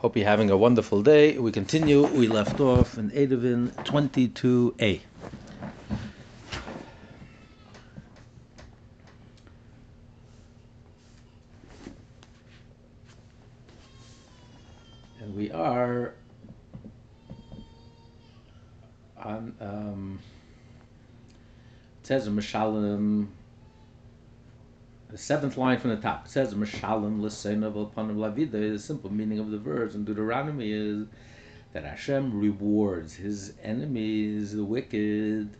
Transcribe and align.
Hope 0.00 0.16
you're 0.16 0.24
having 0.24 0.48
a 0.48 0.56
wonderful 0.56 1.02
day. 1.02 1.36
We 1.36 1.52
continue. 1.52 2.06
We 2.06 2.26
left 2.26 2.58
off 2.58 2.96
in 2.96 3.10
Eiruvin 3.10 3.70
22a. 3.84 5.00
And 15.20 15.36
we 15.36 15.50
are 15.50 16.14
on, 19.18 19.54
um, 19.60 20.18
it 22.00 22.06
says 22.06 22.26
the 25.10 25.18
seventh 25.18 25.56
line 25.56 25.78
from 25.78 25.90
the 25.90 25.96
top. 25.96 26.26
It 26.26 26.30
says 26.30 26.54
Mishalim 26.54 27.20
l'seinav 27.20 27.80
upon 27.80 28.16
lavida. 28.16 28.72
The 28.72 28.78
simple 28.78 29.12
meaning 29.12 29.40
of 29.40 29.50
the 29.50 29.58
verse 29.58 29.94
in 29.94 30.04
Deuteronomy 30.04 30.70
is 30.70 31.06
that 31.72 31.84
Hashem 31.84 32.38
rewards 32.38 33.16
his 33.16 33.54
enemies, 33.62 34.54
the 34.54 34.64
wicked, 34.64 35.50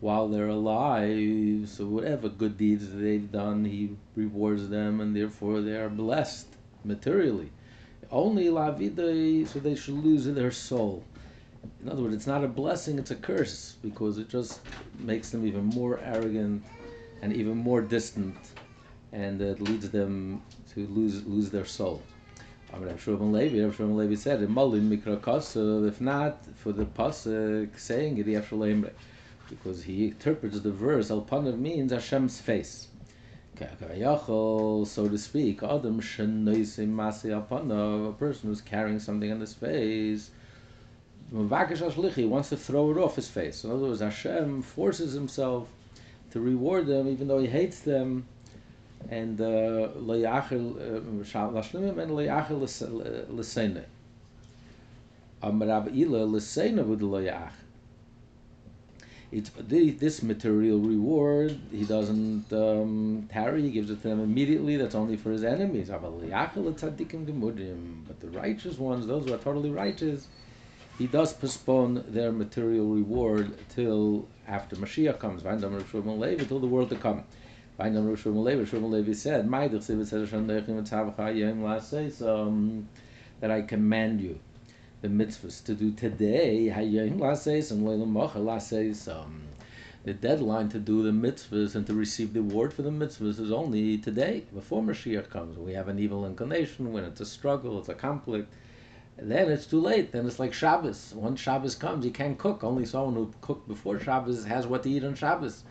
while 0.00 0.28
they're 0.28 0.48
alive. 0.48 1.68
So 1.68 1.86
whatever 1.86 2.28
good 2.28 2.58
deeds 2.58 2.92
they've 2.92 3.30
done, 3.30 3.64
he 3.64 3.96
rewards 4.16 4.68
them, 4.68 5.00
and 5.00 5.16
therefore 5.16 5.62
they 5.62 5.76
are 5.76 5.88
blessed 5.88 6.48
materially. 6.84 7.50
Only 8.10 8.48
lavida, 8.50 9.46
so 9.46 9.60
they 9.60 9.76
should 9.76 10.04
lose 10.04 10.26
their 10.26 10.50
soul. 10.50 11.04
In 11.82 11.88
other 11.88 12.02
words, 12.02 12.14
it's 12.14 12.26
not 12.26 12.44
a 12.44 12.48
blessing; 12.48 12.98
it's 12.98 13.10
a 13.10 13.16
curse 13.16 13.76
because 13.82 14.18
it 14.18 14.28
just 14.28 14.60
makes 14.98 15.30
them 15.30 15.46
even 15.46 15.64
more 15.66 16.00
arrogant 16.00 16.62
and 17.22 17.32
even 17.32 17.56
more 17.56 17.80
distant 17.80 18.36
and 19.12 19.40
it 19.40 19.60
leads 19.60 19.90
them 19.90 20.42
to 20.74 20.86
lose 20.86 21.26
lose 21.26 21.50
their 21.50 21.64
soul. 21.64 22.02
Rav 22.72 23.04
Shlomo 23.04 23.32
Levi, 23.32 23.64
Rav 23.64 23.76
Shlomo 23.76 23.96
Levi 23.96 24.14
said, 24.14 24.48
"Molin 24.48 24.88
mikra 24.88 25.88
If 25.88 26.00
not 26.00 26.46
for 26.54 26.72
the 26.72 26.84
pasuk 26.84 27.76
saying 27.78 28.18
it, 28.18 28.94
because 29.48 29.82
he 29.82 30.06
interprets 30.06 30.60
the 30.60 30.70
verse 30.70 31.10
al 31.10 31.22
panav 31.22 31.58
means 31.58 31.92
Hashem's 31.92 32.40
face. 32.40 32.86
So 33.58 35.08
to 35.10 35.18
speak, 35.18 35.62
Adam 35.62 35.98
a 35.98 38.12
person 38.12 38.48
who's 38.48 38.62
carrying 38.62 39.00
something 39.00 39.32
on 39.32 39.40
his 39.40 39.52
face. 39.52 40.30
He 41.30 42.24
wants 42.24 42.48
to 42.48 42.56
throw 42.56 42.90
it 42.92 42.96
off 42.96 43.16
his 43.16 43.28
face. 43.28 43.64
In 43.64 43.70
other 43.70 43.80
words, 43.80 44.00
Hashem 44.00 44.62
forces 44.62 45.12
himself 45.12 45.68
to 46.30 46.40
reward 46.40 46.86
them, 46.86 47.08
even 47.08 47.28
though 47.28 47.40
he 47.40 47.48
hates 47.48 47.80
them 47.80 48.26
and 49.08 49.40
uh, 49.40 49.88
loyachil 49.96 50.74
lashlimim 51.52 51.98
and 51.98 52.10
loyachil 52.12 52.60
l'seine. 53.30 53.84
Amarav 55.42 55.96
ila 55.96 56.24
l'seine 56.24 56.86
with 56.86 57.00
loyach. 57.00 57.52
It's 59.32 59.50
this 59.68 60.22
material 60.24 60.80
reward. 60.80 61.56
He 61.70 61.84
doesn't 61.84 62.52
um, 62.52 63.28
tarry. 63.30 63.62
He 63.62 63.70
gives 63.70 63.88
it 63.88 64.02
to 64.02 64.08
them 64.08 64.20
immediately. 64.20 64.76
That's 64.76 64.96
only 64.96 65.16
for 65.16 65.30
his 65.30 65.44
enemies. 65.44 65.88
But 65.88 66.02
the 68.20 68.28
righteous 68.30 68.76
ones, 68.76 69.06
those 69.06 69.28
who 69.28 69.32
are 69.32 69.38
totally 69.38 69.70
righteous, 69.70 70.26
he 70.98 71.06
does 71.06 71.32
postpone 71.32 72.06
their 72.08 72.32
material 72.32 72.86
reward 72.86 73.56
till 73.68 74.26
after 74.48 74.74
Mashiach 74.74 75.20
comes. 75.20 75.44
Until 75.44 76.58
the 76.58 76.66
world 76.66 76.90
to 76.90 76.96
come. 76.96 77.22
Said, 77.80 77.88
"Ma'idich 79.48 79.80
Siv 79.80 80.06
says 80.06 80.28
Hashem 80.28 80.46
Deichem 80.46 80.86
Etzavcha 80.86 81.34
Yom 81.34 82.28
um, 82.28 82.88
that 83.40 83.50
I 83.50 83.62
command 83.62 84.20
you 84.20 84.38
the 85.00 85.08
mitzvahs 85.08 85.64
to 85.64 85.74
do 85.74 85.90
today 85.92 86.68
um, 89.10 89.42
the 90.04 90.12
deadline 90.12 90.68
to 90.68 90.78
do 90.78 91.02
the 91.02 91.10
mitzvahs 91.10 91.74
and 91.74 91.86
to 91.86 91.94
receive 91.94 92.34
the 92.34 92.40
award 92.40 92.74
for 92.74 92.82
the 92.82 92.90
mitzvahs 92.90 93.40
is 93.40 93.50
only 93.50 93.96
today, 93.96 94.44
before 94.52 94.82
Mashiach 94.82 95.30
comes. 95.30 95.56
We 95.56 95.72
have 95.72 95.88
an 95.88 95.98
evil 95.98 96.26
inclination, 96.26 96.92
when 96.92 97.04
it's 97.04 97.22
a 97.22 97.26
struggle, 97.26 97.78
it's 97.78 97.88
a 97.88 97.94
conflict, 97.94 98.52
then 99.16 99.50
it's 99.50 99.64
too 99.64 99.80
late. 99.80 100.12
Then 100.12 100.26
it's 100.26 100.38
like 100.38 100.52
Shabbos. 100.52 101.14
Once 101.14 101.40
Shabbos 101.40 101.76
comes, 101.76 102.04
you 102.04 102.10
can't 102.10 102.36
cook. 102.36 102.62
Only 102.62 102.84
someone 102.84 103.14
who 103.14 103.32
cooked 103.40 103.68
before 103.68 103.98
Shabbos 103.98 104.44
has 104.44 104.66
what 104.66 104.82
to 104.82 104.90
eat 104.90 105.04
on 105.04 105.14
Shabbos. 105.14 105.64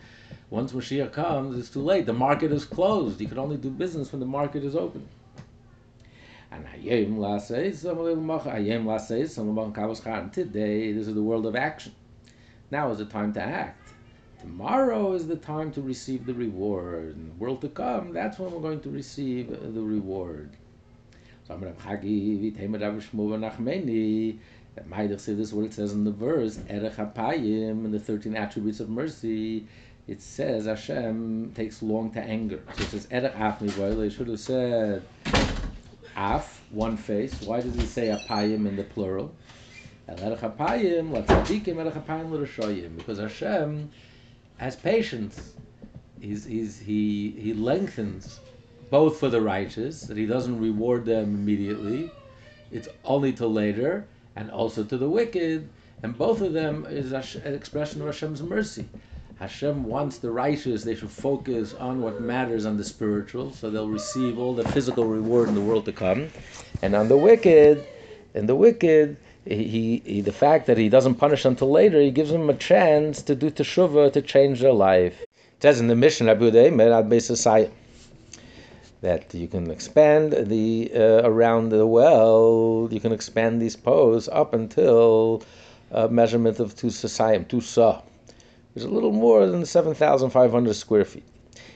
Once 0.49 0.71
Mashiach 0.71 1.11
comes, 1.11 1.59
it's 1.59 1.69
too 1.69 1.81
late. 1.81 2.07
The 2.07 2.13
market 2.13 2.51
is 2.51 2.65
closed. 2.65 3.21
You 3.21 3.27
can 3.27 3.37
only 3.37 3.57
do 3.57 3.69
business 3.69 4.11
when 4.11 4.19
the 4.19 4.25
market 4.25 4.63
is 4.63 4.75
open. 4.75 5.07
And 6.51 6.65
today, 10.33 10.91
this 10.91 11.07
is 11.07 11.13
the 11.13 11.21
world 11.21 11.45
of 11.45 11.55
action. 11.55 11.93
Now 12.71 12.89
is 12.91 12.97
the 12.97 13.05
time 13.05 13.31
to 13.33 13.41
act. 13.41 13.93
Tomorrow 14.41 15.13
is 15.13 15.27
the 15.27 15.35
time 15.35 15.71
to 15.73 15.81
receive 15.81 16.25
the 16.25 16.33
reward. 16.33 17.15
In 17.15 17.27
the 17.27 17.35
world 17.35 17.61
to 17.61 17.69
come, 17.69 18.11
that's 18.13 18.39
when 18.39 18.51
we're 18.51 18.61
going 18.61 18.79
to 18.81 18.89
receive 18.89 19.49
the 19.49 19.81
reward. 19.81 20.49
So 21.47 21.53
I'm 21.53 21.61
Chagi, 21.61 22.55
this 25.17 25.27
is 25.27 25.53
what 25.53 25.65
it 25.65 25.73
says 25.73 25.91
in 25.91 26.03
the 26.05 26.11
verse, 26.11 26.57
in 26.67 27.91
the 27.91 27.99
13 27.99 28.35
attributes 28.35 28.79
of 28.79 28.89
mercy 28.89 29.67
it 30.09 30.23
says 30.23 30.65
Hashem 30.65 31.51
takes 31.53 31.83
long 31.83 32.09
to 32.11 32.19
anger. 32.19 32.63
So 32.71 32.81
it 32.83 32.89
says 32.89 33.07
Erech 33.11 33.35
Af 33.35 33.61
It 33.61 34.11
should 34.11 34.27
have 34.27 34.39
said 34.39 35.03
Af, 36.17 36.63
one 36.71 36.97
face. 36.97 37.39
Why 37.43 37.61
does 37.61 37.75
he 37.75 37.85
say 37.85 38.07
Apayim 38.07 38.67
in 38.67 38.75
the 38.75 38.83
plural? 38.83 39.31
Because 42.97 43.19
Hashem 43.19 43.91
has 44.57 44.75
patience. 44.75 45.53
He's, 46.19 46.43
he's, 46.43 46.79
he, 46.79 47.35
he 47.37 47.53
lengthens 47.53 48.39
both 48.89 49.19
for 49.19 49.29
the 49.29 49.39
righteous, 49.39 50.07
that 50.07 50.17
he 50.17 50.25
doesn't 50.25 50.59
reward 50.59 51.05
them 51.05 51.35
immediately. 51.35 52.09
It's 52.71 52.89
only 53.05 53.31
till 53.31 53.53
later, 53.53 54.07
and 54.35 54.49
also 54.49 54.83
to 54.83 54.97
the 54.97 55.07
wicked. 55.07 55.69
And 56.01 56.17
both 56.17 56.41
of 56.41 56.53
them 56.53 56.87
is 56.89 57.11
an 57.11 57.53
expression 57.53 58.01
of 58.01 58.07
Hashem's 58.07 58.41
mercy. 58.41 58.85
Hashem 59.39 59.85
wants 59.85 60.17
the 60.17 60.29
righteous, 60.31 60.83
they 60.83 60.95
should 60.95 61.09
focus 61.09 61.73
on 61.73 62.01
what 62.01 62.19
matters 62.19 62.65
on 62.65 62.75
the 62.75 62.83
spiritual, 62.83 63.53
so 63.53 63.69
they'll 63.69 63.87
receive 63.87 64.37
all 64.37 64.53
the 64.53 64.67
physical 64.67 65.05
reward 65.05 65.47
in 65.47 65.55
the 65.55 65.61
world 65.61 65.85
to 65.85 65.93
come. 65.93 66.27
And 66.81 66.93
on 66.93 67.07
the 67.07 67.15
wicked, 67.15 67.87
and 68.33 68.49
the 68.49 68.55
wicked, 68.55 69.15
he, 69.45 70.01
he, 70.05 70.19
the 70.19 70.33
fact 70.33 70.67
that 70.67 70.77
he 70.77 70.89
doesn't 70.89 71.15
punish 71.15 71.45
until 71.45 71.71
later, 71.71 72.01
he 72.01 72.11
gives 72.11 72.31
them 72.31 72.49
a 72.49 72.53
chance 72.53 73.21
to 73.21 73.33
do 73.33 73.49
teshuvah, 73.49 74.11
to 74.11 74.21
change 74.21 74.59
their 74.59 74.73
life. 74.73 75.21
It 75.21 75.61
says 75.61 75.79
in 75.79 75.87
the 75.87 75.95
Mishnah, 75.95 76.35
that 79.01 79.33
you 79.33 79.47
can 79.47 79.71
expand 79.71 80.33
the 80.33 80.91
uh, 80.93 81.21
around 81.23 81.69
the 81.69 81.87
well, 81.87 82.89
you 82.91 82.99
can 82.99 83.13
expand 83.13 83.61
these 83.61 83.77
posts 83.77 84.27
up 84.33 84.53
until 84.53 85.41
a 85.91 86.09
measurement 86.09 86.59
of 86.59 86.75
two 86.75 86.87
sasayim, 86.87 87.47
two 87.47 87.61
sa 87.61 88.01
is 88.79 88.85
a 88.85 88.89
little 88.89 89.11
more 89.11 89.45
than 89.45 89.65
7,500 89.65 90.73
square 90.73 91.05
feet. 91.05 91.25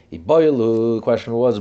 The 0.09 0.99
question 1.03 1.33
was? 1.33 1.59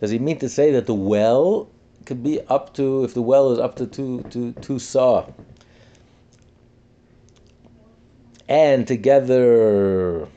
Does 0.00 0.10
he 0.10 0.18
mean 0.18 0.38
to 0.38 0.48
say 0.48 0.72
that 0.72 0.86
the 0.86 0.94
well 0.94 1.70
could 2.04 2.22
be 2.22 2.40
up 2.42 2.74
to, 2.74 3.04
if 3.04 3.14
the 3.14 3.22
well 3.22 3.52
is 3.52 3.58
up 3.58 3.76
to 3.76 3.86
two, 3.86 4.22
two, 4.30 4.52
two 4.54 4.78
saw? 4.78 5.26
And 8.48 8.86
together 8.86 10.28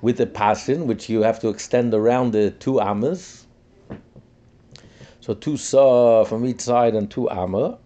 with 0.00 0.18
the 0.18 0.26
pasin, 0.26 0.86
which 0.86 1.08
you 1.08 1.22
have 1.22 1.40
to 1.40 1.48
extend 1.48 1.92
around 1.94 2.32
the 2.32 2.50
two 2.52 2.80
amas. 2.80 3.46
So 5.20 5.34
two 5.34 5.56
saw 5.56 6.24
from 6.24 6.46
each 6.46 6.60
side 6.60 6.94
and 6.94 7.10
two 7.10 7.28
amma 7.30 7.78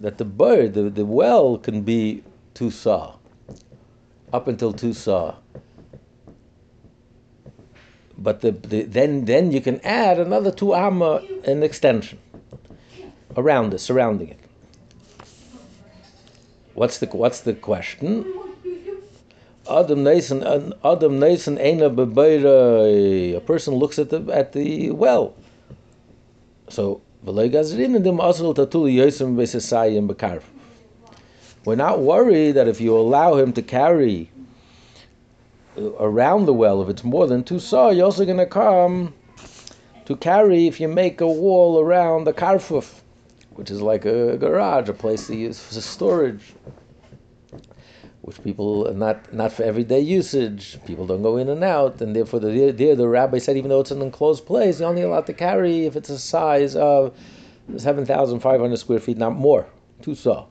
that 0.00 0.18
the 0.18 0.24
bird, 0.24 0.74
the, 0.74 0.90
the 0.90 1.04
well 1.04 1.58
can 1.58 1.82
be 1.82 2.22
two 2.54 2.70
saw, 2.70 3.14
up 4.32 4.48
until 4.48 4.72
two 4.72 4.92
saw. 4.92 5.36
But 8.18 8.40
the, 8.40 8.52
the, 8.52 8.82
then 8.84 9.24
then 9.24 9.52
you 9.52 9.60
can 9.60 9.80
add 9.80 10.18
another 10.18 10.50
two 10.50 10.74
amma 10.74 11.22
an 11.44 11.62
extension 11.62 12.18
around 13.36 13.74
it, 13.74 13.78
surrounding 13.78 14.28
it. 14.28 14.38
What's 16.74 16.98
the 16.98 17.06
what's 17.06 17.40
the 17.40 17.54
question? 17.54 18.24
Adam 19.70 20.02
Nason 20.02 20.42
Adam 20.84 21.18
Nason 21.20 21.58
A 21.58 23.40
person 23.40 23.74
looks 23.74 23.98
at 23.98 24.10
the 24.10 24.22
at 24.32 24.52
the 24.52 24.90
well. 24.90 25.34
So 26.68 27.02
we're 27.24 27.52
not 31.76 32.00
worried 32.00 32.52
that 32.52 32.66
if 32.66 32.80
you 32.80 32.96
allow 32.96 33.34
him 33.36 33.52
to 33.52 33.62
carry 33.62 34.30
around 36.00 36.46
the 36.46 36.52
well, 36.52 36.82
if 36.82 36.88
it's 36.88 37.04
more 37.04 37.28
than 37.28 37.44
two 37.44 37.60
saw, 37.60 37.90
you're 37.90 38.06
also 38.06 38.24
going 38.24 38.38
to 38.38 38.46
come 38.46 39.14
to 40.04 40.16
carry 40.16 40.66
if 40.66 40.80
you 40.80 40.88
make 40.88 41.20
a 41.20 41.28
wall 41.28 41.80
around 41.80 42.24
the 42.24 42.32
karfuf, 42.32 43.02
which 43.50 43.70
is 43.70 43.80
like 43.80 44.04
a 44.04 44.36
garage, 44.36 44.88
a 44.88 44.92
place 44.92 45.28
to 45.28 45.36
use 45.36 45.60
for 45.60 45.74
storage, 45.74 46.54
which 48.22 48.42
people 48.42 48.92
not 48.94 49.32
not 49.32 49.52
for 49.52 49.64
everyday 49.64 50.00
usage. 50.00 50.78
People 50.86 51.06
don't 51.06 51.22
go 51.22 51.36
in 51.36 51.48
and 51.48 51.62
out, 51.62 52.00
and 52.00 52.14
therefore 52.14 52.40
the 52.40 52.70
there 52.70 52.96
the 52.96 53.08
rabbi 53.08 53.38
said 53.38 53.56
even 53.56 53.68
though 53.68 53.80
it's 53.80 53.90
an 53.90 54.00
enclosed 54.00 54.46
place, 54.46 54.80
you're 54.80 54.88
only 54.88 55.02
allowed 55.02 55.26
to 55.26 55.32
carry 55.32 55.86
if 55.86 55.96
it's 55.96 56.08
a 56.08 56.18
size 56.18 56.76
of 56.76 57.14
seven 57.76 58.06
thousand 58.06 58.40
five 58.40 58.60
hundred 58.60 58.78
square 58.78 59.00
feet, 59.00 59.18
not 59.18 59.34
more, 59.34 59.66
two 60.00 60.14
saw. 60.14 60.46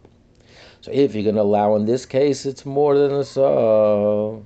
So 0.82 0.92
if 0.92 1.14
you're 1.14 1.24
going 1.24 1.36
to 1.36 1.42
allow 1.42 1.76
in 1.76 1.86
this 1.86 2.06
case, 2.06 2.46
it's 2.46 2.66
more 2.66 2.98
than 2.98 3.14
a 3.14 3.24
saw. 3.24 4.42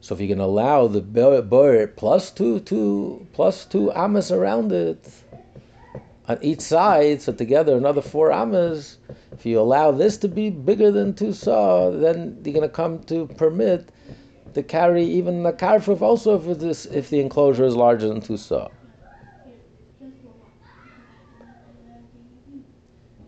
So 0.00 0.14
if 0.14 0.20
you're 0.20 0.28
going 0.28 0.38
to 0.38 0.44
allow 0.44 0.88
the 0.88 1.02
bird 1.02 1.96
plus 1.96 2.30
two, 2.32 2.58
two, 2.60 3.24
plus 3.32 3.64
two 3.64 3.92
amas 3.92 4.32
around 4.32 4.72
it 4.72 5.08
on 6.28 6.38
each 6.40 6.60
side, 6.60 7.20
so 7.20 7.32
together 7.32 7.76
another 7.76 8.02
four 8.02 8.30
amas, 8.30 8.98
if 9.32 9.44
you 9.44 9.58
allow 9.58 9.90
this 9.90 10.16
to 10.18 10.28
be 10.28 10.50
bigger 10.50 10.90
than 10.90 11.14
two 11.14 11.32
saw, 11.32 11.90
then 11.90 12.40
you're 12.44 12.54
going 12.54 12.62
to 12.62 12.68
come 12.68 13.00
to 13.04 13.26
permit 13.36 13.90
to 14.54 14.62
carry 14.62 15.04
even 15.04 15.42
the 15.42 15.52
karfuf 15.52 16.00
also 16.00 16.38
if, 16.38 16.58
this, 16.58 16.86
if 16.86 17.10
the 17.10 17.20
enclosure 17.20 17.64
is 17.64 17.74
larger 17.74 18.08
than 18.08 18.20
two 18.20 18.36
saw. 18.36 18.68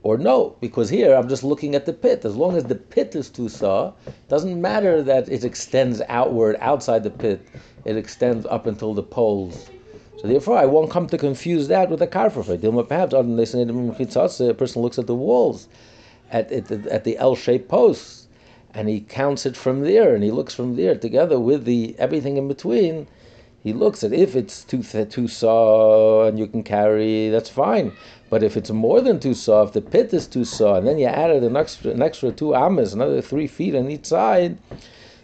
or 0.05 0.19
no, 0.19 0.55
because 0.61 0.91
here 0.91 1.15
I'm 1.15 1.29
just 1.31 1.43
looking 1.43 1.75
at 1.75 1.87
the 1.87 1.93
pit. 1.93 2.27
As 2.27 2.37
long 2.37 2.57
as 2.57 2.65
the 2.65 2.75
pit 2.75 3.17
is 3.17 3.31
two 3.31 3.49
saw, 3.49 3.95
doesn't 4.29 4.61
matter 4.61 5.03
that 5.03 5.31
it 5.31 5.45
extends 5.45 6.03
outward 6.09 6.57
outside 6.61 7.03
the 7.03 7.11
pit. 7.11 7.49
It 7.87 7.97
extends 7.97 8.45
up 8.47 8.67
until 8.67 8.93
the 8.93 9.03
poles. 9.03 9.71
So 10.25 10.29
therefore, 10.29 10.57
I 10.57 10.65
won't 10.65 10.91
come 10.91 11.07
to 11.09 11.19
confuse 11.19 11.69
that 11.69 11.91
with 11.91 12.01
a 12.01 12.07
karfuf. 12.07 12.89
Perhaps 12.89 13.13
on 13.13 13.37
lesson 13.37 13.69
a 13.69 14.55
person 14.55 14.81
looks 14.81 14.99
at 14.99 15.07
the 15.07 15.15
walls, 15.15 15.69
at, 16.31 16.51
at, 16.51 16.71
at 16.71 17.05
the 17.05 17.19
L-shaped 17.19 17.69
posts, 17.69 18.27
and 18.73 18.89
he 18.89 19.01
counts 19.01 19.45
it 19.45 19.55
from 19.55 19.83
there, 19.83 20.15
and 20.15 20.25
he 20.25 20.31
looks 20.31 20.55
from 20.55 20.77
there 20.77 20.95
together 20.95 21.39
with 21.39 21.67
the 21.67 21.95
everything 21.99 22.39
in 22.39 22.49
between 22.49 23.07
he 23.65 23.73
looks 23.73 24.05
at 24.05 24.13
if 24.13 24.37
it's 24.37 24.63
two 24.63 24.83
two 24.83 25.27
saw 25.27 26.27
and 26.27 26.39
you 26.39 26.47
can 26.47 26.63
carry, 26.63 27.31
that's 27.31 27.49
fine. 27.49 27.93
But 28.29 28.43
if 28.43 28.59
it's 28.59 28.71
more 28.71 29.01
than 29.01 29.19
two 29.19 29.33
saw, 29.33 29.63
if 29.63 29.73
the 29.73 29.81
pit 29.81 30.13
is 30.13 30.27
two 30.27 30.45
saw, 30.45 30.77
and 30.77 30.87
then 30.87 30.99
you 30.99 31.07
added 31.07 31.43
an 31.43 31.57
extra 31.57 31.91
an 31.91 32.03
extra 32.03 32.31
two 32.31 32.55
amas, 32.55 32.93
another 32.93 33.23
three 33.23 33.47
feet 33.47 33.75
on 33.75 33.91
each 33.91 34.05
side, 34.05 34.59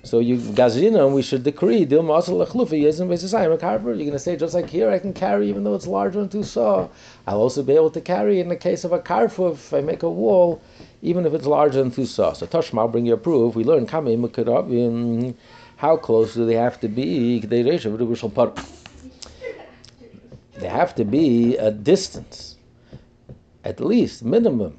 so 0.03 0.19
you 0.19 0.39
gazina, 0.39 1.13
we 1.13 1.21
should 1.21 1.43
decree 1.43 1.85
dil 1.85 2.03
masal 2.03 2.45
lechlufa 2.45 2.81
yezim 2.81 3.61
carver. 3.61 3.91
You're 3.91 3.99
going 3.99 4.13
to 4.13 4.19
say 4.19 4.37
just 4.37 4.55
like 4.55 4.71
here, 4.71 4.91
I 4.91 4.99
can 4.99 5.13
carry 5.13 5.51
even 5.51 5.63
though 5.63 5.75
it's 5.75 5.87
larger 5.87 6.21
than 6.21 6.31
two 6.31 6.43
saw. 6.43 6.89
I'll 7.27 7.41
also 7.41 7.63
be 7.63 7.75
able 7.75 7.91
to 7.91 8.01
carry 8.01 8.41
in 8.41 8.49
the 8.49 8.57
case 8.57 8.85
of 8.85 8.93
a 8.93 8.99
karfuf 8.99 9.55
if 9.55 9.75
I 9.75 9.83
make 9.83 10.03
a 10.03 10.11
wall, 10.11 10.63
even 11.03 11.27
if 11.27 11.35
it's 11.35 11.47
larger 11.47 11.83
than 11.83 11.91
two 11.91 12.07
saw. 12.07 12.33
So 12.33 12.47
Toshma, 12.47 12.79
I'll 12.79 12.89
bring 12.89 13.05
your 13.05 13.19
proof. 13.19 13.55
We 13.55 13.65
learn 13.65 13.87
how 15.77 15.97
close 15.97 16.35
do 16.35 16.47
they 16.47 16.55
have 16.55 16.81
to 16.81 16.89
be? 16.89 17.41
They 17.41 17.63
have 20.69 20.95
to 20.95 21.05
be 21.05 21.57
a 21.57 21.71
distance, 21.71 22.57
at 23.65 23.81
least 23.81 24.25
minimum, 24.25 24.77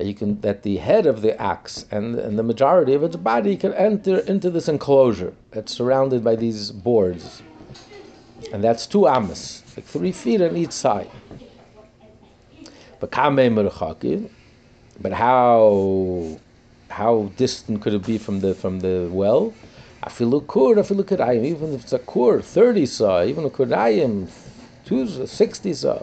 you 0.00 0.14
can 0.14 0.40
that 0.40 0.62
the 0.62 0.76
head 0.76 1.06
of 1.06 1.22
the 1.22 1.40
axe 1.40 1.84
and, 1.90 2.18
and 2.18 2.38
the 2.38 2.42
majority 2.42 2.94
of 2.94 3.02
its 3.04 3.16
body 3.16 3.56
can 3.56 3.72
enter 3.74 4.18
into 4.20 4.50
this 4.50 4.68
enclosure 4.68 5.32
that's 5.50 5.72
surrounded 5.72 6.24
by 6.24 6.34
these 6.36 6.70
boards, 6.70 7.42
and 8.52 8.64
that's 8.64 8.86
two 8.86 9.06
amas, 9.06 9.62
like 9.76 9.86
three 9.86 10.12
feet 10.12 10.40
on 10.40 10.56
each 10.56 10.72
side. 10.72 11.10
But 13.00 13.14
how 15.12 16.38
how 16.88 17.32
distant 17.36 17.80
could 17.80 17.94
it 17.94 18.06
be 18.06 18.18
from 18.18 18.40
the 18.40 18.54
from 18.54 18.80
the 18.80 19.08
well? 19.10 19.52
Afilu 20.04 20.46
kur, 20.46 20.74
afilu 20.76 21.04
kurayim, 21.04 21.44
even 21.44 21.74
if 21.74 21.82
it's 21.82 21.92
a 21.92 21.98
kur, 21.98 22.40
30 22.40 22.86
saw, 22.86 23.22
even 23.24 23.44
a 23.44 23.50
kurayim, 23.50 24.28
two, 24.84 25.26
60 25.26 25.74
saw. 25.74 26.02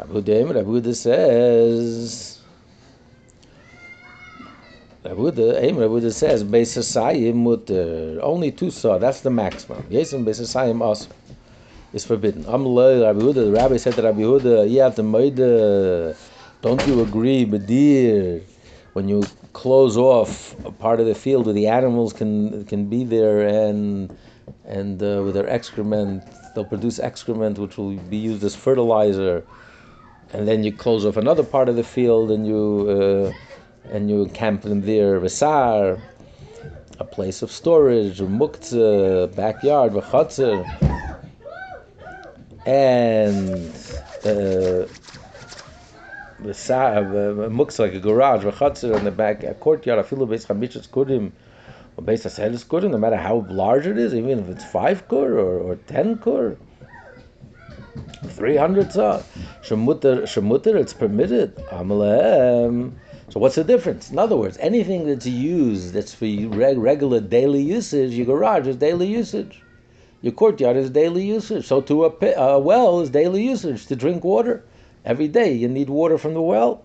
Abu 0.00 0.22
Huda 0.22 0.94
says, 0.94 2.40
Abu 5.04 5.30
Huda 5.30 6.12
says, 6.12 6.42
Beisasayim 6.42 7.34
mutter, 7.34 8.18
only 8.22 8.50
two 8.50 8.70
saw, 8.70 8.96
that's 8.96 9.20
the 9.20 9.30
maximum. 9.30 9.82
Yesim 9.90 10.24
Beisasayim 10.24 10.80
also 10.80 11.10
is 11.92 12.06
forbidden. 12.06 12.44
Amalai, 12.44 13.02
Rabbi 13.02 13.18
Huda, 13.18 13.34
the 13.34 13.52
rabbi 13.52 13.76
said 13.76 13.94
to 13.96 14.02
Rabbi 14.02 14.20
Huda, 14.20 14.70
you 14.70 14.80
have 14.80 14.96
don't 16.62 16.86
you 16.86 17.02
agree, 17.02 17.44
Badir, 17.44 18.42
when 18.94 19.08
you 19.08 19.22
close 19.52 19.96
off 19.98 20.54
a 20.64 20.72
part 20.72 21.00
of 21.00 21.06
the 21.06 21.14
field 21.14 21.44
where 21.44 21.54
the 21.54 21.66
animals 21.66 22.12
can 22.12 22.64
can 22.64 22.86
be 22.86 23.04
there 23.04 23.46
and 23.46 24.16
and 24.64 25.02
uh, 25.02 25.22
with 25.24 25.34
their 25.34 25.48
excrement 25.48 26.22
they'll 26.54 26.64
produce 26.64 26.98
excrement 26.98 27.58
which 27.58 27.76
will 27.76 27.96
be 27.96 28.16
used 28.16 28.44
as 28.44 28.54
fertilizer 28.54 29.44
and 30.32 30.46
then 30.46 30.62
you 30.64 30.72
close 30.72 31.04
off 31.04 31.16
another 31.16 31.42
part 31.42 31.68
of 31.68 31.76
the 31.76 31.84
field 31.84 32.30
and 32.30 32.46
you 32.46 32.62
uh, 32.88 33.92
and 33.92 34.10
you 34.10 34.26
camp 34.26 34.62
them 34.62 34.80
there 34.82 35.20
vesar 35.20 36.00
a 36.98 37.04
place 37.04 37.42
of 37.42 37.50
storage 37.50 38.18
muktzah 38.20 39.34
backyard 39.34 39.92
v'chatzer 39.92 40.64
and 42.66 43.68
uh, 44.24 44.86
the 46.42 47.48
muksa 47.50 47.80
like 47.80 47.94
a 47.94 48.00
garage, 48.00 48.44
v'chatzir 48.44 48.96
in 48.96 49.04
the 49.04 49.10
back, 49.10 49.42
a 49.42 49.54
courtyard, 49.54 50.04
afilu 50.04 50.26
beis 50.26 50.46
chamishes 50.46 50.88
kudim, 50.88 51.32
or 51.96 52.04
beis 52.04 52.24
haselis 52.24 52.64
kudim, 52.64 52.90
no 52.90 52.98
matter 52.98 53.16
how 53.16 53.46
large 53.48 53.86
it 53.86 53.98
is, 53.98 54.14
even 54.14 54.38
if 54.38 54.48
it's 54.48 54.64
five 54.64 55.06
kur 55.08 55.38
or, 55.38 55.58
or 55.58 55.76
ten 55.76 56.16
kur, 56.18 56.56
300 58.26 58.92
saw, 58.92 59.22
shemutter, 59.62 60.76
it's 60.76 60.92
permitted, 60.92 61.56
amalehem. 61.68 62.92
So 63.30 63.38
what's 63.38 63.54
the 63.54 63.64
difference? 63.64 64.10
In 64.10 64.18
other 64.18 64.36
words, 64.36 64.58
anything 64.58 65.06
that's 65.06 65.26
used 65.26 65.94
that's 65.94 66.12
for 66.12 66.26
reg- 66.26 66.78
regular 66.78 67.20
daily 67.20 67.62
usage, 67.62 68.12
your 68.12 68.26
garage 68.26 68.66
is 68.66 68.76
daily 68.76 69.06
usage. 69.06 69.62
Your 70.22 70.32
courtyard 70.32 70.76
is 70.76 70.90
daily 70.90 71.24
usage. 71.24 71.66
So 71.66 71.80
to 71.82 72.04
a, 72.04 72.10
pit, 72.10 72.34
a 72.36 72.58
well 72.58 73.00
is 73.00 73.10
daily 73.10 73.42
usage 73.44 73.86
to 73.86 73.96
drink 73.96 74.24
water. 74.24 74.64
Every 75.04 75.28
day 75.28 75.52
you 75.52 75.68
need 75.68 75.88
water 75.88 76.18
from 76.18 76.34
the 76.34 76.42
well. 76.42 76.82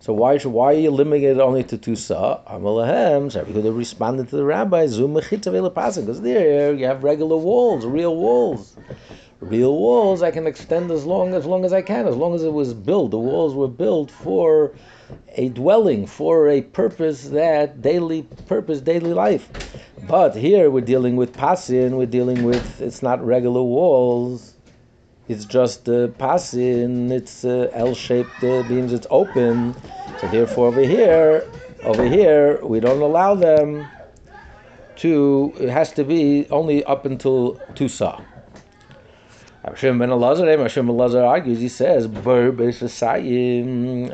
So 0.00 0.12
why 0.12 0.36
why 0.38 0.74
are 0.74 0.78
you 0.78 0.90
limiting 0.90 1.22
it 1.22 1.40
only 1.40 1.64
to 1.64 1.78
two 1.78 1.96
sa? 1.96 2.40
Amalahem, 2.44 3.32
so 3.32 3.42
they 3.42 3.70
responded 3.70 4.28
to 4.28 4.36
the 4.36 4.44
rabbi, 4.44 4.84
because 4.84 6.20
there 6.20 6.74
you 6.74 6.84
have 6.84 7.02
regular 7.02 7.38
walls, 7.38 7.86
real 7.86 8.14
walls. 8.14 8.76
Real 9.44 9.76
walls 9.78 10.22
I 10.22 10.30
can 10.30 10.46
extend 10.46 10.90
as 10.90 11.04
long 11.06 11.34
as 11.34 11.46
long 11.46 11.64
as 11.64 11.72
I 11.72 11.82
can, 11.82 12.06
as 12.06 12.16
long 12.16 12.34
as 12.34 12.44
it 12.44 12.52
was 12.52 12.74
built. 12.74 13.10
The 13.12 13.18
walls 13.18 13.54
were 13.54 13.68
built 13.68 14.10
for 14.10 14.74
a 15.36 15.48
dwelling, 15.50 16.06
for 16.06 16.48
a 16.48 16.62
purpose 16.62 17.28
that 17.30 17.82
daily 17.82 18.24
purpose, 18.46 18.80
daily 18.80 19.12
life. 19.12 19.50
But 20.08 20.36
here 20.36 20.70
we're 20.70 20.82
dealing 20.82 21.16
with 21.16 21.36
pasin, 21.36 21.96
we're 21.96 22.06
dealing 22.06 22.42
with 22.42 22.80
it's 22.80 23.02
not 23.02 23.24
regular 23.24 23.62
walls 23.62 24.54
it's 25.28 25.46
just 25.46 25.88
uh, 25.88 26.08
passing, 26.08 27.10
it's 27.10 27.44
uh, 27.44 27.70
L-shaped 27.72 28.44
uh, 28.44 28.62
beams, 28.62 28.92
it's 28.92 29.06
open. 29.10 29.74
So 30.16 30.28
therefore 30.28 30.68
over 30.68 30.82
here, 30.82 31.48
over 31.82 32.04
here, 32.04 32.64
we 32.64 32.80
don't 32.80 33.00
allow 33.00 33.34
them 33.34 33.90
to, 34.96 35.54
it 35.58 35.70
has 35.70 35.92
to 35.94 36.04
be 36.04 36.46
only 36.50 36.84
up 36.84 37.06
until 37.06 37.62
two 37.74 37.88
saw. 37.88 38.20
Hashem 39.64 39.98
ben 39.98 40.10
Elazar, 40.10 40.58
Hashem 40.58 40.86
Elazar 40.88 41.26
argues, 41.26 41.58
he 41.58 41.68
says, 41.68 42.06
Bur 42.06 42.52
Beisasayim, 42.52 44.10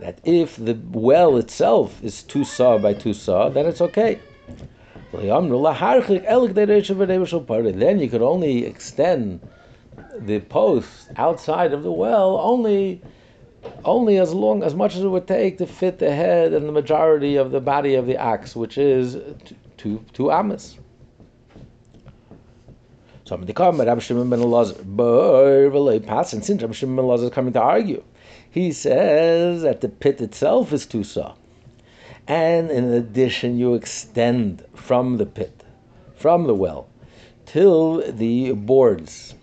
that 0.00 0.18
if 0.24 0.56
the 0.56 0.78
well 0.90 1.36
itself 1.38 2.02
is 2.04 2.22
two 2.22 2.44
saw 2.44 2.76
by 2.76 2.92
two 2.92 3.14
saw, 3.14 3.48
then 3.48 3.64
it's 3.66 3.80
okay. 3.80 4.20
Then 5.12 5.54
you 7.98 8.08
could 8.10 8.22
only 8.22 8.64
extend 8.66 9.40
the 10.18 10.40
post 10.40 11.08
outside 11.16 11.72
of 11.72 11.82
the 11.82 11.92
well 11.92 12.38
only 12.38 13.00
only 13.84 14.18
as 14.18 14.32
long 14.34 14.62
as 14.62 14.74
much 14.74 14.94
as 14.94 15.02
it 15.02 15.08
would 15.08 15.26
take 15.26 15.58
to 15.58 15.66
fit 15.66 15.98
the 15.98 16.12
head 16.14 16.52
and 16.52 16.68
the 16.68 16.72
majority 16.72 17.36
of 17.36 17.50
the 17.50 17.60
body 17.60 17.94
of 17.94 18.06
the 18.06 18.16
axe, 18.16 18.54
which 18.54 18.78
is 18.78 19.16
two 19.76 20.04
two 20.12 20.30
amas. 20.30 20.76
So 23.26 23.34
I'm 23.34 23.44
come 23.48 23.80
Rabbi 23.80 24.00
Shimon 24.00 24.30
ben 24.30 24.38
Elazar, 24.38 26.32
and 26.32 26.44
since 26.44 26.62
Rabbi 26.62 26.72
Shimon 26.72 26.94
ben 26.94 27.04
Elazar 27.04 27.24
is 27.24 27.30
coming 27.30 27.52
to 27.54 27.60
argue, 27.60 28.04
he 28.48 28.70
says 28.70 29.62
that 29.62 29.80
the 29.80 29.88
pit 29.88 30.20
itself 30.20 30.72
is 30.72 30.86
two 30.86 31.02
saw 31.02 31.34
and 32.28 32.70
in 32.70 32.92
addition 32.92 33.58
you 33.58 33.74
extend 33.74 34.64
from 34.74 35.16
the 35.16 35.26
pit 35.26 35.64
from 36.14 36.46
the 36.46 36.54
well 36.54 36.88
till 37.46 38.00
the 38.12 38.52
boards, 38.52 39.34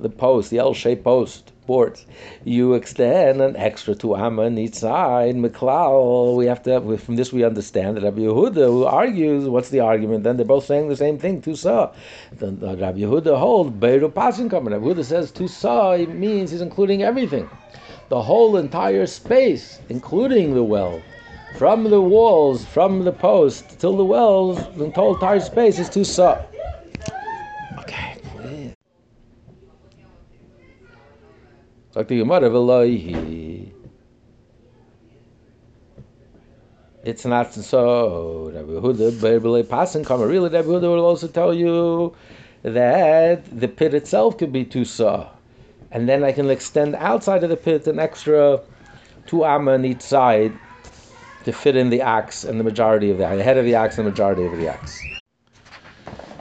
the 0.00 0.08
post, 0.08 0.50
the 0.50 0.58
L-shaped 0.58 1.04
post 1.04 1.52
boards. 1.66 2.06
You 2.44 2.74
extend 2.74 3.40
an 3.42 3.56
extra 3.56 3.94
two 3.94 4.16
amma 4.16 4.50
each 4.50 4.74
side. 4.74 5.34
McLeod, 5.34 6.36
we 6.36 6.46
have 6.46 6.62
to. 6.62 6.70
Have, 6.70 7.02
from 7.02 7.16
this, 7.16 7.32
we 7.32 7.44
understand 7.44 7.96
that 7.96 8.04
Rabbi 8.04 8.20
Yehuda, 8.20 8.66
who 8.66 8.84
argues, 8.84 9.48
what's 9.48 9.70
the 9.70 9.80
argument? 9.80 10.24
Then 10.24 10.36
they're 10.36 10.46
both 10.46 10.66
saying 10.66 10.88
the 10.88 10.96
same 10.96 11.18
thing. 11.18 11.42
Two 11.42 11.56
saw. 11.56 11.92
Then 12.32 12.58
Rabbi 12.60 13.00
Yehuda 13.00 13.38
holds 13.38 13.70
Beiru 13.70 14.12
Pasin 14.12 14.48
coming. 14.48 14.72
Rabbi 14.72 14.86
Yehuda 14.86 15.04
says 15.04 15.30
two 15.30 15.48
saw 15.48 15.96
means 15.96 16.50
he's 16.50 16.60
including 16.60 17.02
everything, 17.02 17.48
the 18.08 18.22
whole 18.22 18.56
entire 18.56 19.06
space, 19.06 19.80
including 19.88 20.54
the 20.54 20.64
well. 20.64 21.02
From 21.56 21.84
the 21.84 22.02
walls, 22.02 22.64
from 22.66 23.04
the 23.04 23.12
post 23.12 23.80
till 23.80 23.96
the 23.96 24.04
wells, 24.04 24.58
the 24.76 24.90
whole 24.90 25.14
entire 25.14 25.40
space 25.40 25.78
is 25.78 25.88
two 25.88 26.04
Sagt 31.96 32.10
die 32.10 32.18
Gemara, 32.18 32.50
Veloihi. 32.50 33.72
It's 37.04 37.24
not 37.24 37.54
so. 37.54 38.50
Rabbi 38.52 38.72
Yehuda, 38.72 39.12
Berbele 39.12 39.64
Pasan 39.64 40.04
Kama. 40.04 40.26
Really, 40.26 40.50
Rabbi 40.50 40.68
Yehuda 40.68 40.82
will 40.82 41.06
also 41.06 41.26
tell 41.26 41.54
you 41.54 42.14
that 42.62 43.46
the 43.58 43.66
pit 43.66 43.94
itself 43.94 44.36
could 44.36 44.52
be 44.52 44.62
two 44.62 44.84
saw. 44.84 45.30
And 45.90 46.06
then 46.06 46.22
I 46.22 46.32
can 46.32 46.50
extend 46.50 46.96
outside 46.96 47.42
of 47.44 47.48
the 47.48 47.56
pit 47.56 47.86
an 47.86 47.98
extra 47.98 48.60
two 49.26 49.46
amma 49.46 49.72
on 49.72 49.86
each 49.86 50.02
side 50.02 50.52
to 51.44 51.52
fit 51.52 51.76
in 51.76 51.88
the 51.88 52.02
axe 52.02 52.44
and 52.44 52.60
the 52.60 52.64
majority 52.64 53.10
of 53.10 53.16
the, 53.16 53.26
the 53.36 53.42
head 53.42 53.56
of 53.56 53.64
the 53.64 53.74
axe 53.74 53.96
and 53.96 54.06
the 54.06 54.10
majority 54.10 54.44
of 54.44 54.54
the 54.58 54.68
axe. 54.68 55.15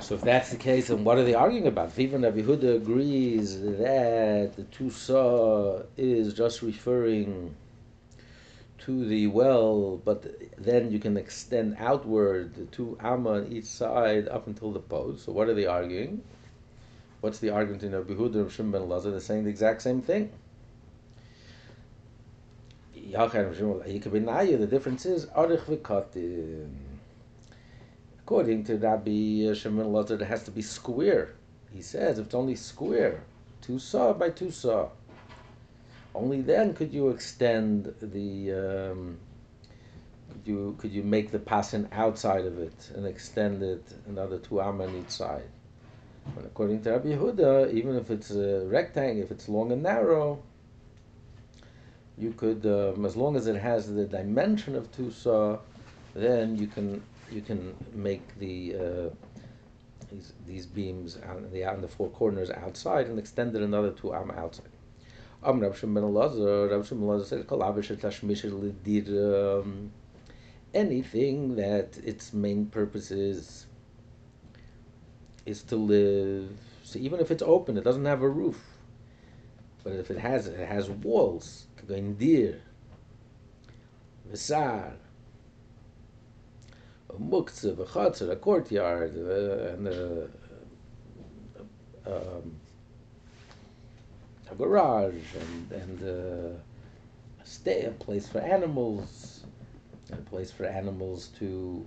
So 0.05 0.13
if 0.13 0.21
that's 0.21 0.51
the 0.51 0.57
case, 0.57 0.89
then 0.89 1.03
what 1.03 1.17
are 1.17 1.23
they 1.23 1.33
arguing 1.33 1.65
about? 1.65 1.97
Even 1.97 2.21
Rabbi 2.21 2.41
Huda 2.41 2.75
agrees 2.75 3.59
that 3.59 4.53
the 4.55 4.61
two 4.69 4.91
saw 4.91 5.81
is 5.97 6.35
just 6.35 6.61
referring 6.61 7.55
to 8.81 9.05
the 9.07 9.25
well, 9.25 9.97
but 10.05 10.31
then 10.59 10.91
you 10.91 10.99
can 10.99 11.17
extend 11.17 11.77
outward 11.79 12.71
to 12.73 12.95
amma 13.01 13.31
on 13.31 13.47
each 13.51 13.65
side 13.65 14.27
up 14.27 14.45
until 14.45 14.71
the 14.71 14.79
post. 14.79 15.25
So 15.25 15.31
what 15.31 15.49
are 15.49 15.55
they 15.55 15.65
arguing? 15.65 16.21
What's 17.21 17.39
the 17.39 17.49
argument 17.49 17.81
in 17.81 17.93
Rabbi 17.93 18.13
Huda 18.13 18.35
and 18.35 18.51
Shimon 18.51 18.73
ben 18.73 18.87
Lazar? 18.87 19.09
They're 19.09 19.19
saying 19.19 19.45
the 19.45 19.49
exact 19.49 19.81
same 19.81 20.03
thing. 20.03 20.31
The 22.93 24.67
difference 24.69 25.07
is 25.07 25.25
arich 25.25 25.61
v'katin. 25.61 26.84
According 28.25 28.63
to 28.63 28.77
Rabbi 28.77 29.53
Shimon 29.53 29.93
Lazar, 29.93 30.15
it 30.15 30.21
has 30.21 30.41
to 30.45 30.51
be 30.51 30.63
square. 30.63 31.35
He 31.71 31.83
says 31.83 32.17
if 32.17 32.25
it's 32.25 32.33
only 32.33 32.55
square, 32.55 33.21
two 33.61 33.77
saw 33.77 34.13
by 34.13 34.31
two 34.31 34.49
saw, 34.49 34.89
only 36.15 36.41
then 36.41 36.73
could 36.73 36.91
you 36.91 37.09
extend 37.09 37.93
the. 38.01 38.51
Um, 38.91 39.19
could 40.31 40.47
you 40.47 40.75
could 40.79 40.91
you 40.91 41.03
make 41.03 41.29
the 41.29 41.37
pasin 41.37 41.87
outside 41.91 42.45
of 42.45 42.57
it 42.57 42.91
and 42.95 43.05
extend 43.05 43.61
it 43.61 43.83
another 44.07 44.39
two 44.39 44.59
amma 44.59 44.85
on 44.85 44.95
each 44.95 45.11
side? 45.11 45.49
But 46.33 46.45
according 46.45 46.81
to 46.81 46.93
Rabbi 46.93 47.09
Yehuda, 47.09 47.73
even 47.73 47.95
if 47.95 48.09
it's 48.09 48.31
a 48.31 48.65
rectangle, 48.65 49.23
if 49.23 49.29
it's 49.29 49.47
long 49.47 49.71
and 49.71 49.83
narrow, 49.83 50.41
you 52.17 52.31
could, 52.31 52.65
um, 52.65 53.05
as 53.05 53.15
long 53.15 53.35
as 53.35 53.45
it 53.45 53.57
has 53.57 53.93
the 53.93 54.05
dimension 54.05 54.75
of 54.75 54.91
two 54.91 55.11
saw, 55.11 55.59
then 56.15 56.57
you 56.57 56.65
can 56.65 57.03
you 57.31 57.41
can 57.41 57.75
make 57.93 58.37
the 58.39 58.75
uh, 58.75 59.09
these, 60.11 60.33
these 60.45 60.65
beams 60.65 61.17
on 61.27 61.49
the 61.51 61.63
on 61.63 61.81
the 61.81 61.87
four 61.87 62.09
corners 62.09 62.49
outside 62.51 63.07
and 63.07 63.17
extend 63.19 63.55
it 63.55 63.61
another 63.61 63.91
two 63.91 64.11
arm 64.11 64.31
outside. 64.31 64.69
Am 65.43 65.59
Rav 65.59 65.77
Shimon 65.77 66.03
ben 66.03 66.11
Elazar, 66.11 66.71
Rav 66.71 66.87
Shimon 66.87 67.07
Elazar 67.07 67.25
said, 67.25 67.47
"Kolavish 67.47 67.95
tashmish 67.97 68.43
um, 69.59 69.91
anything 70.73 71.55
that 71.55 71.97
its 72.03 72.33
main 72.33 72.65
purpose 72.67 73.11
is 73.11 73.65
is 75.45 75.63
to 75.63 75.75
live. 75.75 76.49
So 76.83 76.99
even 76.99 77.19
if 77.19 77.31
it's 77.31 77.43
open, 77.43 77.77
it 77.77 77.83
doesn't 77.83 78.05
have 78.05 78.21
a 78.21 78.29
roof. 78.29 78.61
But 79.83 79.93
if 79.93 80.09
it 80.09 80.17
has 80.17 80.47
it 80.47 80.67
has 80.67 80.89
walls, 80.89 81.67
deer, 81.87 82.61
visar, 84.31 84.93
muktzah, 87.19 87.79
a 87.79 87.85
chatzar, 87.85 88.31
a 88.31 88.35
courtyard, 88.35 89.15
uh, 89.17 89.73
and 89.73 89.87
a, 89.87 90.29
um, 92.05 92.55
a 94.51 94.55
garage, 94.55 95.23
and, 95.39 95.71
and 95.71 96.03
uh, 96.03 96.57
a 97.41 97.45
stay, 97.45 97.85
a 97.85 97.91
place 97.91 98.27
for 98.27 98.39
animals, 98.39 99.43
and 100.11 100.19
a 100.19 100.23
place 100.23 100.51
for 100.51 100.65
animals 100.65 101.27
to 101.39 101.85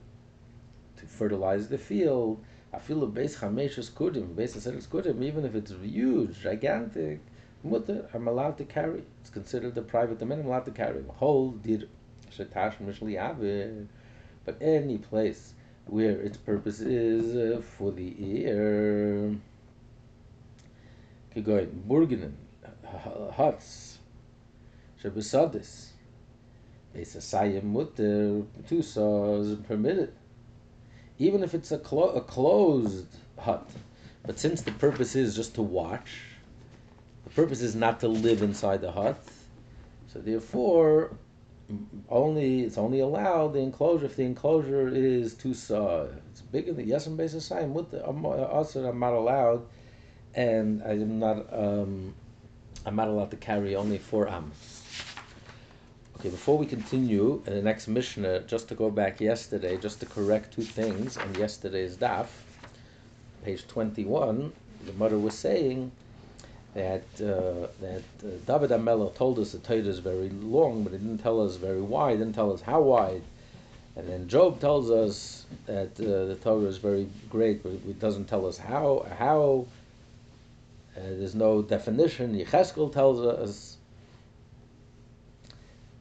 to 0.97 1.07
fertilize 1.07 1.69
the 1.69 1.79
field. 1.79 2.43
I 2.73 2.79
feel 2.79 3.03
a 3.05 3.07
base 3.07 3.37
chameshes 3.37 3.91
kudim, 3.91 4.35
base 4.35 4.57
aseres 4.57 4.87
kudim, 4.87 5.23
even 5.23 5.45
if 5.45 5.55
it's 5.55 5.73
huge, 5.83 6.41
gigantic, 6.41 7.21
mutter, 7.63 8.09
I'm 8.13 8.29
allowed 8.29 8.59
to 8.59 8.65
carry. 8.65 9.03
It's 9.21 9.31
considered 9.31 9.77
a 9.79 9.83
private 9.83 10.19
domain. 10.19 10.41
I'm 10.41 10.47
allowed 10.47 10.67
to 10.67 10.71
carry. 10.71 11.03
Whole 11.09 11.53
dir 11.53 11.85
shetash 12.31 12.77
mishli 12.79 13.19
but 14.49 14.57
any 14.63 14.97
place 14.97 15.53
where 15.85 16.19
its 16.23 16.39
purpose 16.39 16.81
is 16.81 17.37
uh, 17.37 17.61
for 17.77 17.93
the 17.93 18.15
ear. 18.19 19.37
Kegoin, 21.37 21.71
burgenen, 21.87 22.35
huts, 23.37 23.99
shebesadis, 25.05 25.89
Esasayim 26.97 27.63
mutter, 27.65 28.43
two 28.67 28.81
saws 28.81 29.55
permitted. 29.67 30.15
Even 31.19 31.43
if 31.43 31.53
it's 31.53 31.71
a, 31.71 31.79
clo- 31.79 32.13
a 32.13 32.23
closed 32.23 33.19
hut. 33.39 33.69
But 34.25 34.39
since 34.39 34.63
the 34.63 34.73
purpose 34.73 35.15
is 35.15 35.37
just 35.37 35.55
to 35.57 35.63
watch, 35.63 36.23
the 37.25 37.31
purpose 37.31 37.61
is 37.61 37.75
not 37.75 38.01
to 38.01 38.09
live 38.09 38.41
inside 38.41 38.81
the 38.81 38.93
hut, 38.93 39.23
so 40.11 40.21
therefore 40.21 41.11
only 42.09 42.63
it's 42.63 42.79
only 42.79 43.01
allowed 43.01 43.53
the 43.53 43.61
enclosure 43.61 44.07
if 44.07 44.17
the 44.17 44.25
enclosure 44.25 44.89
is 44.89 45.35
too 45.35 45.55
saw. 45.55 46.07
It's 46.31 46.41
bigger 46.41 46.73
than 46.73 46.89
yes, 46.89 47.07
I'm 47.07 47.17
basically 47.17 47.41
saying 47.41 47.75
with 47.75 47.91
the 47.91 48.05
also 48.05 48.89
I'm 48.89 48.99
not 48.99 49.13
allowed, 49.13 49.67
and 50.35 50.83
I'm 50.83 51.19
not 51.19 51.53
um, 51.53 52.15
I'm 52.87 52.97
not 52.97 53.09
allowed 53.09 53.31
to 53.33 53.37
carry 53.37 53.77
only 53.77 53.99
four 53.99 54.29
ams. 54.29 54.83
Okay, 56.17 56.31
before 56.31 56.59
we 56.59 56.67
continue 56.67 57.43
in 57.47 57.55
the 57.55 57.63
next 57.63 57.87
Mishnah, 57.87 58.41
just 58.41 58.69
to 58.69 58.75
go 58.75 58.91
back 58.91 59.21
yesterday, 59.21 59.77
just 59.77 60.01
to 60.01 60.07
correct 60.07 60.53
two 60.53 60.63
things 60.63 61.17
on 61.17 61.35
yesterday's 61.35 61.97
daf, 61.97 62.27
page 63.45 63.67
twenty-one, 63.69 64.53
the 64.87 64.93
mother 64.95 65.19
was 65.19 65.39
saying 65.39 65.93
that 66.75 67.03
uh, 67.21 67.69
that 67.81 68.03
uh, 68.23 68.29
David 68.47 68.71
Amelech 68.71 69.15
told 69.15 69.39
us 69.39 69.53
the 69.53 69.59
Torah 69.59 69.79
is 69.79 69.99
very 69.99 70.29
long, 70.29 70.85
but 70.85 70.93
he 70.93 70.99
didn't 70.99 71.19
tell 71.19 71.41
us 71.41 71.57
very 71.57 71.81
wide. 71.81 72.19
Didn't 72.19 72.35
tell 72.35 72.53
us 72.53 72.61
how 72.61 72.81
wide. 72.81 73.23
And 73.97 74.09
then 74.09 74.29
Job 74.29 74.61
tells 74.61 74.91
us 74.91 75.47
that 75.67 75.99
uh, 75.99 76.27
the 76.27 76.39
Torah 76.43 76.67
is 76.67 76.77
very 76.77 77.09
great, 77.31 77.63
but 77.63 77.73
it 77.73 77.99
doesn't 77.99 78.27
tell 78.27 78.47
us 78.47 78.59
how. 78.59 79.07
How 79.19 79.67
uh, 80.97 81.01
there's 81.01 81.35
no 81.35 81.63
definition. 81.63 82.35
Yecheskel 82.35 82.93
tells 82.93 83.21
us, 83.21 83.77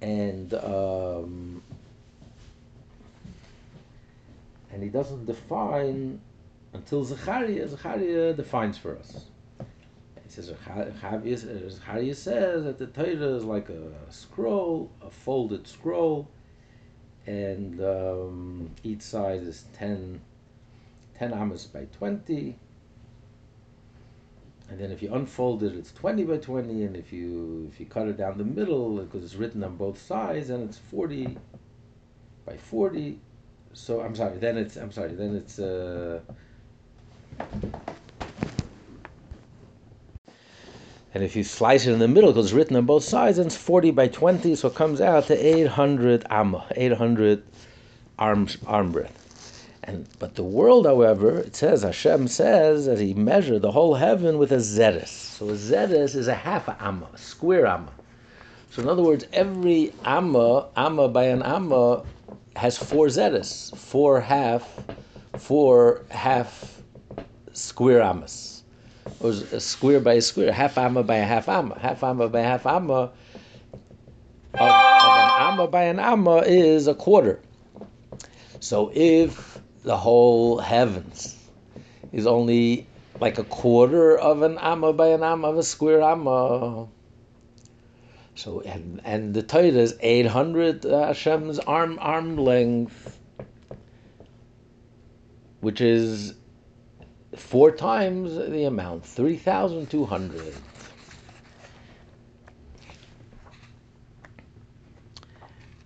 and 0.01 0.53
um, 0.53 1.63
and 4.71 4.83
he 4.83 4.89
doesn't 4.89 5.25
define 5.25 6.19
until 6.74 7.05
Zechariah. 7.05 7.67
Zechariah 7.69 8.33
defines 8.33 8.77
for 8.77 8.97
us 8.97 9.25
says 10.31 10.46
Zechariah 10.46 12.13
says 12.13 12.63
that 12.63 12.77
the 12.77 12.88
Torah 12.88 13.36
is 13.36 13.43
like 13.43 13.69
a 13.69 13.91
scroll, 14.10 14.91
a 15.01 15.10
folded 15.10 15.67
scroll, 15.67 16.29
and 17.25 17.81
um, 17.81 18.72
each 18.84 19.01
side 19.01 19.43
is 19.43 19.65
10, 19.74 20.19
10 21.17 21.34
amas 21.34 21.65
by 21.65 21.86
20. 21.98 22.55
And 24.69 24.79
then 24.79 24.91
if 24.91 25.01
you 25.01 25.13
unfold 25.13 25.63
it, 25.63 25.75
it's 25.75 25.93
20 25.93 26.24
by 26.24 26.38
20, 26.38 26.84
and 26.84 26.96
if 26.96 27.13
you 27.13 27.69
if 27.72 27.79
you 27.79 27.86
cut 27.86 28.07
it 28.07 28.17
down 28.17 28.38
the 28.38 28.43
middle, 28.43 28.98
because 28.98 29.24
it's 29.24 29.36
written 29.36 29.63
on 29.63 29.77
both 29.77 30.01
sides, 30.01 30.50
and 30.50 30.67
it's 30.67 30.77
40 30.77 31.38
by 32.46 32.57
40. 32.57 33.19
So 33.74 34.01
I'm 34.01 34.15
sorry, 34.15 34.38
then 34.39 34.57
it's 34.57 34.75
I'm 34.75 34.91
sorry, 34.91 35.13
then 35.13 35.36
it's 35.36 35.60
uh, 35.60 36.19
And 41.17 41.25
if 41.25 41.36
you 41.36 41.43
slice 41.43 41.88
it 41.88 41.93
in 41.93 41.97
the 41.97 42.07
middle, 42.07 42.31
because 42.31 42.45
it's 42.45 42.53
written 42.53 42.75
on 42.75 42.86
both 42.86 43.03
sides, 43.03 43.39
and 43.39 43.47
it's 43.47 43.57
40 43.57 43.89
by 43.89 44.07
20, 44.07 44.53
so 44.53 44.67
it 44.67 44.75
comes 44.75 45.01
out 45.01 45.25
to 45.25 45.36
800 45.36 46.27
amma, 46.29 46.63
800 46.75 47.41
arm, 48.19 48.47
arm 48.67 48.91
breadth. 48.91 49.67
And 49.81 50.07
but 50.19 50.36
the 50.36 50.43
world, 50.43 50.86
however, 50.86 51.39
it 51.39 51.55
says 51.55 51.81
Hashem 51.81 52.27
says 52.27 52.86
that 52.86 53.00
He 53.00 53.15
measured 53.15 53.63
the 53.63 53.71
whole 53.71 53.95
heaven 53.95 54.38
with 54.38 54.51
a 54.51 54.57
zeres. 54.57 55.07
So 55.07 55.50
a 55.50 55.53
zeres 55.53 56.13
is 56.13 56.27
a 56.27 56.36
half 56.36 56.69
amma, 56.79 57.07
a 57.12 57.17
square 57.17 57.65
amma. 57.65 57.93
So 58.69 58.83
in 58.83 58.88
other 58.88 59.01
words, 59.01 59.25
every 59.33 59.93
amma, 60.05 60.67
amma 60.75 61.07
by 61.07 61.24
an 61.24 61.41
amma, 61.41 62.03
has 62.55 62.77
four 62.77 63.07
zeres, 63.07 63.75
four 63.75 64.21
half, 64.21 64.71
four 65.36 66.05
half 66.12 66.79
square 67.53 68.03
ammas. 68.03 68.56
Or 69.19 69.31
a 69.31 69.59
square 69.59 69.99
by 69.99 70.13
a 70.13 70.21
square, 70.21 70.51
half 70.51 70.77
amma 70.77 71.03
by 71.03 71.17
a 71.17 71.25
half 71.25 71.49
amma, 71.49 71.77
half 71.79 72.03
amma 72.03 72.29
by 72.29 72.41
a 72.41 72.43
half 72.43 72.65
amma. 72.65 73.11
Of, 74.53 74.61
of 74.61 75.17
an 75.17 75.31
amma 75.39 75.67
by 75.67 75.83
an 75.83 75.99
amma 75.99 76.37
is 76.45 76.87
a 76.87 76.95
quarter. 76.95 77.39
So 78.59 78.91
if 78.93 79.59
the 79.83 79.97
whole 79.97 80.59
heavens 80.59 81.35
is 82.11 82.25
only 82.27 82.87
like 83.19 83.37
a 83.37 83.43
quarter 83.43 84.17
of 84.17 84.41
an 84.41 84.57
amma 84.59 84.93
by 84.93 85.07
an 85.07 85.23
amma 85.23 85.49
of 85.49 85.57
a 85.57 85.63
square 85.63 86.01
amma. 86.01 86.87
So 88.35 88.61
and 88.61 89.01
and 89.03 89.33
the 89.33 89.41
Torah 89.41 89.65
is 89.65 89.95
eight 90.01 90.27
hundred 90.27 90.85
uh, 90.85 91.07
Hashem's 91.07 91.59
arm 91.59 91.97
arm 91.99 92.37
length, 92.37 93.19
which 95.61 95.81
is 95.81 96.35
four 97.36 97.72
times 97.72 98.36
the 98.36 98.65
amount, 98.65 99.05
three 99.05 99.38
thousand 99.38 99.89
two 99.89 100.05
hundred. 100.05 100.53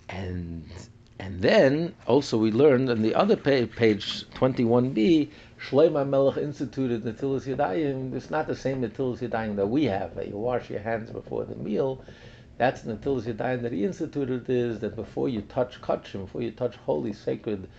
And 0.09 0.69
and 1.21 1.41
then 1.41 1.93
also 2.07 2.37
we 2.37 2.51
learned 2.51 2.89
on 2.89 3.03
the 3.03 3.13
other 3.13 3.35
page, 3.35 3.71
page 3.75 4.25
21b, 4.31 5.29
Shlomo 5.59 6.07
Melech 6.07 6.37
instituted 6.37 7.03
Natilas 7.03 7.45
Yadayim. 7.45 8.15
It's 8.15 8.31
not 8.31 8.47
the 8.47 8.55
same 8.55 8.81
Natilas 8.81 9.19
Yadayim 9.19 9.55
that 9.57 9.67
we 9.67 9.85
have, 9.85 10.15
that 10.15 10.27
you 10.27 10.37
wash 10.37 10.71
your 10.71 10.79
hands 10.79 11.11
before 11.11 11.45
the 11.45 11.55
meal. 11.55 12.03
That's 12.57 12.81
Natilas 12.81 13.31
Yadayim 13.31 13.61
that 13.61 13.71
he 13.71 13.85
instituted 13.85 14.49
is 14.49 14.79
that 14.79 14.95
before 14.95 15.29
you 15.29 15.41
touch 15.43 15.79
kachim, 15.79 16.25
before 16.25 16.41
you 16.41 16.49
touch 16.51 16.75
holy, 16.77 17.13
sacred, 17.13 17.69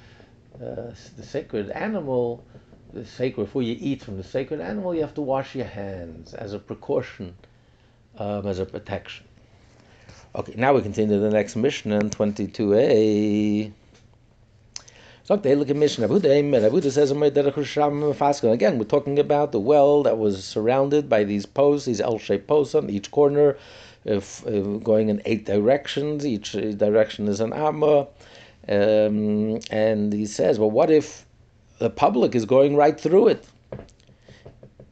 uh, 0.54 0.92
the 1.16 1.22
sacred 1.24 1.70
animal, 1.70 2.44
the 2.92 3.04
sacred, 3.04 3.44
before 3.44 3.62
you 3.62 3.76
eat 3.78 4.02
from 4.02 4.16
the 4.16 4.24
sacred 4.24 4.60
animal, 4.60 4.94
you 4.94 5.00
have 5.00 5.14
to 5.14 5.22
wash 5.22 5.54
your 5.54 5.66
hands 5.66 6.34
as 6.34 6.52
a 6.52 6.58
precaution, 6.58 7.34
um, 8.18 8.46
as 8.46 8.58
a 8.58 8.66
protection. 8.66 9.26
Okay, 10.34 10.54
now 10.56 10.72
we 10.72 10.82
continue 10.82 11.16
to 11.16 11.20
the 11.20 11.30
next 11.30 11.56
Mishnah 11.56 11.98
in 11.98 12.10
22a. 12.10 13.72
So 15.24 15.36
they 15.36 15.54
look 15.54 15.70
at 15.70 15.76
Mishnah. 15.76 16.08
Abuda 16.08 16.90
says, 16.90 17.10
Again, 18.52 18.78
we're 18.78 18.84
talking 18.84 19.18
about 19.18 19.52
the 19.52 19.60
well 19.60 20.02
that 20.02 20.18
was 20.18 20.44
surrounded 20.44 21.08
by 21.08 21.24
these 21.24 21.46
posts, 21.46 21.86
these 21.86 22.00
L-shaped 22.00 22.46
posts 22.46 22.74
on 22.74 22.90
each 22.90 23.10
corner, 23.10 23.56
if 24.04 24.44
going 24.82 25.10
in 25.10 25.22
eight 25.24 25.46
directions. 25.46 26.26
Each 26.26 26.52
direction 26.52 27.28
is 27.28 27.40
an 27.40 27.52
amma. 27.52 28.08
Um, 28.68 29.60
and 29.70 30.12
he 30.12 30.26
says, 30.26 30.58
well, 30.58 30.70
what 30.70 30.90
if 30.90 31.24
the 31.82 31.90
public 31.90 32.34
is 32.36 32.44
going 32.44 32.76
right 32.76 32.98
through 32.98 33.26
it? 33.28 33.44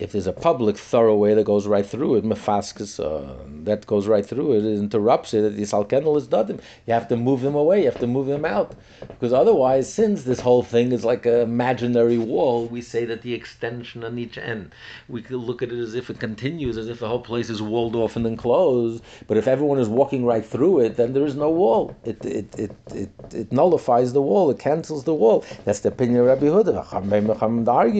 If 0.01 0.13
there's 0.13 0.27
a 0.27 0.33
public 0.33 0.77
thoroughway 0.77 1.35
that 1.35 1.45
goes 1.45 1.67
right 1.67 1.85
through 1.85 2.17
it, 2.17 2.25
mefaskes, 2.25 2.99
uh, 2.99 3.37
that 3.65 3.87
goes 3.87 4.07
right 4.07 4.25
through 4.25 4.55
it, 4.55 4.65
it 4.65 4.79
interrupts 4.79 5.35
it, 5.35 5.55
the 5.55 5.63
salkenel 5.63 6.17
is 6.17 6.27
dadim. 6.27 6.59
You 6.87 6.95
have 6.95 7.07
to 7.09 7.17
move 7.17 7.43
them 7.43 7.55
away, 7.55 7.81
you 7.81 7.85
have 7.85 8.01
to 8.01 8.07
move 8.07 8.27
them 8.27 8.47
out. 8.47 8.75
Because 9.09 9.35
otherwise, 9.35 9.93
since 9.93 10.23
this 10.25 10.41
whole 10.41 10.63
thing 10.63 10.93
is 10.93 11.05
like 11.05 11.27
an 11.27 11.41
imaginary 11.41 12.17
wall, 12.17 12.67
we 12.67 12.81
say 12.81 13.05
that 13.05 13.21
the 13.21 13.35
extension 13.35 14.03
on 14.03 14.19
each 14.19 14.39
end, 14.39 14.73
we 15.09 15.21
could 15.21 15.37
look 15.37 15.63
at 15.63 15.71
it 15.71 15.79
as 15.79 15.95
if 15.95 16.09
it 16.09 16.19
continues, 16.19 16.79
as 16.79 16.89
if 16.89 17.01
the 17.01 17.09
whole 17.09 17.21
place 17.21 17.51
is 17.51 17.61
walled 17.61 17.95
off 17.95 18.17
and 18.17 18.27
enclosed. 18.27 19.05
But 19.27 19.37
if 19.37 19.47
everyone 19.47 19.79
is 19.79 19.89
walking 19.89 20.25
right 20.25 20.45
through 20.45 20.81
it, 20.81 20.97
then 20.97 21.13
there 21.13 21.27
is 21.27 21.35
no 21.35 21.51
wall. 21.51 21.95
It, 22.05 22.25
it, 22.25 22.59
it, 22.59 22.73
it, 22.95 23.11
it 23.33 23.53
nullifies 23.53 24.15
the 24.15 24.23
wall, 24.23 24.51
it 24.51 24.59
cancels 24.59 25.05
the 25.05 25.15
wall. 25.15 25.45
That's 25.67 25.81
the 25.81 25.91
opinion 25.91 26.21
of 26.21 26.27
Rabbi 26.27 26.47
Huda. 26.47 26.91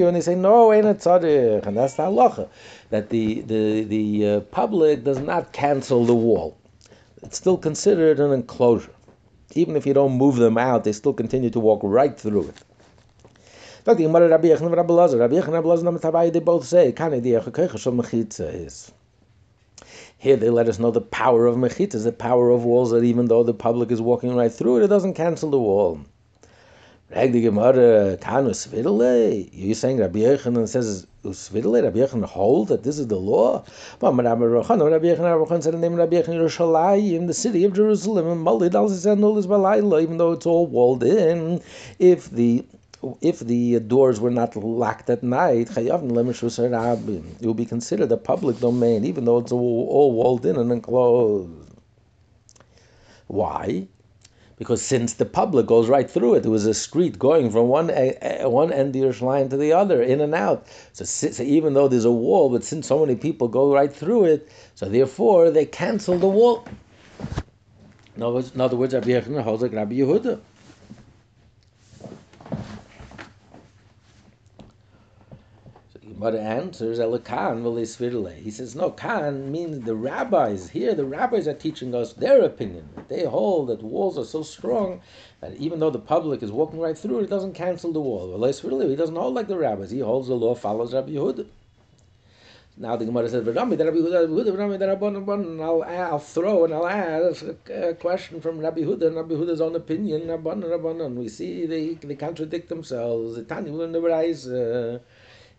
And 0.09 0.17
they 0.17 0.21
say, 0.23 0.35
no, 0.35 0.73
ain't 0.73 0.87
it 0.87 0.99
tzaddik. 0.99 1.67
And 1.67 1.77
that's 1.77 1.90
that's 1.95 1.97
the 1.97 2.03
halacha, 2.03 2.49
that 2.91 3.11
the, 3.11 3.41
the, 3.43 3.85
the 3.85 4.29
uh, 4.29 4.41
public 4.41 5.05
does 5.05 5.19
not 5.19 5.53
cancel 5.53 6.05
the 6.05 6.15
wall. 6.15 6.57
It's 7.23 7.37
still 7.37 7.59
considered 7.59 8.21
an 8.21 8.33
enclosure. 8.33 8.93
Even 9.55 9.77
if 9.77 9.87
you 9.87 9.95
don't 9.95 10.13
move 10.13 10.37
them 10.37 10.57
out, 10.57 10.85
they 10.85 10.93
still 10.93 11.13
continue 11.13 11.51
to 11.51 11.61
walk 11.61 11.81
right 11.83 12.19
through 12.19 12.49
it. 12.49 12.57
They 13.85 13.95
both 16.41 16.67
say, 16.67 16.95
here 20.19 20.37
they 20.37 20.51
let 20.51 20.69
us 20.69 20.79
know 20.79 20.91
the 20.91 21.01
power 21.01 21.47
of 21.47 21.57
mechitas, 21.57 22.05
the 22.05 22.13
power 22.13 22.51
of 22.51 22.65
walls, 22.65 22.91
that 22.91 23.05
even 23.05 23.27
though 23.27 23.43
the 23.43 23.55
public 23.55 23.91
is 23.91 24.03
walking 24.03 24.37
right 24.37 24.53
through 24.53 24.77
it, 24.79 24.85
it 24.85 24.89
doesn't 24.89 25.15
cancel 25.15 25.51
the 25.51 25.59
wall. 25.59 25.99
You're 27.13 27.25
saying 29.75 29.99
Rabbi 29.99 30.19
Yechanan 30.21 30.69
says 30.69 31.07
Svidele, 31.25 31.83
Rabbi 31.83 31.99
Yechanan 31.99 32.25
hold 32.25 32.69
that 32.69 32.83
this 32.83 32.99
is 32.99 33.07
the 33.07 33.17
law? 33.17 33.65
But 33.99 34.15
Rabbi 34.15 34.43
Yechanan, 34.43 34.91
Rabbi 34.91 35.07
Yechanan, 35.07 35.39
Rabbi 35.39 35.61
said 35.61 35.75
the 35.75 35.79
name 35.79 35.95
Rabbi 35.95 36.17
Yechanan 36.17 36.41
Yerushalayim, 36.41 37.27
the 37.27 37.35
city 37.35 37.65
of 37.65 37.75
Jerusalem, 37.75 38.27
and 38.27 38.45
Malid 38.45 38.75
al 38.75 38.91
is 38.91 39.05
Balayla, 39.07 40.03
even 40.03 40.17
though 40.17 40.33
it's 40.33 40.47
all 40.47 40.67
walled 40.67 41.03
in. 41.03 41.61
If 41.99 42.31
the 42.31 42.65
if 43.23 43.41
the 43.41 43.81
doors 43.81 44.21
were 44.21 44.31
not 44.31 44.57
locked 44.57 45.09
at 45.09 45.23
night, 45.23 45.75
it 45.75 47.47
will 47.47 47.55
be 47.55 47.65
considered 47.65 48.13
a 48.13 48.17
public 48.19 48.61
domain, 48.61 49.05
even 49.07 49.25
though 49.25 49.39
it's 49.39 49.53
all 49.53 50.13
walled 50.13 50.45
in 50.45 50.57
and 50.57 50.71
enclosed. 50.71 51.51
Why? 53.27 53.89
Because 54.61 54.83
since 54.83 55.15
the 55.15 55.25
public 55.25 55.65
goes 55.65 55.89
right 55.89 56.11
through 56.11 56.35
it, 56.35 56.41
there 56.43 56.51
was 56.51 56.67
a 56.67 56.75
street 56.75 57.19
going 57.19 57.51
from 57.51 57.69
one 57.69 57.89
one 57.89 58.71
end 58.71 58.95
of 58.95 59.03
Yerushalayim 59.03 59.49
to 59.49 59.57
the 59.57 59.73
other, 59.73 60.03
in 60.03 60.21
and 60.21 60.35
out. 60.35 60.67
So, 60.93 61.07
so, 61.07 61.43
even 61.43 61.73
though 61.73 61.89
there's 61.89 62.05
a 62.05 62.11
wall, 62.11 62.51
but 62.51 62.63
since 62.63 62.87
so 62.87 62.99
many 62.99 63.17
people 63.17 63.49
go 63.49 63.73
right 63.73 63.91
through 63.91 64.27
it, 64.27 64.53
so 64.75 64.87
therefore 64.87 65.51
they 65.51 65.65
cancel 65.65 66.19
the 66.19 66.29
wall. 66.29 66.69
In 68.15 68.23
other 68.23 68.35
words, 68.35 68.55
in 68.55 68.61
other 68.61 68.77
words 68.77 68.93
Rabbi 68.93 69.09
Yehuda 69.09 69.43
holds 69.43 69.63
like 69.63 69.73
Rabbi 69.73 69.95
Yehuda. 69.95 70.39
But 76.19 76.33
the 76.33 76.41
answer 76.41 76.91
is 76.91 76.99
Elakan 76.99 77.63
Velisvirle. 77.63 78.35
He 78.35 78.51
says, 78.51 78.75
no, 78.75 78.91
Khan 78.91 79.53
means 79.53 79.85
the 79.85 79.95
rabbis. 79.95 80.71
Here, 80.71 80.95
the 80.95 81.05
rabbis 81.05 81.47
are 81.47 81.55
teaching 81.55 81.95
us 81.95 82.13
their 82.15 82.43
opinion. 82.43 82.89
They 83.09 83.25
hold 83.25 83.69
that 83.69 83.83
walls 83.83 84.19
are 84.19 84.25
so 84.25 84.43
strong 84.43 85.03
that 85.41 85.55
even 85.55 85.79
though 85.79 85.91
the 85.91 85.99
public 86.01 86.43
is 86.43 86.51
walking 86.51 86.81
right 86.81 86.99
through 86.99 87.21
it, 87.21 87.25
it 87.25 87.31
doesn't 87.31 87.55
cancel 87.55 87.93
the 87.93 88.01
wall. 88.01 88.29
Velisvirle, 88.37 88.91
he 88.91 88.97
doesn't 88.97 89.15
hold 89.15 89.35
like 89.35 89.47
the 89.47 89.57
rabbis. 89.57 89.93
He 89.93 90.01
holds 90.01 90.27
the 90.29 90.35
law, 90.35 90.55
follows 90.55 90.93
Rabbi 90.93 91.13
Yehuda. 91.13 91.47
Now 92.77 92.97
the 92.97 93.05
Gemara 93.05 93.29
says, 93.29 93.47
I'll, 95.61 95.83
I'll 95.83 96.19
throw 96.19 96.65
and 96.65 96.73
I'll 96.73 96.87
ask 96.87 97.45
a 97.69 97.95
question 97.95 98.41
from 98.41 98.59
Rabbi 98.59 98.81
Huda 98.81 99.07
and 99.09 99.17
Rabbi 99.17 99.35
Huda's 99.35 99.61
own 99.61 99.77
opinion. 99.77 101.17
We 101.17 101.29
see 101.29 101.67
they, 101.67 101.95
they 101.95 102.15
contradict 102.15 102.71
themselves. 102.71 103.37
The 103.37 103.43
Tanya 103.43 103.73
will 103.73 103.87
never 103.87 104.11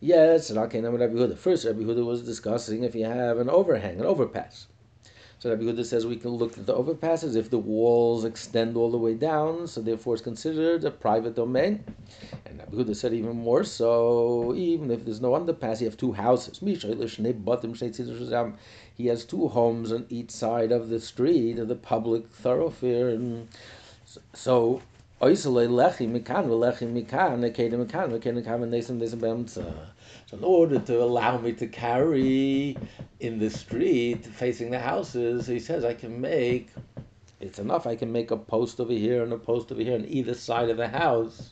Yes, 0.04 0.50
Rabbi 0.50 0.78
Yehuda. 0.78 1.38
First, 1.38 1.64
Rabbi 1.64 1.82
Yehuda 1.82 2.04
was 2.04 2.24
discussing 2.24 2.84
if 2.84 2.96
you 2.96 3.06
have 3.06 3.38
an 3.38 3.52
overhang, 3.52 4.00
an 4.00 4.06
overpass. 4.08 4.66
So 5.38 5.52
Rabbi 5.52 5.62
Yehuda 5.62 5.86
says 5.86 6.08
we 6.08 6.16
can 6.16 6.32
look 6.32 6.58
at 6.58 6.66
the 6.66 6.74
overpasses 6.74 7.36
if 7.36 7.52
the 7.52 7.60
walls 7.60 8.26
extend 8.26 8.76
all 8.76 8.90
the 8.90 8.98
way 8.98 9.14
down, 9.14 9.68
so 9.68 9.80
therefore 9.80 10.16
it's 10.16 10.24
considered 10.24 10.84
a 10.86 10.90
private 10.90 11.36
domain. 11.36 11.84
And 12.48 12.58
Rabbi 12.58 12.78
Yehuda 12.78 12.96
said 12.96 13.14
even 13.14 13.38
more 13.38 13.64
so, 13.64 14.56
even 14.56 14.90
if 14.90 15.06
there's 15.06 15.22
no 15.22 15.34
underpass, 15.34 15.82
you 15.82 15.86
have 15.86 15.98
two 15.98 16.14
houses. 16.14 16.58
He 18.98 19.06
has 19.08 19.26
two 19.26 19.48
homes 19.50 19.92
on 19.92 20.08
each 20.10 20.32
side 20.32 20.72
of 20.72 20.90
the 20.90 21.00
street, 21.00 21.60
of 21.60 21.68
the 21.68 21.76
public 21.76 22.28
thoroughfare. 22.28 23.10
And 23.10 23.50
so 24.34 24.82
in 30.32 30.44
order 30.44 30.80
to 30.80 31.04
allow 31.04 31.38
me 31.38 31.52
to 31.54 31.68
carry 31.68 32.78
in 33.20 33.40
the 33.40 33.50
street 33.50 34.26
facing 34.26 34.72
the 34.72 34.80
houses, 34.80 35.48
he 35.48 35.60
says 35.60 35.84
I 35.84 35.94
can 35.94 36.20
make, 36.20 36.70
it's 37.40 37.60
enough, 37.60 37.86
I 37.86 37.96
can 37.96 38.12
make 38.12 38.32
a 38.32 38.38
post 38.38 38.80
over 38.80 38.94
here 38.94 39.24
and 39.24 39.34
a 39.34 39.38
post 39.38 39.72
over 39.72 39.82
here 39.82 39.96
on 39.96 40.06
either 40.06 40.34
side 40.34 40.70
of 40.70 40.78
the 40.78 40.88
house. 40.88 41.52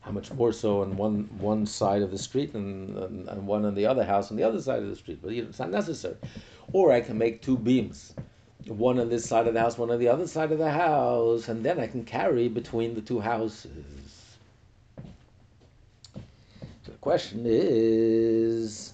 How 0.00 0.12
much 0.12 0.32
more 0.32 0.52
so 0.52 0.80
on 0.80 0.96
one 0.96 1.28
one 1.38 1.66
side 1.66 2.00
of 2.00 2.10
the 2.10 2.18
street 2.18 2.54
and, 2.54 2.96
and, 2.96 3.28
and 3.28 3.46
one 3.46 3.66
on 3.66 3.74
the 3.74 3.84
other 3.84 4.04
house 4.04 4.30
on 4.30 4.38
the 4.38 4.42
other 4.42 4.60
side 4.60 4.82
of 4.82 4.88
the 4.88 4.96
street, 4.96 5.18
but 5.20 5.32
it's 5.32 5.58
not 5.58 5.70
necessary. 5.70 6.16
Or 6.72 6.92
I 6.92 7.02
can 7.02 7.18
make 7.18 7.42
two 7.42 7.58
beams 7.58 8.14
one 8.66 8.98
on 8.98 9.08
this 9.08 9.26
side 9.26 9.46
of 9.46 9.54
the 9.54 9.60
house, 9.60 9.78
one 9.78 9.90
on 9.90 9.98
the 9.98 10.08
other 10.08 10.26
side 10.26 10.52
of 10.52 10.58
the 10.58 10.70
house, 10.70 11.48
and 11.48 11.64
then 11.64 11.78
I 11.78 11.86
can 11.86 12.04
carry 12.04 12.48
between 12.48 12.94
the 12.94 13.00
two 13.00 13.20
houses. 13.20 13.97
Question 17.08 17.44
is, 17.46 18.92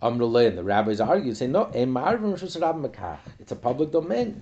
Amrulay, 0.00 0.46
and 0.46 0.56
the 0.56 0.62
rabbis 0.62 1.00
argue, 1.00 1.34
say 1.34 1.48
no, 1.48 1.68
it's 1.74 3.50
a 3.50 3.56
public 3.56 3.90
domain. 3.90 4.40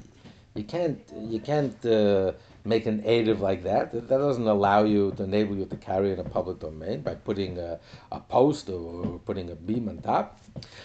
You 0.55 0.65
can't, 0.65 1.01
you 1.17 1.41
can't 1.41 1.87
uh, 1.87 2.33
make 2.67 2.85
an 2.85 2.99
native 2.99 3.41
like 3.41 3.63
that. 3.63 3.93
That 3.93 4.19
doesn't 4.27 4.47
allow 4.47 4.85
you 4.85 5.13
to 5.13 5.23
enable 5.23 5.57
you 5.57 5.65
to 5.65 5.77
carry 5.77 6.13
in 6.13 6.19
a 6.19 6.25
public 6.25 6.59
domain 6.59 7.01
by 7.01 7.15
putting 7.15 7.59
a, 7.59 7.81
a 8.13 8.21
post 8.21 8.69
or 8.69 9.21
putting 9.25 9.49
a 9.49 9.55
beam 9.55 9.89
on 9.89 9.97
top. 10.03 10.39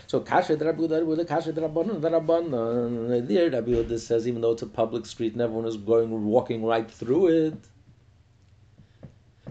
So 0.07 0.21
kasha 0.21 0.55
Yehuda, 0.55 1.27
kasha 1.27 1.51
Rabbanon, 1.51 1.99
Rabbanon. 1.99 3.27
There, 3.27 3.51
Rabbi 3.51 3.97
says 3.97 4.29
even 4.29 4.39
though 4.39 4.53
it's 4.53 4.61
a 4.61 4.67
public 4.67 5.05
street 5.05 5.33
and 5.33 5.41
everyone 5.41 5.65
is 5.65 5.75
going 5.75 6.09
walking 6.23 6.63
right 6.63 6.89
through 6.89 7.27
it, 7.27 7.57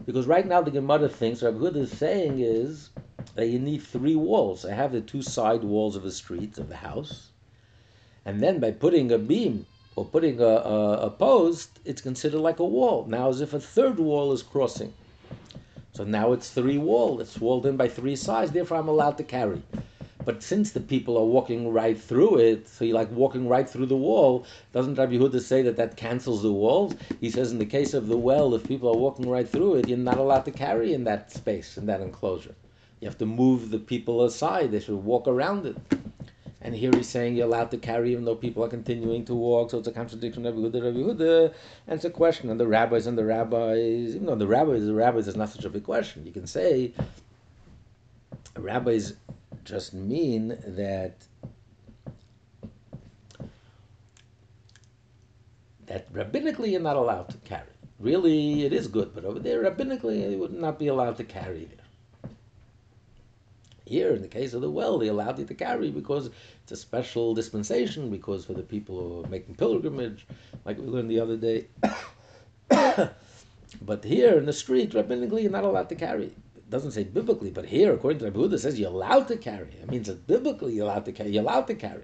because 0.05 0.27
right 0.27 0.47
now 0.47 0.61
the 0.61 0.71
Gemara 0.71 1.09
thinks 1.09 1.43
Rabbi 1.43 1.59
Yehuda 1.59 1.77
is 1.77 1.97
saying 1.97 2.41
is 2.41 2.91
that 3.35 3.47
you 3.47 3.59
need 3.59 3.83
three 3.83 4.17
walls. 4.17 4.65
I 4.65 4.75
have 4.75 4.93
the 4.93 5.01
two 5.01 5.23
side 5.23 5.63
walls 5.63 5.97
of 5.97 6.03
the 6.03 6.11
street 6.11 6.59
of 6.59 6.69
the 6.69 6.77
house, 6.77 7.31
and 8.25 8.41
then 8.41 8.59
by 8.59 8.71
putting 8.71 9.13
a 9.13 9.19
beam 9.19 9.67
or 9.97 10.05
putting 10.05 10.41
a, 10.41 10.45
a, 10.45 10.93
a, 11.07 11.11
post, 11.11 11.79
it's 11.85 12.01
considered 12.01 12.41
like 12.41 12.59
a 12.59 12.65
wall. 12.65 13.05
Now, 13.07 13.29
as 13.29 13.41
if 13.41 13.53
a 13.53 13.61
third 13.61 13.99
wall 13.99 14.33
is 14.33 14.43
crossing. 14.43 14.95
So 15.93 16.05
now 16.05 16.33
it's 16.33 16.49
three 16.49 16.79
wall. 16.79 17.21
It's 17.21 17.39
walled 17.39 17.67
in 17.67 17.77
by 17.77 17.89
three 17.89 18.17
sides. 18.17 18.51
Therefore, 18.51 18.79
I'm 18.79 18.89
allowed 18.89 19.19
to 19.19 19.25
carry. 19.25 19.63
But 20.25 20.43
since 20.43 20.71
the 20.71 20.81
people 20.81 21.19
are 21.19 21.25
walking 21.25 21.73
right 21.73 22.01
through 22.01 22.39
it, 22.39 22.69
so 22.69 22.85
you're 22.85 22.95
like 22.95 23.11
walking 23.11 23.49
right 23.49 23.69
through 23.69 23.87
the 23.87 23.97
wall, 23.97 24.47
doesn't 24.73 24.95
Rabbi 24.95 25.15
Yehuda 25.15 25.41
say 25.41 25.63
that 25.63 25.77
that 25.77 25.97
cancels 25.97 26.43
the 26.43 26.53
walls? 26.53 26.95
He 27.21 27.31
says 27.31 27.51
in 27.51 27.59
the 27.59 27.67
case 27.67 27.93
of 27.95 28.07
the 28.07 28.17
well, 28.17 28.55
if 28.55 28.67
people 28.67 28.89
are 28.89 28.99
walking 28.99 29.29
right 29.29 29.49
through 29.49 29.77
it, 29.77 29.89
you're 29.89 29.99
not 29.99 30.19
allowed 30.19 30.45
to 30.45 30.53
carry 30.53 30.95
in 30.95 31.05
that 31.05 31.33
space, 31.33 31.77
in 31.77 31.87
that 31.87 32.01
enclosure. 32.01 32.55
You 33.01 33.09
have 33.09 33.19
to 33.19 33.27
move 33.27 33.71
the 33.71 33.79
people 33.79 34.25
aside. 34.25 34.71
They 34.71 34.79
should 34.79 35.05
walk 35.05 35.27
around 35.27 35.67
it. 35.67 35.77
And 36.61 36.77
here 36.77 36.93
he's 36.95 37.09
saying 37.09 37.35
you're 37.35 37.49
allowed 37.49 37.73
to 37.73 37.77
carry 37.77 38.13
even 38.13 38.25
though 38.25 38.37
people 38.37 38.63
are 38.63 38.69
continuing 38.69 39.25
to 39.25 39.35
walk, 39.35 39.71
so 39.71 39.79
it's 39.79 39.89
a 39.89 39.93
contradiction 39.93 40.47
of 40.47 40.57
Rabbi 40.57 40.79
Yehuda, 40.79 41.53
and 41.89 41.97
it's 41.97 42.05
a 42.05 42.11
question. 42.11 42.51
And 42.51 42.61
the 42.61 42.69
rabbis 42.69 43.09
and 43.09 43.19
the 43.19 43.25
rabbis, 43.25 44.15
even 44.15 44.27
though 44.27 44.37
the 44.37 44.47
rabbis, 44.47 44.87
the 44.87 44.95
rabbis 44.95 45.27
is 45.27 45.35
not 45.35 45.49
such 45.49 45.65
a 45.65 45.71
big 45.71 45.83
question. 45.83 46.25
You 46.25 46.31
can 46.31 46.47
say 46.47 46.93
rabbis 48.57 49.15
just 49.65 49.95
mean 49.95 50.59
that 50.67 51.27
that 55.87 56.13
rabbinically 56.13 56.71
you're 56.71 56.81
not 56.81 56.97
allowed 56.97 57.29
to 57.29 57.37
carry. 57.39 57.67
Really, 57.99 58.65
it 58.65 58.73
is 58.73 58.89
good, 58.89 59.15
but 59.15 59.25
over 59.25 59.39
there, 59.39 59.63
rabbinically, 59.63 60.31
you 60.33 60.39
would 60.39 60.53
not 60.53 60.79
be 60.79 60.89
allowed 60.89 61.17
to 61.19 61.25
carry 61.25 61.67
there. 61.67 62.31
Here, 63.85 64.15
in 64.15 64.23
the 64.23 64.29
case 64.29 64.55
of 64.55 64.63
the 64.63 64.71
well, 64.71 64.99
they 64.99 65.09
allowed 65.09 65.39
you 65.39 65.45
to 65.45 65.55
carry 65.55 65.91
because 65.91 66.31
it's 66.63 66.73
a 66.73 66.77
special 66.77 67.35
dispensation, 67.35 68.11
because 68.11 68.45
for 68.45 68.55
the 68.55 68.63
people 68.63 68.99
who 68.99 69.25
are 69.25 69.29
making 69.29 69.55
pilgrimage, 69.55 70.27
like 70.65 70.79
we 70.79 70.85
learned 70.85 71.11
the 71.11 71.21
other 71.21 71.37
day. 71.37 71.67
but 73.83 74.03
here 74.03 74.39
in 74.39 74.47
the 74.47 74.53
street, 74.53 74.93
rabbinically, 74.93 75.43
you're 75.43 75.51
not 75.51 75.65
allowed 75.65 75.89
to 75.91 75.95
carry. 75.95 76.33
Doesn't 76.73 76.93
say 76.93 77.05
biblically, 77.05 77.51
but 77.51 77.67
here, 77.67 77.93
according 77.93 78.21
to 78.21 78.25
Rabbi 78.25 78.39
Huda, 78.39 78.59
says 78.59 78.81
you're 78.81 78.89
allowed 78.89 79.29
to 79.29 79.37
carry. 79.37 79.69
It 79.83 79.91
means 79.91 80.07
that 80.07 80.27
biblically 80.27 80.73
you're 80.73 80.87
allowed 80.87 81.05
to 81.05 81.13
carry. 81.13 81.29
You're 81.29 81.43
allowed 81.43 81.67
to 81.67 81.75
carry. 81.75 82.03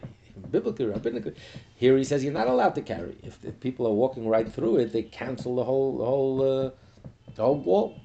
Biblically, 0.51 0.85
rabbinically. 0.85 1.35
Here 1.77 1.97
he 1.97 2.05
says 2.05 2.23
you're 2.23 2.35
not 2.35 2.49
allowed 2.49 2.75
to 2.75 2.83
carry. 2.83 3.17
If, 3.23 3.43
if 3.47 3.59
people 3.61 3.87
are 3.87 3.95
walking 3.95 4.29
right 4.29 4.47
through 4.47 4.77
it, 4.77 4.93
they 4.93 5.05
cancel 5.05 5.57
the 5.57 5.65
whole, 5.65 5.97
the 5.97 6.05
whole, 6.05 6.43
uh, 6.43 6.71
the 7.35 7.43
whole 7.43 7.59
wall. 7.61 7.99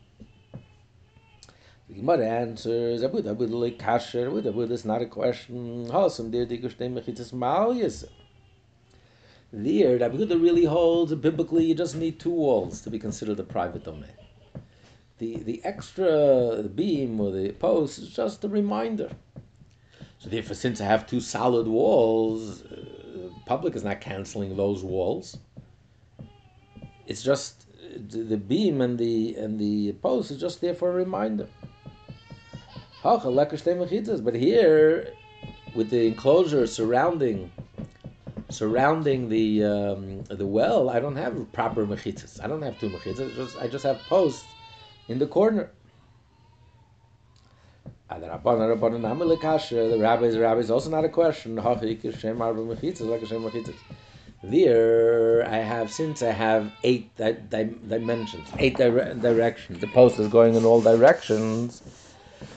The 1.89 1.95
Gemara 1.95 2.30
answers, 2.30 3.04
Abu 3.04 3.30
Abu 3.30 3.45
like 3.47 3.78
kasher, 3.78 4.28
Abu 4.28 4.47
Abu 4.47 4.62
is 4.62 4.86
not 4.86 5.02
a 5.02 5.06
question. 5.06 5.88
Hasam 5.89 6.32
der 6.32 6.45
die 6.45 6.60
gestehen 6.60 6.93
mechitzes 6.93 7.34
mal 7.34 7.73
yes. 7.73 8.06
There, 9.52 10.02
Abu 10.02 10.26
really 10.38 10.63
holds 10.63 11.13
biblically 11.13 11.65
you 11.65 11.76
just 11.76 11.97
need 11.97 12.21
two 12.21 12.30
walls 12.32 12.80
to 12.84 12.89
be 12.89 12.99
considered 12.99 13.38
a 13.41 13.43
private 13.43 13.84
domain. 13.84 14.23
The 15.24 15.38
the 15.52 15.62
extra 15.64 16.64
beam 16.76 17.22
or 17.22 17.32
the 17.32 17.52
post 17.54 17.98
is 18.00 18.10
just 18.10 18.44
a 18.44 18.50
reminder. 18.50 19.10
So 20.20 20.30
therefore, 20.30 20.56
since 20.56 20.82
I 20.82 20.86
have 20.86 21.08
two 21.08 21.22
solid 21.22 21.66
walls, 21.66 22.64
uh, 22.64 23.30
public 23.46 23.74
is 23.76 23.86
not 23.86 24.02
canceling 24.02 24.56
those 24.58 24.84
walls. 24.84 25.38
It's 27.08 27.24
just 27.24 27.54
the 28.10 28.42
beam 28.52 28.82
and 28.82 28.98
the 28.98 29.36
and 29.36 29.58
the 29.58 29.94
post 30.08 30.32
is 30.32 30.40
just 30.46 30.60
there 30.60 30.76
for 30.76 30.90
a 30.92 30.96
reminder. 31.06 31.48
But 33.04 34.36
here, 34.48 35.14
with 35.78 35.90
the 35.90 36.02
enclosure 36.12 36.68
surrounding 36.68 37.52
surrounding 38.50 39.30
the 39.30 39.48
um, 39.74 40.24
the 40.42 40.48
well, 40.58 40.90
I 40.90 41.00
don't 41.00 41.20
have 41.26 41.34
proper 41.54 41.86
mechitzas. 41.86 42.44
I 42.44 42.48
don't 42.48 42.62
have 42.62 42.78
two 42.80 42.90
mechitzas. 42.90 43.36
Just, 43.36 43.58
I 43.58 43.68
just 43.68 43.86
have 43.86 44.00
posts 44.16 44.53
in 45.08 45.20
the 45.20 45.28
corner. 45.28 45.72
The 49.89 49.98
rabbis, 50.00 50.34
the 50.36 50.42
rabbis 50.42 50.70
also 50.72 50.89
not 50.89 51.06
a 51.06 51.10
question. 51.10 51.56
There, 54.44 55.46
I 55.48 55.58
have 55.58 55.92
since 55.92 56.22
I 56.22 56.32
have 56.32 56.74
eight 56.84 57.16
di- 57.16 57.34
di- 57.50 57.72
dimensions, 57.88 58.50
eight 58.60 58.78
di- 58.78 58.89
directions. 58.89 59.80
The 59.80 59.88
post 59.88 60.20
is 60.20 60.28
going 60.28 60.56
in 60.56 60.66
all 60.66 60.82
directions. 60.82 61.82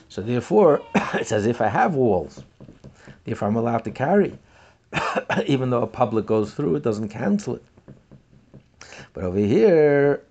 So 0.09 0.21
therefore, 0.23 0.83
it's 1.15 1.33
as 1.33 1.47
if 1.47 1.61
I 1.61 1.69
have 1.69 1.95
walls. 1.95 2.43
Therefore, 3.25 3.49
I'm 3.49 3.57
allowed 3.57 3.85
to 3.85 3.91
carry. 3.93 4.39
Even 5.47 5.71
though 5.71 5.83
a 5.83 5.87
public 5.87 6.27
goes 6.27 6.55
through, 6.55 6.77
it 6.77 6.83
doesn't 6.83 7.09
cancel 7.09 7.57
it. 7.57 7.65
But 9.13 9.25
over 9.25 9.39
here, 9.39 10.23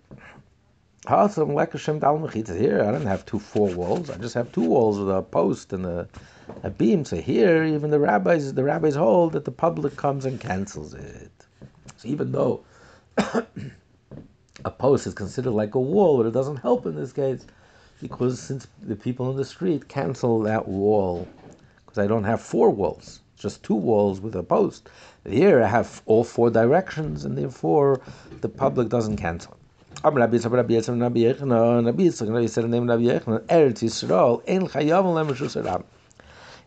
here, 2.58 2.82
I 2.82 2.92
don't 2.92 3.06
have 3.06 3.26
two 3.26 3.40
four 3.40 3.70
walls. 3.70 4.10
I 4.10 4.18
just 4.18 4.34
have 4.34 4.52
two 4.52 4.64
walls 4.64 4.98
with 4.98 5.10
a 5.10 5.22
post 5.22 5.74
and 5.74 5.86
a, 5.86 6.08
a 6.64 6.70
beam. 6.70 7.06
So 7.06 7.18
here, 7.18 7.64
even 7.64 7.92
the 7.92 8.00
rabbis, 8.00 8.54
the 8.54 8.64
rabbis 8.64 8.96
hold 8.96 9.34
that 9.34 9.46
the 9.46 9.52
public 9.52 9.96
comes 9.96 10.26
and 10.26 10.40
cancels 10.40 10.94
it. 10.94 11.32
So 11.98 12.08
even 12.08 12.32
though 12.32 12.64
a 14.66 14.72
post 14.72 15.08
is 15.08 15.14
considered 15.14 15.52
like 15.52 15.76
a 15.76 15.80
wall, 15.80 16.18
but 16.18 16.26
it 16.26 16.34
doesn't 16.34 16.58
help 16.58 16.86
in 16.86 16.96
this 16.96 17.14
case 17.14 17.46
because 18.02 18.40
since 18.40 18.68
the 18.82 18.96
people 18.96 19.30
in 19.30 19.38
the 19.38 19.46
street 19.46 19.88
cancel 19.88 20.42
that 20.42 20.68
wall, 20.68 21.28
because 21.86 21.98
I 21.98 22.08
don't 22.08 22.24
have 22.24 22.42
four 22.42 22.70
walls, 22.70 23.22
just 23.38 23.64
two 23.64 23.76
walls 23.76 24.20
with 24.20 24.36
a 24.36 24.44
post. 24.44 24.90
Here 25.28 25.62
I 25.64 25.68
have 25.68 26.02
all 26.06 26.24
four 26.24 26.50
directions, 26.50 27.26
and 27.26 27.38
therefore 27.38 28.02
the 28.42 28.50
public 28.50 28.90
doesn't 28.90 29.18
cancel. 29.18 29.58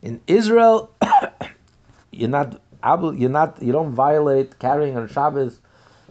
In 0.03 0.21
Israel, 0.27 0.91
you're 2.11 2.29
not 2.29 2.61
you're 2.83 3.31
not 3.31 3.63
you 3.63 3.73
don't 3.73 3.93
violate 3.93 4.59
carrying 4.59 4.97
on 4.97 5.09
Shabbos 5.09 5.61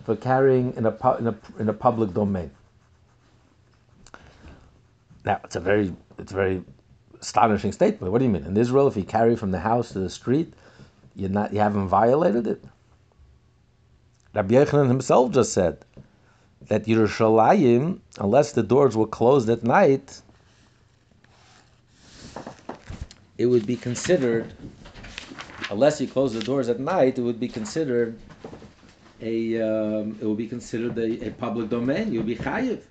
for 0.04 0.16
carrying 0.16 0.74
in 0.76 0.86
a 0.86 1.18
in 1.18 1.28
a 1.28 1.36
in 1.60 1.70
a 1.70 1.74
public 1.74 2.14
domain. 2.14 2.52
Now 5.26 5.40
it's 5.44 5.56
a 5.56 5.60
very 5.60 5.94
it's 6.18 6.32
a 6.32 6.36
very 6.36 6.64
astonishing 7.20 7.72
statement. 7.72 8.12
What 8.12 8.20
do 8.20 8.26
you 8.26 8.32
mean? 8.32 8.46
In 8.46 8.56
Israel, 8.58 8.88
if 8.88 8.96
you 8.96 9.04
carry 9.04 9.36
from 9.36 9.52
the 9.52 9.60
house 9.60 9.92
to 9.94 10.00
the 10.00 10.10
street, 10.10 10.54
you're 11.16 11.30
not 11.30 11.54
you 11.54 11.60
haven't 11.60 11.88
violated 11.88 12.48
it. 12.48 12.64
Rabbi 14.34 14.54
Yochanan 14.54 14.88
himself 14.88 15.32
just 15.32 15.52
said 15.54 15.84
that 16.68 16.86
Yerushalayim, 16.86 18.00
unless 18.20 18.52
the 18.52 18.64
doors 18.64 18.96
were 18.96 19.08
closed 19.08 19.50
at 19.50 19.64
night, 19.64 20.22
it 23.38 23.46
would 23.46 23.66
be 23.66 23.76
considered, 23.76 24.54
unless 25.70 26.02
you 26.02 26.08
close 26.08 26.34
the 26.34 26.42
doors 26.42 26.70
at 26.70 26.80
night, 26.80 27.18
it 27.18 27.22
would 27.22 27.40
be 27.40 27.48
considered 27.48 28.20
a, 29.22 29.62
um, 29.62 30.18
it 30.22 30.26
would 30.26 30.38
be 30.38 30.48
considered 30.48 30.98
a, 30.98 31.28
a 31.28 31.32
public 31.32 31.70
domain. 31.70 32.12
You'll 32.12 32.24
be 32.24 32.36
chayiv. 32.36 32.82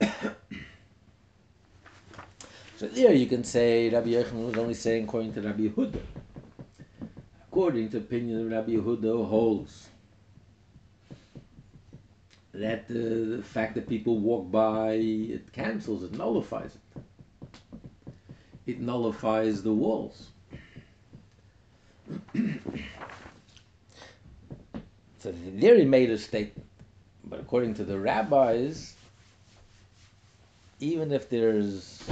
So 2.78 2.86
there 2.88 3.14
you 3.14 3.24
can 3.26 3.42
say 3.42 3.88
Rabbi 3.88 4.08
Yochanan 4.08 4.48
was 4.48 4.58
only 4.58 4.74
saying 4.74 5.04
according 5.04 5.32
to 5.32 5.40
Rabbi 5.40 5.62
Yehuda. 5.68 5.98
According 7.48 7.88
to 7.88 7.96
opinion 7.96 8.42
of 8.42 8.52
Rabbi 8.52 8.72
Yehuda 8.72 9.26
holds 9.26 9.88
that 12.58 12.88
the 12.88 13.42
fact 13.44 13.74
that 13.74 13.88
people 13.88 14.18
walk 14.18 14.50
by, 14.50 14.92
it 14.92 15.52
cancels, 15.52 16.02
it 16.02 16.12
nullifies 16.12 16.72
it. 16.74 16.80
It 18.66 18.80
nullifies 18.80 19.62
the 19.62 19.72
walls. 19.72 20.28
so 25.18 25.34
there 25.54 25.76
he 25.76 25.84
made 25.84 26.10
a 26.10 26.18
statement. 26.18 26.66
But 27.24 27.40
according 27.40 27.74
to 27.74 27.84
the 27.84 27.98
rabbis, 27.98 28.94
even 30.80 31.12
if 31.12 31.28
there's 31.28 32.02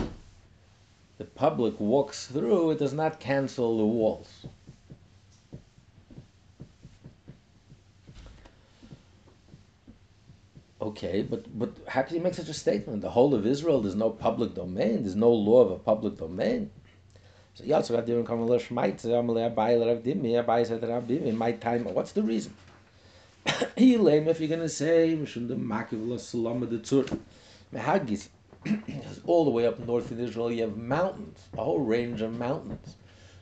the 1.18 1.24
public 1.24 1.78
walks 1.78 2.26
through, 2.26 2.72
it 2.72 2.78
does 2.78 2.92
not 2.92 3.20
cancel 3.20 3.78
the 3.78 3.86
walls. 3.86 4.28
Okay, 10.84 11.22
but 11.22 11.58
but 11.58 11.70
how 11.88 12.02
can 12.02 12.16
you 12.16 12.22
make 12.22 12.34
such 12.34 12.50
a 12.50 12.54
statement? 12.54 13.00
The 13.00 13.08
whole 13.08 13.34
of 13.34 13.46
Israel, 13.46 13.80
there's 13.80 13.94
no 13.94 14.10
public 14.10 14.54
domain, 14.54 15.02
there's 15.02 15.16
no 15.16 15.32
law 15.32 15.62
of 15.62 15.70
a 15.70 15.78
public 15.78 16.18
domain. 16.18 16.70
So 17.54 17.64
yeah, 17.64 17.80
so 17.80 17.96
in 21.26 21.38
my 21.38 21.52
time, 21.52 21.84
what's 21.84 22.12
the 22.12 22.22
reason? 22.22 22.54
He 23.78 23.96
lame 23.96 24.28
if 24.28 24.40
you're 24.40 24.54
gonna 24.56 24.68
say 24.68 25.16
all 29.24 29.44
the 29.46 29.50
way 29.50 29.66
up 29.66 29.78
north 29.78 30.12
in 30.12 30.20
Israel, 30.20 30.52
you 30.52 30.62
have 30.64 30.76
mountains, 30.76 31.38
a 31.56 31.64
whole 31.64 31.80
range 31.80 32.20
of 32.20 32.38
mountains. 32.38 32.96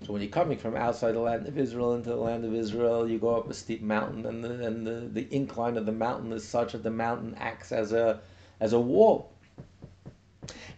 So 0.05 0.13
when 0.13 0.23
you're 0.23 0.31
coming 0.33 0.59
from 0.59 0.77
outside 0.77 1.13
the 1.13 1.21
land 1.21 1.47
of 1.47 1.57
Israel 1.57 1.95
into 1.95 2.09
the 2.09 2.17
land 2.17 2.45
of 2.45 2.53
Israel, 2.53 3.09
you 3.09 3.19
go 3.19 3.37
up 3.37 3.49
a 3.49 3.55
steep 3.55 3.83
mountain, 3.83 4.27
and 4.27 4.43
the, 4.43 4.67
and 4.67 4.85
the, 4.85 5.09
the 5.13 5.33
incline 5.33 5.77
of 5.77 5.87
the 5.87 5.93
mountain 5.93 6.33
is 6.33 6.47
such 6.47 6.73
that 6.73 6.83
the 6.83 6.91
mountain 6.91 7.37
acts 7.39 7.71
as 7.71 7.93
a 7.93 8.21
as 8.59 8.73
a 8.73 8.81
wall. 8.81 9.33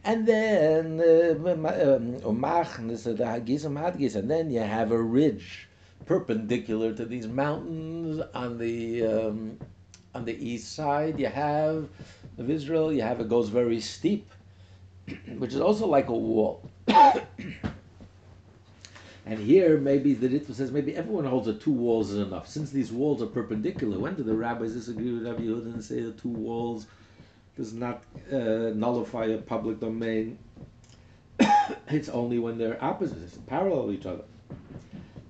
And 0.05 0.29
then 0.29 1.01
uh, 1.01 1.35
um, 1.41 2.21
and 4.15 4.31
then 4.31 4.51
you 4.51 4.61
have 4.61 4.93
a 4.93 5.01
ridge 5.01 5.69
perpendicular 6.05 6.93
to 6.93 7.07
these 7.07 7.27
mountains 7.27 8.23
on 8.35 8.59
the 8.59 9.07
um, 9.07 9.59
on 10.15 10.27
the 10.27 10.37
east 10.37 10.75
side. 10.75 11.19
You 11.19 11.29
have 11.29 11.89
of 12.37 12.51
Israel. 12.51 12.93
You 12.93 13.01
have 13.01 13.21
it 13.21 13.31
goes 13.31 13.49
very 13.49 13.81
steep, 13.81 14.31
which 15.39 15.55
is 15.55 15.61
also 15.61 15.87
like 15.87 16.09
a 16.09 16.13
wall. 16.13 16.69
And 19.27 19.39
here, 19.39 19.79
maybe 19.79 20.13
the 20.13 20.29
Ritva 20.29 20.55
says 20.55 20.71
maybe 20.71 20.95
everyone 20.95 21.25
holds 21.25 21.47
that 21.47 21.63
two 21.63 21.73
walls 21.73 22.11
is 22.11 22.19
enough. 22.19 22.47
Since 22.47 22.71
these 22.71 22.93
walls 22.93 23.23
are 23.23 23.27
perpendicular, 23.27 23.99
when 23.99 24.15
do 24.15 24.23
the 24.23 24.35
rabbis 24.35 24.75
disagree 24.75 25.13
with 25.13 25.27
Rabbi 25.27 25.43
Yehuda 25.43 25.73
and 25.73 25.83
say 25.83 26.01
that 26.03 26.21
two 26.21 26.29
walls 26.29 26.87
does 27.57 27.73
not 27.73 28.03
uh, 28.31 28.73
nullify 28.75 29.27
a 29.27 29.39
public 29.39 29.81
domain? 29.81 30.39
it's 31.89 32.11
only 32.11 32.39
when 32.39 32.59
they're 32.59 32.83
opposites, 32.85 33.39
parallel 33.47 33.87
to 33.87 33.93
each 33.93 34.07
other. 34.07 34.25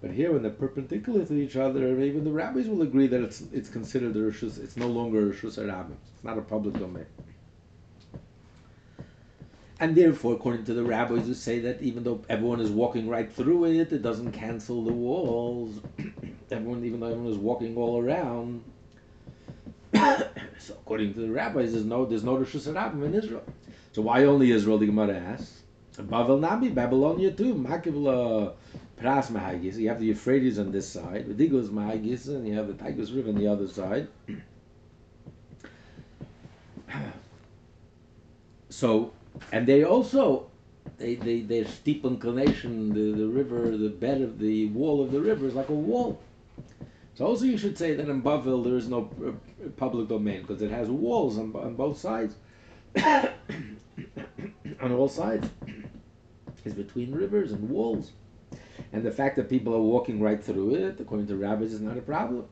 But 0.02 0.10
here, 0.10 0.32
when 0.32 0.42
they're 0.42 0.50
perpendicular 0.50 1.24
to 1.24 1.34
each 1.34 1.56
other, 1.56 1.98
even 2.00 2.24
the 2.24 2.32
rabbis 2.32 2.66
will 2.66 2.82
agree 2.82 3.06
that 3.06 3.22
it's 3.22 3.42
it's 3.52 3.70
considered 3.70 4.14
a 4.16 4.18
rishus. 4.18 4.62
It's 4.62 4.76
no 4.76 4.88
longer 4.88 5.30
a 5.30 5.32
rishus 5.32 5.56
It's 5.56 6.24
not 6.24 6.36
a 6.36 6.42
public 6.42 6.78
domain. 6.78 7.06
And 9.80 9.96
therefore, 9.96 10.34
according 10.34 10.64
to 10.66 10.74
the 10.74 10.84
rabbis 10.84 11.26
who 11.26 11.34
say 11.34 11.58
that 11.60 11.82
even 11.82 12.04
though 12.04 12.22
everyone 12.28 12.60
is 12.60 12.70
walking 12.70 13.08
right 13.08 13.30
through 13.30 13.64
it, 13.64 13.92
it 13.92 14.02
doesn't 14.02 14.32
cancel 14.32 14.84
the 14.84 14.92
walls. 14.92 15.80
everyone, 16.50 16.84
even 16.84 17.00
though 17.00 17.08
everyone 17.08 17.32
is 17.32 17.38
walking 17.38 17.76
all 17.76 18.00
around. 18.00 18.62
so 19.94 20.74
according 20.74 21.12
to 21.14 21.20
the 21.20 21.30
rabbis, 21.30 21.72
there's 21.72 21.84
no 21.84 22.04
there's 22.04 22.22
no 22.24 22.36
Rishus 22.36 22.72
Harabim 22.72 23.04
in 23.04 23.14
Israel. 23.14 23.42
So 23.92 24.02
why 24.02 24.24
only 24.24 24.52
Israel? 24.52 24.78
The 24.78 24.86
Gemara 24.86 25.16
asks. 25.16 25.62
Bavel 25.96 26.40
Nabi, 26.40 26.74
Babylonia 26.74 27.32
too. 27.32 27.54
Makivla 27.54 28.54
Pras 29.00 29.30
Mahagis. 29.30 29.76
You 29.76 29.88
have 29.88 30.00
the 30.00 30.06
Euphrates 30.06 30.58
on 30.58 30.70
this 30.72 30.88
side, 30.88 31.26
the 31.26 31.34
Digos 31.34 31.68
Mahagis, 31.68 32.28
and 32.28 32.46
you 32.46 32.54
have 32.54 32.68
the 32.68 32.74
Tigris 32.74 33.10
River 33.10 33.30
on 33.30 33.36
the 33.36 33.46
other 33.48 33.68
side. 33.68 34.08
so 38.68 39.12
and 39.52 39.66
they 39.66 39.84
also 39.84 40.50
they, 40.98 41.14
they 41.16 41.40
their 41.40 41.66
steep 41.66 42.04
inclination, 42.04 42.92
the, 42.94 43.18
the 43.18 43.26
river, 43.26 43.76
the 43.76 43.88
bed 43.88 44.20
of 44.20 44.38
the 44.38 44.66
wall 44.66 45.02
of 45.02 45.12
the 45.12 45.20
river 45.20 45.46
is 45.46 45.54
like 45.54 45.68
a 45.68 45.72
wall. 45.74 46.20
So 47.14 47.26
also 47.26 47.44
you 47.44 47.56
should 47.58 47.78
say 47.78 47.94
that 47.94 48.08
in 48.08 48.22
Bavel 48.22 48.64
there 48.64 48.76
is 48.76 48.88
no 48.88 49.10
uh, 49.24 49.32
public 49.76 50.08
domain 50.08 50.42
because 50.42 50.62
it 50.62 50.70
has 50.70 50.88
walls 50.88 51.38
on, 51.38 51.54
on 51.54 51.74
both 51.74 51.98
sides, 51.98 52.34
on 53.02 54.92
all 54.92 55.08
sides. 55.08 55.48
It's 56.66 56.74
between 56.74 57.12
rivers 57.12 57.52
and 57.52 57.68
walls, 57.68 58.12
and 58.94 59.02
the 59.02 59.10
fact 59.10 59.36
that 59.36 59.50
people 59.50 59.74
are 59.74 59.82
walking 59.82 60.18
right 60.18 60.42
through 60.42 60.76
it, 60.76 60.98
according 60.98 61.26
to 61.26 61.36
rabbis, 61.36 61.74
is 61.74 61.82
not 61.82 61.98
a 61.98 62.00
problem. 62.00 62.46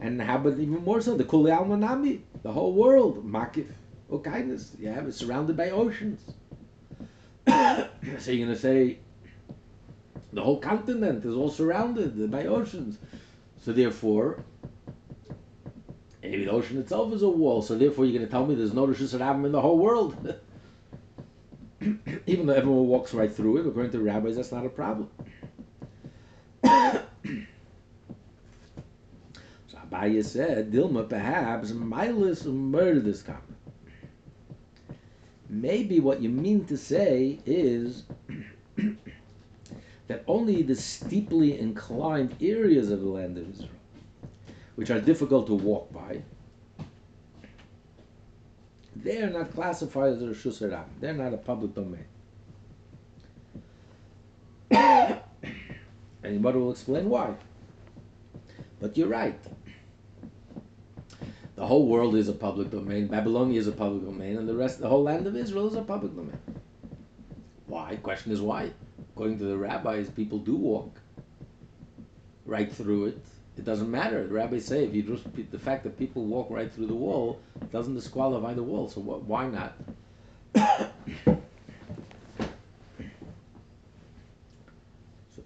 And 0.00 0.20
how 0.20 0.36
about 0.36 0.58
even 0.58 0.84
more 0.84 1.00
so 1.00 1.16
the 1.16 1.24
Kuli 1.24 1.50
Almanami, 1.50 2.20
the 2.42 2.52
whole 2.52 2.74
world, 2.74 3.24
Makif. 3.26 3.68
What 4.14 4.22
kindness? 4.22 4.70
You 4.78 4.90
have 4.90 5.08
it 5.08 5.14
surrounded 5.14 5.56
by 5.56 5.70
oceans. 5.70 6.20
so 7.48 8.30
you're 8.30 8.46
going 8.46 8.48
to 8.48 8.56
say 8.56 9.00
the 10.32 10.40
whole 10.40 10.60
continent 10.60 11.24
is 11.24 11.34
all 11.34 11.50
surrounded 11.50 12.30
by 12.30 12.46
oceans. 12.46 12.98
So 13.58 13.72
therefore, 13.72 14.44
maybe 16.22 16.44
the 16.44 16.52
ocean 16.52 16.78
itself 16.78 17.12
is 17.12 17.24
a 17.24 17.28
wall. 17.28 17.60
So 17.60 17.76
therefore, 17.76 18.04
you're 18.04 18.16
going 18.16 18.24
to 18.24 18.30
tell 18.30 18.46
me 18.46 18.54
there's 18.54 18.72
no 18.72 18.86
Rishus 18.86 19.18
Rabbim 19.18 19.46
in 19.46 19.50
the 19.50 19.60
whole 19.60 19.80
world. 19.80 20.14
Even 22.26 22.46
though 22.46 22.54
everyone 22.54 22.86
walks 22.86 23.14
right 23.14 23.34
through 23.34 23.56
it, 23.56 23.66
according 23.66 23.90
to 23.90 23.98
rabbis, 23.98 24.36
that's 24.36 24.52
not 24.52 24.64
a 24.64 24.68
problem. 24.68 25.10
so 26.64 27.02
Abaye 29.90 30.24
said, 30.24 30.70
Dilma, 30.70 31.08
perhaps, 31.08 31.72
Milas 31.72 32.44
murdered 32.44 33.06
this 33.06 33.20
comment 33.20 33.53
maybe 35.48 36.00
what 36.00 36.20
you 36.20 36.28
mean 36.28 36.64
to 36.66 36.76
say 36.76 37.38
is 37.46 38.04
that 40.06 40.24
only 40.26 40.62
the 40.62 40.74
steeply 40.74 41.58
inclined 41.58 42.36
areas 42.40 42.90
of 42.90 43.00
the 43.00 43.08
land 43.08 43.38
of 43.38 43.50
Israel, 43.50 43.70
which 44.76 44.90
are 44.90 45.00
difficult 45.00 45.46
to 45.46 45.54
walk 45.54 45.92
by, 45.92 46.22
they 48.96 49.22
are 49.22 49.30
not 49.30 49.52
classified 49.52 50.12
as 50.14 50.22
a 50.22 50.26
Rishus 50.26 50.60
Haram. 50.60 50.84
They're 51.00 51.14
not 51.14 51.34
a 51.34 51.36
public 51.36 51.74
domain. 51.74 52.04
Anybody 56.24 56.58
will 56.58 56.70
explain 56.70 57.08
why. 57.08 57.34
But 58.80 58.96
you're 58.96 59.08
right. 59.08 59.38
The 61.56 61.66
whole 61.66 61.86
world 61.86 62.16
is 62.16 62.28
a 62.28 62.32
public 62.32 62.70
domain. 62.70 63.06
Babylonia 63.06 63.60
is 63.60 63.68
a 63.68 63.72
public 63.72 64.04
domain, 64.04 64.38
and 64.38 64.48
the 64.48 64.54
rest, 64.54 64.80
the 64.80 64.88
whole 64.88 65.04
land 65.04 65.26
of 65.26 65.36
Israel 65.36 65.68
is 65.68 65.74
a 65.74 65.82
public 65.82 66.14
domain. 66.14 66.38
Why? 67.66 67.96
Question 67.96 68.32
is 68.32 68.40
why. 68.40 68.70
According 69.14 69.38
to 69.38 69.44
the 69.44 69.56
rabbis, 69.56 70.08
people 70.10 70.38
do 70.38 70.56
walk 70.56 71.00
right 72.44 72.72
through 72.72 73.06
it. 73.06 73.24
It 73.56 73.64
doesn't 73.64 73.90
matter. 73.90 74.26
The 74.26 74.34
rabbis 74.34 74.64
say 74.64 74.84
if 74.84 74.94
you 74.94 75.02
just 75.02 75.24
the 75.52 75.58
fact 75.58 75.84
that 75.84 75.96
people 75.96 76.24
walk 76.24 76.50
right 76.50 76.72
through 76.72 76.88
the 76.88 76.94
wall 76.94 77.40
doesn't 77.70 77.94
disqualify 77.94 78.52
the 78.54 78.62
wall. 78.62 78.88
So 78.88 79.00
what, 79.00 79.22
why 79.22 79.46
not? 79.46 79.76
so 81.24 81.38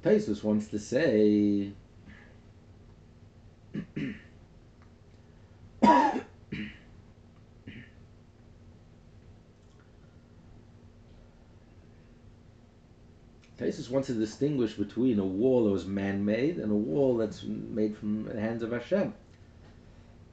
Taisus 0.03 0.43
wants 0.43 0.69
to 0.69 0.79
say. 0.79 1.73
Taisus 13.59 13.91
wants 13.91 14.07
to 14.07 14.15
distinguish 14.15 14.75
between 14.75 15.19
a 15.19 15.25
wall 15.25 15.65
that 15.65 15.71
was 15.71 15.85
man-made 15.85 16.59
and 16.59 16.71
a 16.71 16.77
wall 16.77 17.17
that's 17.17 17.43
made 17.43 17.97
from 17.97 18.25
the 18.25 18.41
hands 18.41 18.63
of 18.63 18.71
Hashem. 18.71 19.13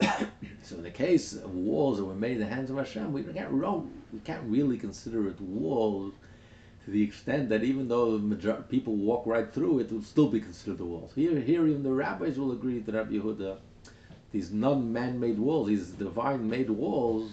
so 0.00 0.76
in 0.76 0.84
the 0.84 0.90
case 0.90 1.32
of 1.32 1.52
walls 1.52 1.98
that 1.98 2.04
were 2.04 2.14
made 2.14 2.32
in 2.32 2.40
the 2.40 2.46
hands 2.46 2.70
of 2.70 2.76
Hashem, 2.76 3.12
we 3.12 3.24
can't, 3.24 3.52
we 3.52 4.20
can't 4.20 4.44
really 4.44 4.78
consider 4.78 5.28
it 5.28 5.40
walls 5.40 6.14
to 6.84 6.92
the 6.92 7.02
extent 7.02 7.48
that 7.48 7.64
even 7.64 7.88
though 7.88 8.16
people 8.68 8.94
walk 8.94 9.26
right 9.26 9.52
through 9.52 9.80
it, 9.80 9.86
it 9.86 9.92
will 9.92 10.02
still 10.02 10.28
be 10.28 10.40
considered 10.40 10.78
a 10.78 10.84
wall. 10.84 11.10
Here, 11.16 11.40
here 11.40 11.66
even 11.66 11.82
the 11.82 11.90
rabbis 11.90 12.38
will 12.38 12.52
agree 12.52 12.78
that 12.78 12.94
Rabbi 12.94 13.14
Yehuda, 13.14 13.56
these 14.36 14.52
non-man-made 14.52 15.38
walls, 15.38 15.66
these 15.66 15.86
divine-made 15.92 16.68
walls, 16.68 17.30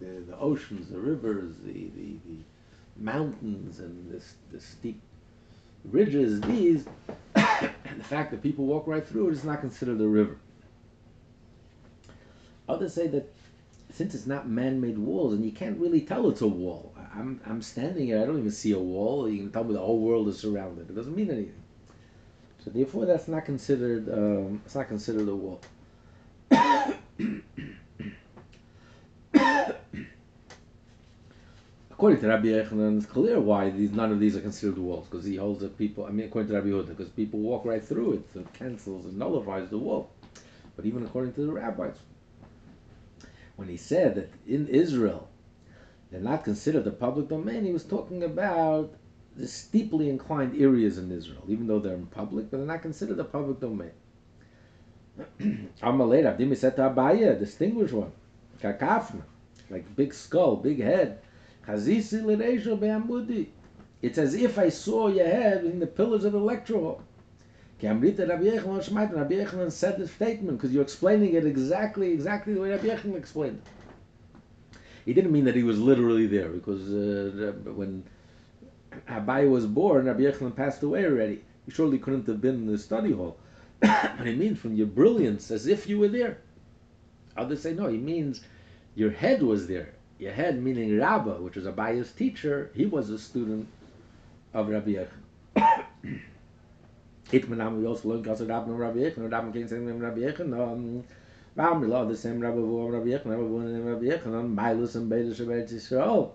the, 0.00 0.06
the 0.26 0.38
oceans, 0.38 0.88
the 0.88 0.98
rivers, 0.98 1.54
the, 1.62 1.90
the, 1.94 2.16
the 2.24 2.38
mountains, 2.96 3.80
and 3.80 4.10
this, 4.10 4.32
the 4.50 4.58
steep 4.58 4.98
ridges, 5.84 6.40
these, 6.40 6.86
and 7.34 7.70
the 7.98 8.04
fact 8.04 8.30
that 8.30 8.42
people 8.42 8.64
walk 8.64 8.86
right 8.86 9.06
through 9.06 9.28
it 9.28 9.32
is 9.32 9.44
not 9.44 9.60
considered 9.60 10.00
a 10.00 10.08
river. 10.08 10.38
Others 12.66 12.94
say 12.94 13.08
that 13.08 13.30
since 13.92 14.14
it's 14.14 14.26
not 14.26 14.48
man-made 14.48 14.96
walls, 14.96 15.34
and 15.34 15.44
you 15.44 15.52
can't 15.52 15.78
really 15.78 16.00
tell 16.00 16.30
it's 16.30 16.40
a 16.40 16.46
wall. 16.46 16.94
I'm, 17.14 17.42
I'm 17.44 17.60
standing 17.60 18.06
here, 18.06 18.22
I 18.22 18.24
don't 18.24 18.38
even 18.38 18.50
see 18.50 18.72
a 18.72 18.78
wall. 18.78 19.28
You 19.28 19.42
can 19.42 19.52
tell 19.52 19.64
me 19.64 19.74
the 19.74 19.80
whole 19.80 20.00
world 20.00 20.28
is 20.28 20.38
surrounded. 20.38 20.88
It 20.88 20.94
doesn't 20.94 21.14
mean 21.14 21.30
anything. 21.30 21.62
So 22.64 22.70
therefore, 22.70 23.04
that's 23.04 23.28
not 23.28 23.44
considered. 23.44 24.08
Um, 24.10 24.62
it's 24.64 24.74
not 24.74 24.88
considered 24.88 25.28
a 25.28 25.36
wall. 25.36 25.60
According 31.98 32.20
to 32.20 32.28
Rabbi 32.28 32.46
Yechanan, 32.46 32.98
it's 32.98 33.06
clear 33.06 33.40
why 33.40 33.70
these, 33.70 33.90
none 33.90 34.12
of 34.12 34.20
these 34.20 34.36
are 34.36 34.40
considered 34.40 34.78
walls 34.78 35.08
because 35.10 35.24
he 35.24 35.36
holds 35.36 35.60
that 35.60 35.76
people. 35.76 36.06
I 36.06 36.10
mean, 36.10 36.26
according 36.26 36.48
to 36.50 36.54
Rabbi 36.54 36.68
Yehuda, 36.68 36.88
because 36.88 37.08
people 37.08 37.40
walk 37.40 37.64
right 37.64 37.84
through 37.84 38.12
it, 38.14 38.28
so 38.32 38.40
it 38.40 38.52
cancels 38.52 39.04
and 39.04 39.18
nullifies 39.18 39.68
the 39.68 39.78
wall. 39.78 40.10
But 40.76 40.86
even 40.86 41.04
according 41.04 41.32
to 41.34 41.40
the 41.40 41.52
rabbis, 41.52 41.96
when 43.56 43.68
he 43.68 43.76
said 43.76 44.14
that 44.14 44.30
in 44.46 44.68
Israel 44.68 45.28
they're 46.10 46.20
not 46.20 46.44
considered 46.44 46.84
the 46.84 46.92
public 46.92 47.28
domain, 47.28 47.64
he 47.64 47.72
was 47.72 47.84
talking 47.84 48.22
about 48.22 48.94
the 49.36 49.48
steeply 49.48 50.08
inclined 50.08 50.60
areas 50.60 50.98
in 50.98 51.10
Israel, 51.10 51.42
even 51.48 51.66
though 51.66 51.80
they're 51.80 51.94
in 51.94 52.06
public, 52.06 52.50
but 52.50 52.58
they're 52.58 52.66
not 52.66 52.82
considered 52.82 53.16
the 53.16 53.24
public 53.24 53.60
domain. 53.60 53.90
Amalei 55.82 56.22
Abdimi 56.24 56.56
said 56.56 56.76
to 56.76 56.82
Abaya, 56.82 57.38
distinguished 57.38 57.94
one, 57.94 58.12
kakafna, 58.62 59.22
like 59.70 59.96
big 59.96 60.14
skull, 60.14 60.56
big 60.56 60.80
head. 60.80 61.20
Chazisi 61.66 62.22
l'reisho 62.24 62.78
be'amudi. 62.78 63.48
It's 64.00 64.18
as 64.18 64.34
if 64.34 64.58
I 64.58 64.68
saw 64.68 65.08
your 65.08 65.26
head 65.26 65.64
in 65.64 65.80
the 65.80 65.86
pillars 65.86 66.24
of 66.24 66.32
the 66.32 66.38
lecture 66.38 66.78
hall. 66.78 67.02
Rabbi 67.82 68.06
Yechanan 68.06 69.70
said 69.70 69.98
the 69.98 70.08
statement 70.08 70.58
because 70.58 70.72
you're 70.72 70.82
explaining 70.82 71.34
it 71.34 71.46
exactly, 71.46 72.12
exactly 72.12 72.54
the 72.54 72.60
way 72.60 72.70
Rabbi 72.70 72.88
Yechanan 72.88 73.16
explained 73.16 73.60
it. 73.64 74.78
He 75.04 75.14
didn't 75.14 75.32
mean 75.32 75.44
that 75.44 75.56
he 75.56 75.62
was 75.62 75.78
literally 75.78 76.26
there 76.26 76.48
because 76.48 76.92
uh, 76.92 77.52
when 77.72 78.04
Abai 79.08 79.48
was 79.48 79.66
born, 79.66 80.06
Rabbi 80.06 80.22
Yechanan 80.22 80.54
passed 80.54 80.82
away 80.82 81.04
already. 81.06 81.42
He 81.66 81.72
surely 81.72 81.98
couldn't 81.98 82.26
have 82.26 82.40
been 82.40 82.56
in 82.56 82.66
the 82.66 82.78
study 82.78 83.12
hall. 83.12 83.38
He 83.82 84.34
means 84.34 84.58
from 84.58 84.74
your 84.74 84.86
brilliance, 84.86 85.50
as 85.50 85.66
if 85.66 85.88
you 85.88 85.98
were 85.98 86.08
there. 86.08 86.38
Others 87.36 87.62
say 87.62 87.72
no. 87.72 87.86
He 87.88 87.98
means 87.98 88.40
your 88.94 89.10
head 89.10 89.42
was 89.42 89.66
there. 89.68 89.94
Your 90.18 90.32
head, 90.32 90.60
meaning 90.60 90.98
Rabba, 90.98 91.34
which 91.40 91.56
was 91.56 91.66
Abaya's 91.66 92.10
teacher, 92.12 92.70
he 92.74 92.86
was 92.86 93.10
a 93.10 93.18
student 93.18 93.68
of 94.52 94.68
Rabbi. 94.68 95.04
Itmanam 97.30 97.78
we 97.78 97.86
also 97.86 98.08
learn 98.08 98.22
because 98.22 98.42
Rabbi 98.42 98.70
Rabbi 98.70 98.98
Yechanan, 99.00 99.30
Rabbi 99.30 99.52
King 99.52 99.68
saying 99.68 99.98
Rabbi 99.98 100.20
Yechanan. 100.20 101.04
Warum 101.54 101.80
wir 101.80 101.88
laden 101.88 102.16
dem 102.22 102.40
Rabbi 102.40 102.58
wo 102.58 102.88
Rabbi 102.88 103.08
Yechanan, 103.10 103.36
Rabbi 103.36 103.42
wo 103.42 103.90
Rabbi 103.90 104.06
Yechanan, 104.06 104.54
Milus 104.54 104.96
and 104.96 105.10
Beis 105.10 105.34
Shabbat 105.34 105.70
Yisrael. 105.70 106.30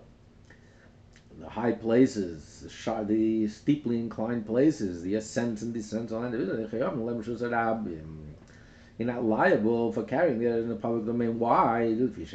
The 1.40 1.48
high 1.48 1.72
places, 1.72 2.60
the 2.60 3.04
the 3.04 3.48
steeply 3.48 3.98
inclined 3.98 4.46
places, 4.46 5.02
the 5.02 5.14
ascents 5.16 5.62
and 5.62 5.74
descents 5.74 6.12
on 6.12 6.30
the 6.30 6.68
You're 8.98 9.08
not 9.08 9.24
liable 9.24 9.90
for 9.92 10.04
carrying 10.04 10.42
it 10.42 10.58
in 10.58 10.68
the 10.68 10.76
public 10.76 11.06
domain. 11.06 11.38
Why? 11.38 11.92
Because 11.94 12.28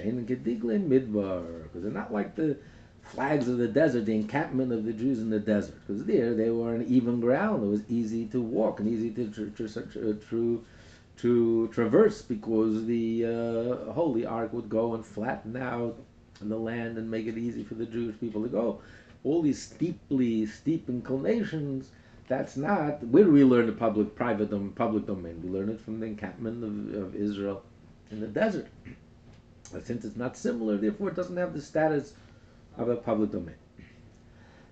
they're 1.81 1.91
not 1.91 2.11
like 2.11 2.35
the 2.35 2.57
flags 3.01 3.47
of 3.47 3.57
the 3.57 3.67
desert, 3.67 4.05
the 4.05 4.15
encampment 4.15 4.73
of 4.73 4.83
the 4.83 4.91
Jews 4.93 5.19
in 5.19 5.29
the 5.29 5.39
desert. 5.39 5.75
Because 5.87 6.03
there 6.05 6.33
they 6.33 6.49
were 6.49 6.73
on 6.73 6.83
even 6.83 7.21
ground. 7.21 7.63
It 7.63 7.67
was 7.67 7.89
easy 7.89 8.25
to 8.27 8.41
walk 8.41 8.81
and 8.81 8.89
easy 8.89 9.11
to 9.11 9.29
to, 9.29 9.49
to, 10.29 10.65
to 11.17 11.67
traverse 11.69 12.21
because 12.21 12.85
the 12.85 13.25
uh, 13.25 13.91
holy 13.93 14.25
ark 14.25 14.51
would 14.53 14.69
go 14.69 14.95
and 14.95 15.05
flatten 15.05 15.55
out 15.57 15.97
the 16.47 16.57
land 16.57 16.97
and 16.97 17.11
make 17.11 17.27
it 17.27 17.37
easy 17.37 17.63
for 17.63 17.73
the 17.73 17.85
Jewish 17.85 18.17
people 18.19 18.41
to 18.43 18.47
go. 18.47 18.79
All 19.25 19.41
these 19.41 19.61
steeply 19.61 20.45
steep 20.45 20.87
inclinations. 20.87 21.89
That's 22.29 22.55
not. 22.55 23.03
Where 23.03 23.25
do 23.25 23.31
we 23.31 23.43
learn 23.43 23.65
the 23.65 23.73
public, 23.73 24.15
private, 24.15 24.51
dom, 24.51 24.71
public 24.75 25.05
domain? 25.05 25.41
We 25.43 25.49
learn 25.49 25.69
it 25.69 25.81
from 25.81 25.99
the 25.99 26.05
encampment 26.05 26.63
of, 26.63 27.03
of 27.03 27.15
Israel 27.15 27.63
in 28.11 28.21
the 28.21 28.27
desert. 28.27 28.67
But 29.73 29.85
since 29.85 30.05
it's 30.05 30.15
not 30.15 30.37
similar, 30.37 30.77
therefore 30.77 31.09
it 31.09 31.15
doesn't 31.15 31.35
have 31.35 31.53
the 31.53 31.61
status 31.61 32.13
of 32.77 32.89
a 32.89 32.95
public 32.95 33.31
domain. 33.31 33.55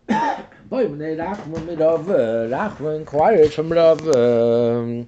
Boy, 0.69 0.88
Rachman 0.88 1.67
inquired 2.97 3.53
from 3.53 3.71
Rav, 3.71 4.15
um, 4.15 5.08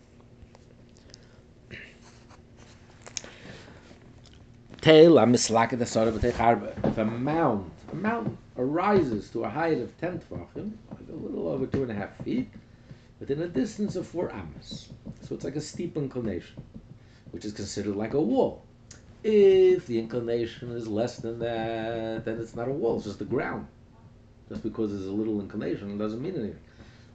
Tail, 4.81 5.19
I'm 5.19 5.33
mislaka 5.33 5.77
the 5.77 5.85
sort 5.85 6.07
of 6.07 6.23
a 6.23 6.31
harba. 6.31 6.73
If 6.85 6.97
a 6.97 7.03
mound, 7.03 7.69
a 7.91 7.95
mountain 7.95 8.37
arises 8.57 9.29
to 9.31 9.43
a 9.43 9.49
height 9.49 9.77
of 9.79 9.97
ten 9.97 10.19
tvachim, 10.19 10.71
like 10.89 11.09
a 11.11 11.15
little 11.15 11.49
over 11.49 11.65
two 11.65 11.83
and 11.83 11.91
a 11.91 11.93
half 11.93 12.15
feet, 12.23 12.49
within 13.19 13.41
a 13.41 13.47
distance 13.49 13.97
of 13.97 14.07
four 14.07 14.31
amos. 14.31 14.89
So 15.21 15.35
it's 15.35 15.43
like 15.43 15.57
a 15.57 15.61
steep 15.61 15.97
inclination, 15.97 16.63
which 17.31 17.43
is 17.43 17.51
considered 17.51 17.97
like 17.97 18.13
a 18.13 18.21
wall. 18.21 18.63
If 19.21 19.85
the 19.85 19.99
inclination 19.99 20.71
is 20.71 20.87
less 20.87 21.17
than 21.17 21.39
that, 21.39 22.23
then 22.23 22.39
it's 22.39 22.55
not 22.55 22.69
a 22.69 22.71
wall, 22.71 22.95
it's 22.95 23.05
just 23.05 23.19
the 23.19 23.25
ground. 23.25 23.67
Just 24.47 24.63
because 24.63 24.91
there's 24.91 25.07
a 25.07 25.11
little 25.11 25.41
inclination 25.41 25.97
doesn't 25.97 26.21
mean 26.21 26.35
anything. 26.35 26.59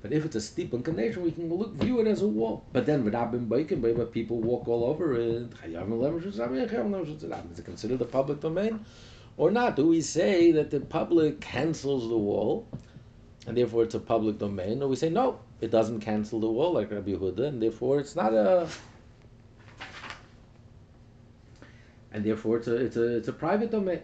But 0.04 0.12
if 0.12 0.26
it's 0.26 0.36
a 0.36 0.40
steep 0.42 0.74
inclination, 0.74 1.22
we 1.22 1.30
can 1.30 1.48
look 1.48 1.72
view 1.76 1.98
it 1.98 2.06
as 2.06 2.20
a 2.20 2.28
wall. 2.28 2.66
But 2.74 2.84
then 2.84 3.06
with 3.06 3.14
Abim 3.14 3.48
Baikin, 3.48 3.80
but 3.80 4.12
people 4.12 4.38
walk 4.38 4.68
all 4.68 4.84
over 4.84 5.14
uh, 5.14 5.18
it. 5.18 5.48
Is 5.64 7.58
it 7.58 7.64
considered 7.64 8.02
a 8.02 8.04
public 8.04 8.40
domain? 8.40 8.84
Or 9.38 9.50
not? 9.50 9.76
Do 9.76 9.86
we 9.86 10.02
say 10.02 10.52
that 10.52 10.70
the 10.70 10.80
public 10.80 11.40
cancels 11.40 12.06
the 12.10 12.18
wall 12.18 12.68
and 13.46 13.56
therefore 13.56 13.84
it's 13.84 13.94
a 13.94 13.98
public 13.98 14.36
domain? 14.36 14.82
Or 14.82 14.88
we 14.88 14.96
say 14.96 15.08
no, 15.08 15.40
it 15.62 15.70
doesn't 15.70 16.00
cancel 16.00 16.38
the 16.38 16.50
wall 16.50 16.74
like 16.74 16.90
Rabbi 16.90 17.12
Yehuda, 17.12 17.48
and 17.48 17.62
therefore 17.62 17.98
it's 17.98 18.14
not 18.14 18.34
a 18.34 18.68
and 22.12 22.22
therefore 22.22 22.58
it's 22.58 22.68
a 22.68 22.76
it's 22.76 22.96
a 22.98 23.16
it's 23.16 23.28
a 23.28 23.32
private 23.32 23.70
domain. 23.70 24.00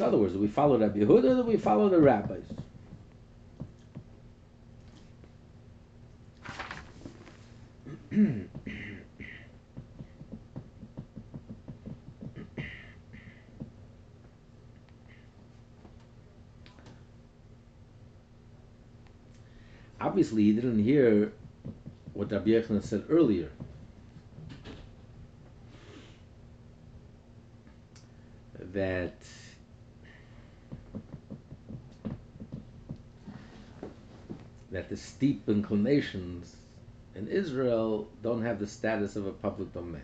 In 0.00 0.06
other 0.06 0.16
words, 0.16 0.32
do 0.32 0.38
we 0.38 0.48
follow 0.48 0.78
Rabbi 0.78 1.00
Yehuda 1.00 1.24
or 1.24 1.34
do 1.34 1.42
we 1.42 1.58
follow 1.58 1.90
the 1.90 2.00
rabbis? 2.00 2.42
Obviously, 20.00 20.44
he 20.44 20.54
didn't 20.54 20.82
hear 20.82 21.30
what 22.14 22.32
Rabbi 22.32 22.52
Yechanan 22.52 22.82
said 22.82 23.04
earlier. 23.10 23.50
That 28.72 29.12
that 34.70 34.88
the 34.88 34.96
steep 34.96 35.48
inclinations 35.48 36.56
in 37.14 37.28
Israel 37.28 38.08
don't 38.22 38.42
have 38.42 38.58
the 38.58 38.66
status 38.66 39.16
of 39.16 39.26
a 39.26 39.32
public 39.32 39.72
domain. 39.72 40.02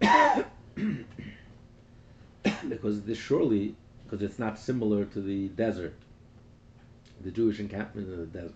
because 2.68 3.02
this 3.02 3.18
surely, 3.18 3.74
because 4.04 4.22
it's 4.22 4.38
not 4.38 4.58
similar 4.58 5.04
to 5.06 5.20
the 5.20 5.48
desert, 5.48 5.94
the 7.22 7.30
Jewish 7.30 7.60
encampment 7.60 8.08
in 8.08 8.18
the 8.18 8.26
desert. 8.26 8.54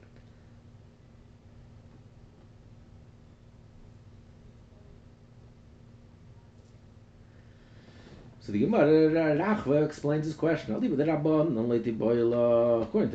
So 8.47 8.53
the 8.53 8.61
Gemara 8.61 9.11
Rachva 9.11 9.85
explains 9.85 10.25
his 10.25 10.37
question. 10.37 10.73
According 10.73 10.97
to 10.97 10.97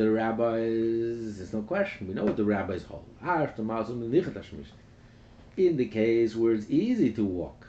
the 0.03 0.11
rabbis, 0.11 1.38
there's 1.38 1.53
no 1.53 1.61
question. 1.61 2.09
We 2.09 2.13
know 2.13 2.25
what 2.25 2.36
the 2.36 2.43
rabbis 2.43 2.84
hold. 2.84 3.05
In 5.55 5.77
the 5.77 5.86
case 5.86 6.36
where 6.36 6.53
it's 6.53 6.69
easy 6.69 7.13
to 7.13 7.23
walk 7.23 7.65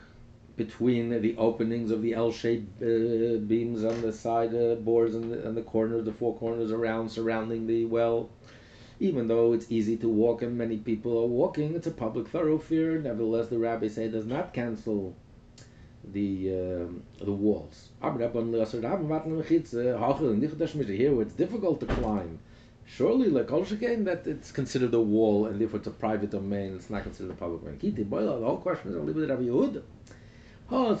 between 0.57 1.21
the 1.21 1.37
openings 1.37 1.89
of 1.89 2.01
the 2.01 2.13
L-shaped 2.13 2.81
uh, 2.81 3.37
beams 3.47 3.85
on 3.85 4.01
the 4.01 4.11
side 4.11 4.53
uh, 4.53 4.75
boards 4.75 5.15
and 5.15 5.31
the, 5.31 5.47
and 5.47 5.55
the 5.55 5.61
corners, 5.61 6.03
the 6.03 6.11
four 6.11 6.35
corners 6.35 6.69
around 6.69 7.07
surrounding 7.07 7.65
the 7.65 7.85
well, 7.85 8.29
even 8.99 9.29
though 9.29 9.53
it's 9.53 9.71
easy 9.71 9.95
to 9.95 10.09
walk 10.09 10.41
and 10.41 10.57
many 10.57 10.75
people 10.75 11.17
are 11.17 11.27
walking, 11.27 11.75
it's 11.75 11.87
a 11.87 11.91
public 11.91 12.27
thoroughfare. 12.27 12.99
Nevertheless, 12.99 13.47
the 13.47 13.57
rabbis 13.57 13.95
say 13.95 14.07
it 14.07 14.11
does 14.11 14.25
not 14.25 14.53
cancel 14.53 15.15
the 16.11 16.53
um, 16.53 17.03
the 17.19 17.31
walls. 17.31 17.89
Here 18.01 18.11
where 21.13 21.21
it's 21.21 21.33
difficult 21.33 21.79
to 21.79 21.85
climb. 21.85 22.39
Surely, 22.85 23.29
like 23.29 23.49
again, 23.71 24.03
that 24.03 24.27
it's 24.27 24.51
considered 24.51 24.93
a 24.93 24.99
wall, 24.99 25.45
and 25.45 25.59
therefore 25.59 25.79
it's 25.79 25.87
a 25.87 25.91
private 25.91 26.31
domain. 26.31 26.75
It's 26.75 26.89
not 26.89 27.03
considered 27.03 27.31
a 27.31 27.35
public 27.35 27.61
domain. 27.61 27.79
The 27.79 28.45
whole 28.45 28.57
question 28.57 28.91
is 28.91 28.97
only 28.97 29.13
with 29.13 29.29
Rabbi 29.29 29.43
Yehuda. 29.43 29.81
Oh, 30.71 30.95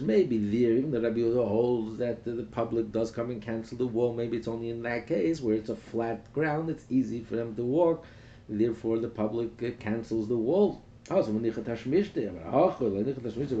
maybe 0.00 0.38
there, 0.38 0.72
even 0.72 0.90
the 0.90 1.00
Rabbi 1.00 1.18
Yehuda 1.18 1.48
holds 1.48 1.98
that 1.98 2.24
the, 2.24 2.32
the 2.32 2.42
public 2.44 2.92
does 2.92 3.10
come 3.10 3.30
and 3.30 3.42
cancel 3.42 3.76
the 3.76 3.86
wall. 3.86 4.14
Maybe 4.14 4.36
it's 4.36 4.48
only 4.48 4.70
in 4.70 4.82
that 4.82 5.06
case 5.06 5.40
where 5.40 5.54
it's 5.54 5.70
a 5.70 5.76
flat 5.76 6.32
ground. 6.32 6.70
It's 6.70 6.84
easy 6.88 7.24
for 7.24 7.36
them 7.36 7.54
to 7.56 7.62
walk. 7.62 8.06
Therefore, 8.48 8.98
the 8.98 9.08
public 9.08 9.62
uh, 9.62 9.70
cancels 9.78 10.28
the 10.28 10.36
wall. 10.36 10.82
Also, 11.10 11.30
when 11.30 11.42
Nichat 11.42 11.64
Hashmishte, 11.64 12.30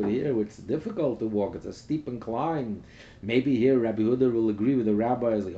but 0.02 0.10
here 0.10 0.40
it's 0.40 0.56
difficult 0.58 1.18
to 1.18 1.26
walk, 1.26 1.54
it's 1.54 1.64
a 1.64 1.72
steep 1.72 2.06
incline. 2.06 2.82
Maybe 3.22 3.56
here 3.56 3.78
Rabbi 3.78 4.02
Huda 4.02 4.30
will 4.30 4.50
agree 4.50 4.74
with 4.74 4.84
the 4.86 4.94
rabbis, 4.94 5.46
like. 5.46 5.56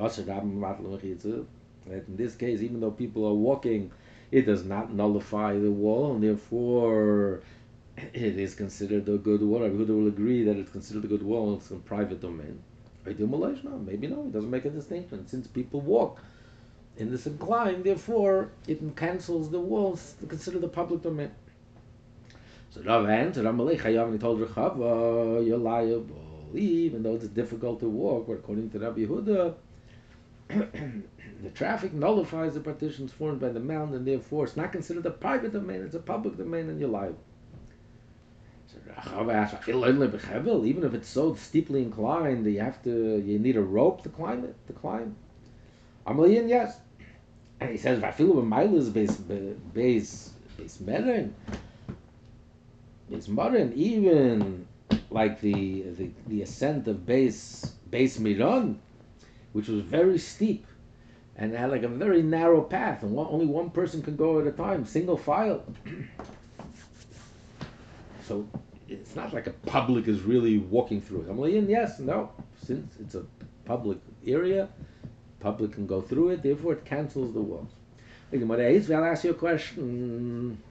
That 1.86 2.06
in 2.06 2.16
this 2.16 2.36
case, 2.36 2.60
even 2.60 2.80
though 2.80 2.92
people 2.92 3.26
are 3.26 3.34
walking, 3.34 3.90
it 4.30 4.46
does 4.46 4.64
not 4.64 4.92
nullify 4.92 5.58
the 5.58 5.70
wall, 5.72 6.14
and 6.14 6.22
therefore 6.22 7.42
it 7.96 8.38
is 8.38 8.54
considered 8.54 9.08
a 9.08 9.18
good 9.18 9.42
wall. 9.42 9.62
Rabbi 9.62 9.74
Huda 9.74 9.88
will 9.88 10.06
agree 10.06 10.44
that 10.44 10.56
it's 10.56 10.70
considered 10.70 11.04
a 11.04 11.08
good 11.08 11.22
wall, 11.22 11.54
it's 11.54 11.70
a 11.72 11.74
private 11.74 12.20
domain. 12.20 12.62
Maybe 13.04 13.24
no, 13.24 14.26
it 14.26 14.32
doesn't 14.32 14.50
make 14.50 14.64
a 14.66 14.70
distinction. 14.70 15.26
Since 15.26 15.48
people 15.48 15.80
walk 15.80 16.20
in 16.98 17.10
this 17.10 17.26
incline, 17.26 17.82
therefore 17.82 18.50
it 18.68 18.80
cancels 18.94 19.50
the 19.50 19.58
walls 19.58 20.14
to 20.20 20.26
consider 20.26 20.60
the 20.60 20.68
public 20.68 21.02
domain. 21.02 21.32
So 22.70 22.82
Rav 22.82 23.08
answered, 23.08 23.46
Amalei 23.46 23.80
Chayav, 23.80 24.04
and 24.04 24.12
he 24.12 24.18
told 24.18 24.40
Rechava, 24.40 25.44
you're 25.44 25.58
liable, 25.58 26.48
even 26.54 27.02
though 27.02 27.16
it's 27.16 27.26
difficult 27.26 27.80
to 27.80 27.88
walk, 27.88 28.28
but 28.28 28.34
according 28.34 28.70
to 28.70 28.78
Rabbi 28.78 29.00
Yehuda, 29.00 29.54
the 30.48 31.50
traffic 31.52 31.92
nullifies 31.92 32.54
the 32.54 32.60
partitions 32.60 33.12
formed 33.12 33.40
by 33.40 33.48
the 33.48 33.58
mound, 33.58 33.94
and 33.94 34.06
therefore 34.06 34.44
it's 34.44 34.56
not 34.56 34.70
considered 34.70 35.04
a 35.06 35.10
private 35.10 35.52
domain, 35.52 35.82
it's 35.82 35.96
a 35.96 36.00
public 36.00 36.36
domain, 36.36 36.68
and 36.68 36.78
you're 36.78 36.88
liable. 36.88 37.18
So 39.04 39.30
asked, 39.30 39.68
even 39.68 40.84
if 40.84 40.94
it's 40.94 41.08
so 41.08 41.34
steeply 41.34 41.82
inclined, 41.82 42.46
you 42.46 42.60
have 42.60 42.80
to, 42.84 43.20
you 43.20 43.40
need 43.40 43.56
a 43.56 43.62
rope 43.62 44.04
to 44.04 44.08
climb 44.10 44.44
it, 44.44 44.54
to 44.68 44.72
climb. 44.72 45.16
Amalei, 46.06 46.48
yes. 46.48 46.78
And 47.58 47.70
he 47.70 47.78
says, 47.78 48.00
Vafilu 48.00 48.44
b'mailas 48.44 48.92
base 48.92 49.16
base 49.16 50.30
base 50.56 50.78
merin 50.78 51.32
is 53.10 53.28
modern, 53.28 53.72
even 53.74 54.66
like 55.10 55.40
the, 55.40 55.82
the 55.82 56.10
the 56.26 56.42
ascent 56.42 56.86
of 56.88 57.06
base 57.06 57.74
base 57.90 58.18
Miron, 58.18 58.78
which 59.52 59.68
was 59.68 59.80
very 59.82 60.18
steep 60.18 60.66
and 61.36 61.54
had 61.54 61.70
like 61.70 61.82
a 61.82 61.88
very 61.88 62.22
narrow 62.22 62.60
path, 62.60 63.02
and 63.02 63.12
one, 63.12 63.26
only 63.30 63.46
one 63.46 63.70
person 63.70 64.02
can 64.02 64.14
go 64.14 64.40
at 64.40 64.46
a 64.46 64.52
time, 64.52 64.84
single 64.84 65.16
file. 65.16 65.64
so 68.26 68.46
it's 68.88 69.16
not 69.16 69.32
like 69.32 69.46
a 69.46 69.50
public 69.50 70.06
is 70.06 70.20
really 70.20 70.58
walking 70.58 71.00
through 71.00 71.22
it. 71.22 71.30
I'm 71.30 71.38
like, 71.38 71.52
yes, 71.52 71.98
no, 71.98 72.30
since 72.64 72.94
it's 73.00 73.14
a 73.14 73.24
public 73.64 73.98
area, 74.26 74.68
public 75.40 75.72
can 75.72 75.86
go 75.86 76.02
through 76.02 76.30
it, 76.30 76.42
therefore 76.42 76.74
it 76.74 76.84
cancels 76.84 77.32
the 77.32 77.40
walls. 77.40 77.70
I'll 78.32 79.04
ask 79.04 79.24
you 79.24 79.30
a 79.30 79.34
question. 79.34 80.62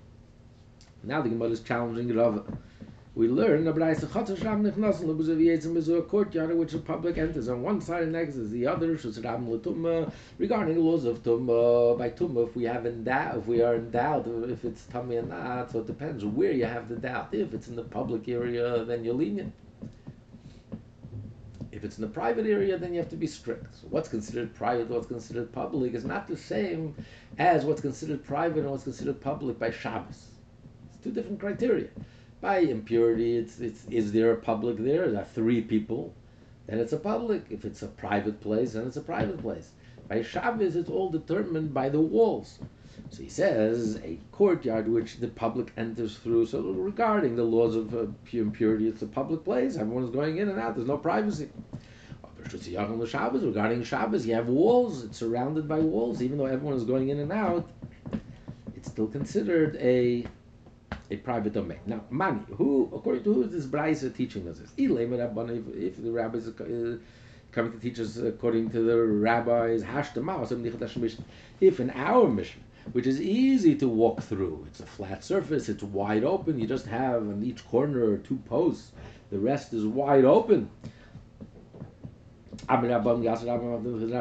Now 1.02 1.22
the 1.22 1.30
Gemara 1.30 1.52
is 1.52 1.62
challenging 1.62 2.14
Rav. 2.14 2.46
We 3.16 3.30
learn 3.30 3.64
the 3.64 3.72
Braisa 3.72 4.06
Chatzah 4.06 4.38
Shram 4.38 4.70
Nechnasen 4.70 5.06
Lebuzav 5.06 5.76
is 5.78 5.88
a 5.88 6.02
courtyard 6.02 6.52
in 6.52 6.58
which 6.58 6.74
the 6.74 6.80
public 6.80 7.18
enters 7.18 7.48
on 7.48 7.64
one 7.64 7.80
side 7.80 8.04
and 8.04 8.16
exits 8.18 8.50
the 8.50 8.68
other. 8.68 8.98
Shusram 8.98 9.48
Letumma 9.48 10.12
regarding 10.38 10.76
the 10.76 10.82
laws 10.82 11.06
of 11.06 11.24
Tumma. 11.24 11.98
By 11.98 12.10
Tumma, 12.10 12.50
if 12.50 12.56
we 12.56 12.66
have 12.66 12.86
in 12.86 13.06
doubt, 13.06 13.38
if 13.38 13.48
we 13.48 13.62
are 13.62 13.76
in 13.76 13.92
doubt 13.92 14.28
if 14.28 14.66
it's 14.66 14.84
tummy 14.88 15.16
or 15.16 15.22
not, 15.22 15.72
so 15.72 15.80
it 15.80 15.88
depends 15.88 16.26
where 16.26 16.52
you 16.52 16.66
have 16.66 16.90
the 16.90 16.98
doubt. 16.98 17.30
If 17.32 17.54
it's 17.54 17.70
in 17.70 17.78
the 17.78 17.84
public 17.84 18.28
area, 18.28 18.84
then 18.84 19.06
you're 19.06 19.16
lenient. 19.16 19.54
If 21.72 21.86
it's 21.86 21.98
in 21.98 22.02
the 22.02 22.10
private 22.10 22.46
area, 22.46 22.78
then 22.78 22.94
you 22.94 23.00
have 23.00 23.10
to 23.10 23.16
be 23.16 23.28
strict. 23.28 23.74
So 23.74 23.88
what's 23.90 24.10
considered 24.10 24.54
private, 24.54 24.90
what's 24.90 25.08
considered 25.08 25.54
public, 25.54 25.94
is 25.94 26.04
not 26.04 26.28
the 26.28 26.36
same 26.36 26.94
as 27.38 27.64
what's 27.64 27.82
considered 27.82 28.26
private 28.26 28.60
and 28.60 28.72
what's 28.72 28.84
considered 28.84 29.22
public 29.22 29.58
by 29.58 29.72
Shabbos 29.72 30.29
two 31.04 31.12
different 31.12 31.40
criteria. 31.40 31.88
By 32.42 32.60
impurity, 32.60 33.38
it's, 33.38 33.60
it's 33.60 33.86
is 33.90 34.12
there 34.12 34.32
a 34.32 34.38
public 34.38 34.78
there? 34.78 35.10
There 35.10 35.22
are 35.22 35.26
three 35.26 35.62
people, 35.62 36.14
then 36.68 36.80
it's 36.80 36.94
a 36.94 36.98
public. 36.98 37.46
If 37.50 37.66
it's 37.66 37.82
a 37.82 37.88
private 37.88 38.40
place, 38.42 38.74
then 38.74 38.88
it's 38.88 38.98
a 38.98 39.02
private 39.02 39.42
place. 39.42 39.72
By 40.08 40.22
Shabbos, 40.22 40.76
it's 40.76 40.90
all 40.90 41.10
determined 41.10 41.74
by 41.74 41.90
the 41.90 42.00
walls. 42.00 42.60
So 43.10 43.24
he 43.24 43.30
says 43.30 44.00
a 44.04 44.20
courtyard 44.32 44.88
which 44.88 45.18
the 45.18 45.28
public 45.28 45.72
enters 45.78 46.18
through. 46.18 46.46
So 46.48 46.62
regarding 46.62 47.36
the 47.36 47.44
laws 47.44 47.76
of 47.76 47.94
uh, 47.94 48.08
impurity, 48.32 48.88
it's 48.88 49.02
a 49.02 49.08
public 49.08 49.44
place. 49.44 49.78
Everyone 49.78 50.04
is 50.04 50.10
going 50.10 50.38
in 50.38 50.50
and 50.50 50.60
out. 50.60 50.76
There's 50.76 50.88
no 50.88 50.98
privacy. 50.98 51.50
Regarding 52.52 53.84
Shabbos, 53.84 54.26
you 54.26 54.34
have 54.36 54.48
walls. 54.48 55.04
It's 55.04 55.18
surrounded 55.18 55.68
by 55.68 55.80
walls. 55.80 56.22
Even 56.22 56.38
though 56.38 56.46
everyone 56.46 56.76
is 56.76 56.84
going 56.84 57.10
in 57.10 57.20
and 57.20 57.32
out, 57.32 57.70
it's 58.76 58.90
still 58.90 59.08
considered 59.08 59.76
a 59.78 60.26
a 61.12 61.18
private 61.18 61.54
domain. 61.54 61.80
Now, 61.86 62.02
money. 62.10 62.42
Who, 62.58 62.90
according 62.94 63.24
to 63.24 63.34
who 63.34 63.44
is 63.44 63.52
this 63.52 63.66
Braisa 63.66 64.16
teaching 64.16 64.48
us 64.48 64.60
this? 64.60 64.72
If, 64.78 64.90
if 64.90 66.04
the 66.04 66.12
rabbis 66.12 66.48
are 66.48 66.54
uh, 66.62 66.98
coming 67.52 67.72
to 67.72 67.80
teach 67.80 68.00
us 68.00 68.18
according 68.18 68.70
to 68.72 68.82
the 68.82 68.98
rabbis, 68.98 69.84
if 71.62 71.80
in 71.80 71.90
our 71.92 72.28
Mishnah, 72.28 72.62
which 72.92 73.08
is 73.08 73.22
easy 73.22 73.76
to 73.76 73.88
walk 73.88 74.22
through, 74.22 74.66
it's 74.68 74.80
a 74.80 74.86
flat 74.86 75.24
surface, 75.24 75.70
it's 75.70 75.84
wide 75.84 76.24
open, 76.24 76.60
you 76.60 76.68
just 76.68 76.86
have 76.86 77.22
on 77.22 77.44
each 77.44 77.68
corner 77.68 78.18
two 78.18 78.38
posts, 78.48 78.92
the 79.32 79.40
rest 79.40 79.74
is 79.74 79.86
wide 79.86 80.26
open. 80.26 80.70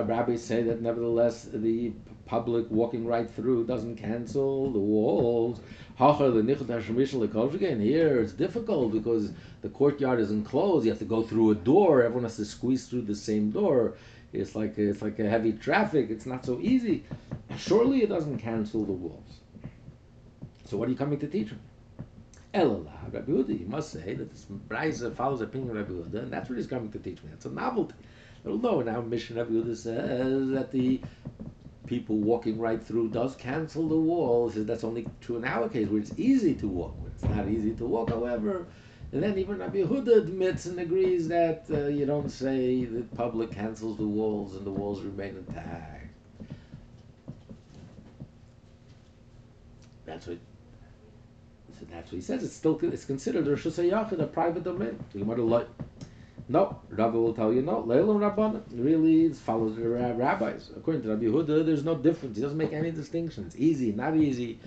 Rabbis 0.07 0.43
say 0.43 0.63
that 0.63 0.81
nevertheless 0.81 1.49
the 1.53 1.93
public 2.25 2.71
walking 2.71 3.07
right 3.07 3.29
through 3.31 3.67
doesn't 3.67 3.97
cancel 3.97 4.71
the 4.71 4.79
walls. 4.79 5.61
And 6.01 7.83
here 7.83 8.21
it's 8.21 8.33
difficult 8.33 8.93
because 8.93 9.33
the 9.63 9.69
courtyard 9.69 10.21
is 10.21 10.31
enclosed. 10.31 10.85
You 10.85 10.93
have 10.93 11.01
to 11.01 11.05
go 11.05 11.23
through 11.23 11.51
a 11.51 11.55
door. 11.57 12.05
Everyone 12.05 12.23
has 12.23 12.37
to 12.37 12.45
squeeze 12.45 12.87
through 12.87 13.03
the 13.03 13.17
same 13.17 13.51
door. 13.51 13.95
It's 14.33 14.55
like 14.55 14.79
a, 14.79 14.91
it's 14.91 15.03
like 15.03 15.19
a 15.19 15.29
heavy 15.29 15.53
traffic. 15.53 16.11
It's 16.11 16.27
not 16.27 16.45
so 16.45 16.61
easy. 16.61 17.05
Surely 17.57 18.03
it 18.03 18.11
doesn't 18.11 18.39
cancel 18.39 18.85
the 18.85 18.93
walls. 18.93 19.41
So 20.67 20.77
what 20.77 20.87
are 20.89 20.93
you 20.93 20.97
coming 20.97 21.19
to 21.19 21.27
teach 21.27 21.49
him? 21.49 21.61
Elala, 22.55 22.93
Rabbi 23.13 23.31
Huda, 23.31 23.59
you 23.59 23.67
must 23.67 23.91
say 23.91 24.15
that 24.15 24.31
this 24.31 24.47
Braisa 24.69 25.15
follows 25.15 25.41
the 25.41 25.47
opinion 25.47 25.77
of 25.77 25.77
Rabbi 25.77 25.93
Huda, 25.93 26.23
and 26.23 26.33
that's 26.33 26.49
what 26.49 26.59
he's 26.59 26.67
coming 26.67 26.93
to 26.93 26.99
teach 26.99 27.23
me. 27.23 27.31
That's 27.31 27.47
a 27.47 27.51
novelty. 27.51 27.95
Although 28.47 28.89
our 28.89 29.03
Mishnah, 29.03 29.37
Rabbi 29.37 29.51
Huda 29.51 29.77
says 29.77 30.51
that 30.51 30.71
the 30.71 31.01
people 31.89 32.17
walking 32.17 32.59
right 32.59 32.83
through 32.83 33.09
does 33.09 33.35
cancel 33.35 33.89
the 33.89 33.97
wall. 33.97 34.51
Says 34.51 34.67
that's 34.67 34.85
only 34.85 35.07
true 35.21 35.37
in 35.37 35.45
our 35.45 35.69
case 35.69 35.89
where 35.89 36.01
it's 36.01 36.17
easy 36.19 36.55
to 36.55 36.69
walk. 36.69 36.95
It's 37.07 37.25
not 37.25 37.49
easy 37.49 37.73
to 37.75 37.85
walk, 37.87 38.11
however, 38.11 38.67
and 39.11 39.23
then 39.23 39.39
even 39.39 39.59
Rabbi 39.59 39.83
Huda 39.83 40.19
admits 40.19 40.67
and 40.67 40.79
agrees 40.79 41.29
that 41.29 41.65
uh, 41.71 41.87
you 41.87 42.05
don't 42.05 42.29
say 42.31 42.85
the 42.85 43.03
public 43.17 43.51
cancels 43.51 43.97
the 43.97 44.07
walls 44.07 44.55
and 44.55 44.67
the 44.67 44.71
walls 44.71 45.01
remain 45.01 45.37
intact. 45.37 46.07
That's 50.05 50.27
what. 50.27 50.39
So 51.79 51.87
that's 51.91 52.11
what 52.11 52.17
he 52.17 52.21
says. 52.21 52.43
It's 52.43 52.55
still 52.55 52.79
it's 52.83 53.05
considered 53.05 53.47
a 53.47 53.57
Shusayachid, 53.57 54.21
a 54.21 54.27
private 54.27 54.65
domain. 54.65 54.99
No, 56.51 56.81
Rabbi 56.89 57.17
will 57.17 57.35
tell 57.35 57.53
you 57.53 57.61
no. 57.61 57.83
Leilam 57.83 58.19
Rabban 58.21 58.63
really 58.73 59.27
it 59.27 59.37
follows 59.37 59.77
the 59.77 59.87
rabbis. 59.87 60.71
According 60.75 61.03
to 61.03 61.11
Rabbi 61.11 61.27
Huda, 61.27 61.65
there's 61.65 61.85
no 61.85 61.95
difference. 61.95 62.37
He 62.37 62.43
doesn't 62.43 62.57
make 62.57 62.73
any 62.73 62.91
distinctions. 62.91 63.55
Easy, 63.57 63.93
not 63.93 64.17
easy. 64.17 64.59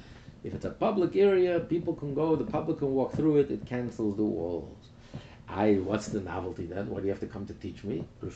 If 0.43 0.53
it's 0.53 0.65
a 0.65 0.69
public 0.69 1.15
area, 1.15 1.59
people 1.59 1.95
can 1.95 2.13
go. 2.13 2.35
The 2.35 2.43
public 2.45 2.77
can 2.79 2.93
walk 2.93 3.13
through 3.13 3.37
it. 3.37 3.49
It 3.49 3.65
cancels 3.65 4.15
the 4.15 4.23
walls. 4.23 4.77
I, 5.47 5.73
what's 5.73 6.07
the 6.07 6.21
novelty 6.21 6.65
then? 6.65 6.89
What 6.89 7.01
do 7.01 7.07
you 7.07 7.11
have 7.11 7.19
to 7.21 7.27
come 7.27 7.45
to 7.47 7.53
teach 7.55 7.83
me? 7.83 8.05
The 8.21 8.29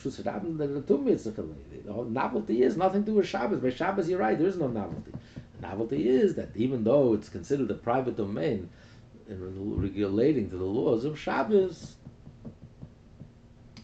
novelty 2.08 2.62
is 2.62 2.76
nothing 2.76 3.04
to 3.04 3.10
do 3.10 3.14
with 3.14 3.26
Shabbos. 3.26 3.60
By 3.60 3.70
Shabbos, 3.70 4.08
you're 4.08 4.18
right. 4.18 4.36
There 4.36 4.48
is 4.48 4.58
no 4.58 4.66
novelty. 4.66 5.12
The 5.60 5.66
novelty 5.66 6.08
is 6.08 6.34
that 6.34 6.50
even 6.56 6.84
though 6.84 7.14
it's 7.14 7.28
considered 7.28 7.70
a 7.70 7.74
private 7.74 8.16
domain, 8.16 8.68
in 9.28 9.40
relating 9.94 10.50
to 10.50 10.56
the 10.56 10.64
laws 10.64 11.04
of 11.04 11.18
Shabbos, 11.18 11.96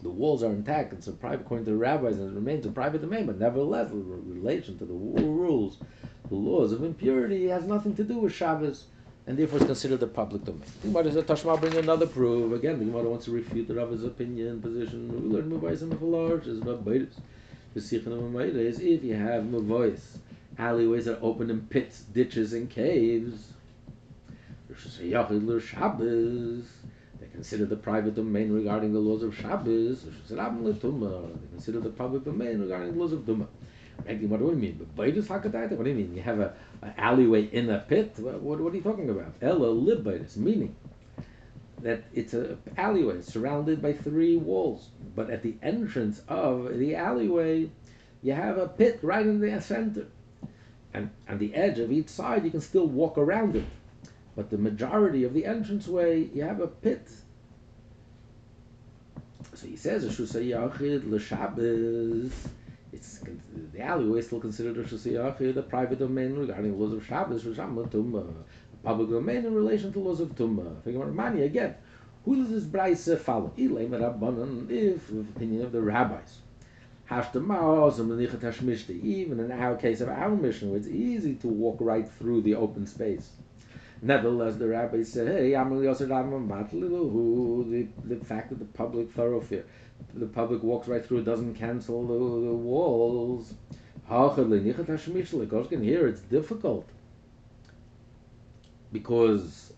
the 0.03 0.09
walls 0.09 0.43
are 0.43 0.51
intact. 0.51 0.93
It's 0.93 1.07
a 1.07 1.13
private, 1.13 1.41
according 1.41 1.65
to 1.65 1.71
the 1.71 1.77
rabbis, 1.77 2.17
and 2.17 2.35
remains 2.35 2.65
a 2.65 2.69
private 2.69 3.01
domain. 3.01 3.25
But 3.25 3.39
nevertheless, 3.39 3.91
in 3.91 4.03
relation 4.27 4.77
to 4.77 4.85
the 4.85 4.93
rules, 4.93 5.77
the 6.29 6.35
laws 6.35 6.71
of 6.71 6.83
impurity, 6.83 7.47
has 7.47 7.63
nothing 7.63 7.95
to 7.95 8.03
do 8.03 8.19
with 8.19 8.33
Shabbos, 8.33 8.85
and 9.25 9.37
therefore 9.37 9.59
is 9.59 9.65
considered 9.65 10.03
a 10.03 10.07
public 10.07 10.43
domain. 10.43 10.63
The 10.81 10.87
Gemara 10.89 11.11
says, 11.11 11.23
Tashma 11.23 11.59
bring 11.59 11.75
another 11.75 12.05
proof. 12.05 12.53
Again, 12.53 12.79
the 12.79 12.85
Gemara 12.85 13.09
wants 13.09 13.25
to 13.25 13.31
refute 13.31 13.67
the 13.67 13.75
Rabbis' 13.75 14.03
opinion, 14.03 14.61
position. 14.61 15.09
We 15.09 15.29
learn 15.29 15.49
Muvayis 15.49 15.81
and 15.81 15.93
Mufalash, 15.93 16.47
is. 16.47 16.59
The 17.73 17.79
of 17.79 18.35
is 18.55 18.79
if 18.79 19.03
you 19.03 19.15
have 19.15 19.45
Muvayis, 19.45 20.17
alleyways 20.59 21.05
that 21.05 21.19
open 21.21 21.49
in 21.49 21.61
pits, 21.61 22.01
ditches, 22.01 22.53
and 22.53 22.69
caves. 22.69 23.47
Shabbos 25.59 26.65
consider 27.33 27.65
the 27.65 27.75
private 27.75 28.15
domain 28.15 28.51
regarding 28.51 28.93
the 28.93 28.99
laws 28.99 29.23
of 29.23 29.35
Shabbos. 29.35 30.03
They 30.03 30.37
consider 31.51 31.79
the 31.79 31.89
public 31.89 32.23
domain 32.23 32.59
regarding 32.61 32.93
the 32.93 32.99
laws 32.99 33.13
of 33.13 33.21
Tumma. 33.21 33.47
What 34.05 34.07
do 34.07 34.45
you 34.45 34.55
mean? 34.55 34.87
What 34.95 35.07
do 35.07 35.89
you 35.89 35.95
mean? 35.95 36.15
You 36.15 36.21
have 36.21 36.39
a, 36.39 36.53
an 36.81 36.93
alleyway 36.97 37.43
in 37.51 37.69
a 37.69 37.79
pit? 37.79 38.13
What, 38.17 38.41
what, 38.41 38.59
what 38.59 38.73
are 38.73 38.75
you 38.75 38.81
talking 38.81 39.09
about? 39.09 39.33
Ella 39.41 39.67
Libbaidus, 39.67 40.37
meaning 40.37 40.75
that 41.81 42.03
it's 42.13 42.33
a 42.33 42.57
alleyway 42.77 43.21
surrounded 43.21 43.81
by 43.81 43.93
three 43.93 44.37
walls, 44.37 44.89
but 45.15 45.29
at 45.29 45.43
the 45.43 45.55
entrance 45.61 46.21
of 46.27 46.77
the 46.77 46.95
alleyway, 46.95 47.69
you 48.21 48.33
have 48.33 48.57
a 48.57 48.67
pit 48.67 48.99
right 49.01 49.25
in 49.25 49.39
the 49.39 49.61
center, 49.61 50.07
and 50.93 51.09
on 51.27 51.37
the 51.39 51.53
edge 51.53 51.79
of 51.79 51.91
each 51.91 52.07
side, 52.07 52.45
you 52.45 52.51
can 52.51 52.61
still 52.61 52.87
walk 52.87 53.17
around 53.17 53.55
it, 53.55 53.65
but 54.35 54.49
the 54.49 54.57
majority 54.57 55.25
of 55.25 55.33
the 55.33 55.43
entranceway, 55.43 56.29
you 56.33 56.43
have 56.43 56.61
a 56.61 56.67
pit. 56.67 57.09
So 59.55 59.67
he 59.67 59.75
says, 59.75 60.05
"Shusayachid 60.05 61.09
l'Shabbos." 61.09 62.31
It's 62.91 63.19
the 63.73 63.81
alleyway 63.81 64.19
is 64.19 64.25
still 64.27 64.39
considered 64.39 64.77
a 64.77 64.83
Shusayachid, 64.83 65.57
a 65.57 65.61
private 65.61 65.99
domain 65.99 66.35
regarding 66.35 66.79
laws 66.79 66.93
of 66.93 67.05
Shabbos, 67.05 67.43
public 68.83 69.09
domain 69.09 69.45
in 69.45 69.53
relation 69.53 69.93
to 69.93 69.99
laws 69.99 70.19
of 70.19 70.35
Tumma. 70.35 71.13
Money 71.13 71.43
again. 71.43 71.75
Who 72.25 72.35
does 72.35 72.49
this 72.49 72.63
Braisa 72.63 73.17
follow? 73.19 73.51
If 73.57 73.69
the 75.07 75.19
opinion 75.19 75.61
of 75.65 75.71
the 75.71 75.81
rabbis. 75.81 76.39
Even 79.03 79.39
in 79.39 79.51
our 79.51 79.75
case 79.75 80.01
of 80.01 80.09
our 80.09 80.35
Mishnah, 80.35 80.69
where 80.69 80.77
it's 80.77 80.87
easy 80.87 81.35
to 81.35 81.47
walk 81.47 81.77
right 81.79 82.09
through 82.17 82.41
the 82.41 82.55
open 82.55 82.87
space. 82.87 83.29
Nevertheless, 84.03 84.57
the 84.57 84.67
rabbi 84.67 85.01
said, 85.03 85.29
"Hey, 85.29 85.53
the 85.53 85.63
the 88.03 88.25
fact 88.25 88.49
that 88.49 88.59
the 88.59 88.65
public 88.65 89.09
thoroughfare, 89.13 89.63
the 90.13 90.25
public 90.25 90.61
walks 90.61 90.89
right 90.89 91.05
through, 91.05 91.23
doesn't 91.23 91.55
cancel 91.55 92.05
the, 92.05 92.47
the 92.47 92.53
walls." 92.53 93.53
Here, 94.09 96.07
it's 96.07 96.19
difficult 96.19 96.89
because 98.91 99.71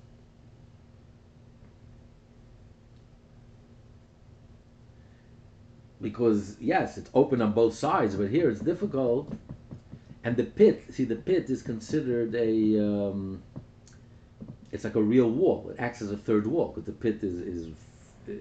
because 6.01 6.57
yes, 6.59 6.97
it's 6.97 7.11
open 7.13 7.43
on 7.43 7.53
both 7.53 7.75
sides, 7.75 8.15
but 8.15 8.31
here 8.31 8.49
it's 8.49 8.61
difficult. 8.61 9.31
And 10.23 10.35
the 10.35 10.43
pit, 10.43 10.85
see, 10.89 11.03
the 11.03 11.15
pit 11.15 11.51
is 11.51 11.61
considered 11.61 12.33
a, 12.33 12.79
um, 12.79 13.43
it's 14.71 14.83
like 14.83 14.95
a 14.95 15.01
real 15.01 15.29
wall. 15.29 15.69
It 15.69 15.77
acts 15.79 16.01
as 16.01 16.11
a 16.11 16.17
third 16.17 16.47
wall 16.47 16.69
because 16.69 16.85
the 16.85 16.91
pit 16.91 17.19
is, 17.21 17.35
is 17.35 17.73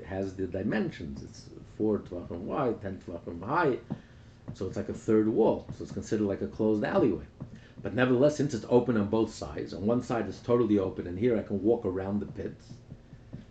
has 0.06 0.34
the 0.34 0.46
dimensions. 0.46 1.22
It's 1.22 1.46
four 1.76 1.98
tvachim 1.98 2.40
wide, 2.40 2.80
ten 2.80 3.00
tvachim 3.06 3.44
high, 3.44 3.78
so 4.54 4.66
it's 4.66 4.76
like 4.76 4.88
a 4.88 4.94
third 4.94 5.28
wall. 5.28 5.66
So 5.76 5.84
it's 5.84 5.92
considered 5.92 6.26
like 6.26 6.42
a 6.42 6.46
closed 6.46 6.84
alleyway. 6.84 7.24
But 7.82 7.94
nevertheless, 7.94 8.36
since 8.36 8.54
it's 8.54 8.64
open 8.70 8.96
on 8.96 9.08
both 9.08 9.32
sides, 9.34 9.74
on 9.74 9.84
one 9.84 10.02
side 10.02 10.26
it's 10.26 10.38
totally 10.38 10.78
open, 10.78 11.06
and 11.06 11.18
here 11.18 11.38
I 11.38 11.42
can 11.42 11.62
walk 11.62 11.84
around 11.84 12.20
the 12.20 12.26
pit. 12.26 12.54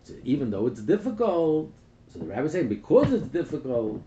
So 0.04 0.14
even 0.24 0.50
though 0.50 0.68
it's 0.68 0.82
difficult, 0.82 1.72
so 2.12 2.20
the 2.20 2.26
rabbi 2.26 2.44
is 2.44 2.52
saying 2.52 2.68
because 2.68 3.14
it's 3.14 3.28
difficult. 3.28 4.02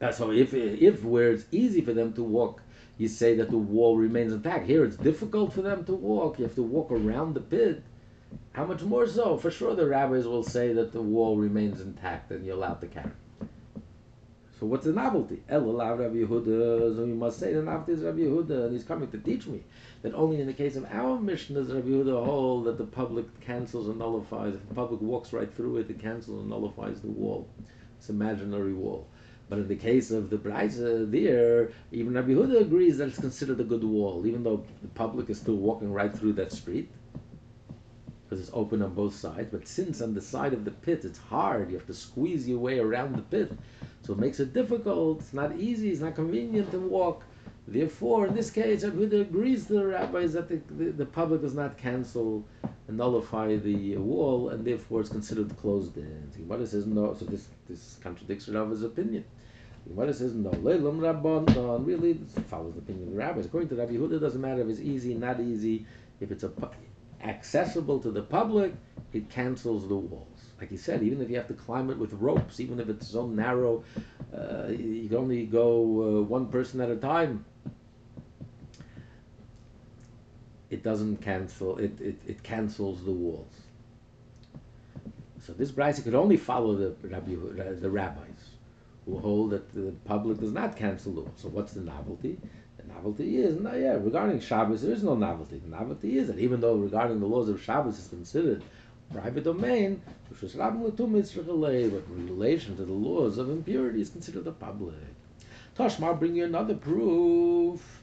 Uh, 0.00 0.10
so 0.10 0.32
if 0.32 0.54
if 0.54 1.04
where 1.04 1.30
it's 1.32 1.44
easy 1.52 1.80
for 1.80 1.92
them 1.92 2.12
to 2.14 2.22
walk, 2.22 2.62
you 3.00 3.08
say 3.08 3.34
that 3.34 3.48
the 3.48 3.56
wall 3.56 3.96
remains 3.96 4.30
intact. 4.30 4.66
Here 4.66 4.84
it's 4.84 4.96
difficult 4.96 5.54
for 5.54 5.62
them 5.62 5.84
to 5.86 5.94
walk. 5.94 6.38
You 6.38 6.44
have 6.44 6.54
to 6.56 6.62
walk 6.62 6.92
around 6.92 7.32
the 7.32 7.40
pit. 7.40 7.82
How 8.52 8.66
much 8.66 8.82
more 8.82 9.06
so? 9.06 9.38
For 9.38 9.50
sure, 9.50 9.74
the 9.74 9.86
rabbis 9.86 10.26
will 10.26 10.42
say 10.42 10.74
that 10.74 10.92
the 10.92 11.00
wall 11.00 11.38
remains 11.38 11.80
intact 11.80 12.30
and 12.30 12.44
you're 12.44 12.56
allowed 12.56 12.82
to 12.82 12.88
carry. 12.88 13.12
So 14.58 14.66
what's 14.66 14.84
the 14.84 14.92
novelty? 14.92 15.42
El 15.48 15.62
Rabbi 15.62 16.16
Yehuda. 16.16 16.94
So 16.94 17.04
we 17.06 17.14
must 17.14 17.40
say 17.40 17.54
the 17.54 17.62
novelty 17.62 17.92
is 17.92 18.00
Rabbi 18.00 18.18
Yehuda, 18.18 18.66
and 18.66 18.72
he's 18.74 18.84
coming 18.84 19.10
to 19.12 19.18
teach 19.18 19.46
me 19.46 19.62
that 20.02 20.12
only 20.12 20.38
in 20.42 20.46
the 20.46 20.52
case 20.52 20.76
of 20.76 20.84
our 20.90 21.18
Mishnah 21.18 21.62
does 21.62 21.72
Rabbi 21.72 21.88
Yehuda 21.88 22.22
hold 22.22 22.64
that 22.66 22.76
the 22.76 22.84
public 22.84 23.40
cancels 23.40 23.88
and 23.88 23.98
nullifies. 23.98 24.52
If 24.52 24.68
the 24.68 24.74
public 24.74 25.00
walks 25.00 25.32
right 25.32 25.50
through 25.50 25.78
it, 25.78 25.88
it 25.88 26.00
cancels 26.00 26.40
and 26.40 26.50
nullifies 26.50 27.00
the 27.00 27.08
wall. 27.08 27.48
It's 27.98 28.10
imaginary 28.10 28.74
wall. 28.74 29.06
But 29.50 29.58
in 29.58 29.68
the 29.68 29.76
case 29.76 30.12
of 30.12 30.30
the 30.30 30.38
Braisa 30.38 31.02
uh, 31.02 31.10
there, 31.10 31.72
even 31.90 32.14
Rabbi 32.14 32.30
Yehuda 32.30 32.60
agrees 32.60 32.98
that 32.98 33.08
it's 33.08 33.18
considered 33.18 33.58
a 33.60 33.64
good 33.64 33.82
wall, 33.82 34.24
even 34.24 34.44
though 34.44 34.64
the 34.80 34.88
public 34.88 35.28
is 35.28 35.38
still 35.38 35.56
walking 35.56 35.92
right 35.92 36.16
through 36.16 36.34
that 36.34 36.52
street 36.52 36.88
because 38.30 38.40
it's 38.46 38.54
open 38.54 38.80
on 38.80 38.94
both 38.94 39.16
sides. 39.16 39.48
But 39.50 39.66
since 39.66 40.00
on 40.00 40.14
the 40.14 40.20
side 40.20 40.52
of 40.52 40.64
the 40.64 40.70
pit 40.70 41.04
it's 41.04 41.18
hard, 41.18 41.68
you 41.68 41.76
have 41.76 41.86
to 41.88 41.94
squeeze 41.94 42.48
your 42.48 42.60
way 42.60 42.78
around 42.78 43.16
the 43.16 43.22
pit. 43.22 43.50
So 44.02 44.12
it 44.12 44.20
makes 44.20 44.38
it 44.38 44.52
difficult. 44.52 45.18
It's 45.18 45.32
not 45.32 45.56
easy. 45.56 45.90
It's 45.90 46.00
not 46.00 46.14
convenient 46.14 46.70
to 46.70 46.78
walk. 46.78 47.24
Therefore, 47.66 48.28
in 48.28 48.34
this 48.36 48.50
case, 48.50 48.84
Rabbi 48.84 48.98
Huda 48.98 49.20
agrees 49.22 49.66
to 49.66 49.72
the 49.74 49.86
rabbis 49.86 50.32
that 50.34 50.48
the, 50.48 50.60
the, 50.76 50.92
the, 50.92 51.06
public 51.06 51.40
does 51.40 51.54
not 51.54 51.76
cancel 51.76 52.44
and 52.88 52.96
nullify 52.96 53.56
the 53.56 53.96
wall, 53.96 54.50
and 54.50 54.64
therefore 54.64 55.00
it's 55.00 55.10
considered 55.10 55.56
closed 55.56 55.96
in. 55.96 56.30
The 56.32 56.38
Gemara 56.38 56.66
says 56.66 56.86
no, 56.86 57.14
so 57.18 57.24
this, 57.24 57.48
this 57.68 57.98
contradicts 58.00 58.48
Rava's 58.48 58.82
opinion. 58.82 59.24
The 59.90 59.96
Gemara 59.96 60.14
says 60.14 60.34
no, 60.34 60.50
leilam 60.50 61.00
rabban, 61.00 61.86
really 61.86 62.20
follows 62.48 62.74
the 62.74 62.80
opinion 62.80 63.08
of 63.08 63.14
the 63.14 63.18
rabbis. 63.18 63.46
According 63.46 63.70
to 63.70 63.74
Rabbi 63.74 63.92
Yehuda, 63.94 64.14
it 64.14 64.18
doesn't 64.20 64.40
matter 64.40 64.62
if 64.62 64.68
it's 64.68 64.80
easy, 64.80 65.14
not 65.14 65.40
easy, 65.40 65.84
if 66.20 66.30
it's 66.30 66.44
a, 66.44 66.52
accessible 67.22 67.98
to 67.98 68.10
the 68.10 68.22
public, 68.22 68.72
it 69.12 69.28
cancels 69.28 69.88
the 69.88 69.96
walls 69.96 70.40
like 70.60 70.70
he 70.70 70.76
said, 70.76 71.02
even 71.02 71.22
if 71.22 71.30
you 71.30 71.36
have 71.36 71.48
to 71.48 71.54
climb 71.54 71.90
it 71.90 71.96
with 71.96 72.12
ropes, 72.12 72.60
even 72.60 72.80
if 72.80 72.88
it's 72.88 73.08
so 73.08 73.26
narrow, 73.26 73.82
uh, 74.36 74.66
you 74.68 75.08
can 75.08 75.16
only 75.16 75.46
go 75.46 76.18
uh, 76.18 76.22
one 76.22 76.48
person 76.48 76.80
at 76.80 76.90
a 76.90 76.96
time. 76.96 77.44
It 80.68 80.82
doesn't 80.82 81.22
cancel. 81.22 81.78
It, 81.78 81.98
it, 82.00 82.16
it 82.26 82.42
cancels 82.42 83.02
the 83.04 83.10
walls. 83.10 83.52
So 85.46 85.54
this 85.54 85.72
Braisa 85.72 86.04
could 86.04 86.14
only 86.14 86.36
follow 86.36 86.76
the 86.76 87.08
rabbi, 87.08 87.34
the 87.80 87.90
who 89.04 89.18
hold 89.18 89.50
that 89.50 89.72
the 89.74 89.92
public 90.04 90.38
does 90.38 90.52
not 90.52 90.76
cancel 90.76 91.12
walls. 91.12 91.30
So 91.36 91.48
what's 91.48 91.72
the 91.72 91.80
novelty? 91.80 92.38
The 92.76 92.92
novelty 92.92 93.38
is, 93.38 93.60
no, 93.60 93.74
yeah, 93.74 93.94
regarding 93.94 94.40
Shabbos, 94.40 94.82
there 94.82 94.92
is 94.92 95.02
no 95.02 95.14
novelty. 95.14 95.58
The 95.58 95.68
novelty 95.68 96.18
is 96.18 96.28
that 96.28 96.38
even 96.38 96.60
though 96.60 96.74
regarding 96.74 97.20
the 97.20 97.26
laws 97.26 97.48
of 97.48 97.62
Shabbos 97.62 97.98
is 97.98 98.08
considered 98.08 98.62
private 99.12 99.44
domain, 99.44 100.00
which 100.28 100.42
is 100.42 100.54
but 100.54 100.74
in 100.74 102.26
relation 102.28 102.76
to 102.76 102.84
the 102.84 102.92
laws 102.92 103.38
of 103.38 103.50
impurity 103.50 104.00
is 104.00 104.10
considered 104.10 104.44
the 104.44 104.52
public. 104.52 104.94
Tashma 105.76 106.18
bring 106.18 106.36
you 106.36 106.44
another 106.44 106.74
proof. 106.74 108.02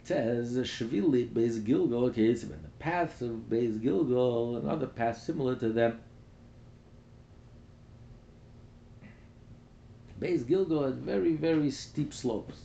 It 0.00 0.08
says 0.08 0.56
Shvili 0.56 1.28
Beis 1.28 1.64
Gilgal, 1.64 2.06
okay, 2.06 2.30
in 2.30 2.34
the 2.34 2.56
paths 2.80 3.22
of 3.22 3.30
Beis 3.48 3.80
Gilgal, 3.80 4.56
another 4.56 4.86
path 4.86 5.22
similar 5.22 5.54
to 5.56 5.68
them. 5.68 6.00
Beis 10.22 10.46
Gilgal 10.46 10.84
had 10.84 10.98
very, 10.98 11.34
very 11.34 11.68
steep 11.72 12.14
slopes. 12.14 12.60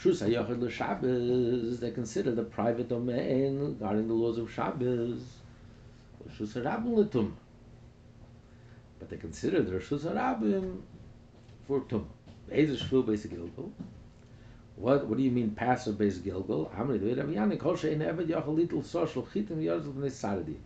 Shus 0.00 0.22
HaYochid 0.22 0.60
L'Shabbos, 0.60 1.80
they 1.80 1.90
consider 1.90 2.30
the 2.30 2.44
private 2.44 2.88
domain 2.88 3.58
regarding 3.58 4.06
the 4.06 4.14
laws 4.14 4.38
of 4.38 4.48
Shabbos. 4.48 5.20
Shus 6.38 6.52
HaRabim. 6.52 7.32
But 9.00 9.10
they 9.10 9.16
consider 9.16 9.62
the 9.62 9.72
Shus 9.78 10.02
HaRabim 10.02 10.82
for 11.66 11.80
Tum. 11.88 12.06
Be'ez 12.48 12.80
Shvil 12.80 13.04
Beis 13.04 13.28
Gilgal. 13.28 13.72
What, 14.76 15.08
what 15.08 15.18
do 15.18 15.24
you 15.24 15.32
mean 15.32 15.50
passive 15.50 15.96
Beis 15.96 16.22
Gilgal? 16.22 16.70
Amri 16.76 17.00
Dvei 17.00 17.16
Rav 17.18 17.32
Yanni 17.32 17.56
Kol 17.56 17.74
Shein 17.74 17.98
Eved 17.98 18.28
Yochel 18.28 18.54
Little 18.54 18.84
Social 18.84 19.24
Chitim 19.24 19.60
Yorzl 19.60 19.92
B'nei 19.92 20.12
Saradit. 20.12 20.58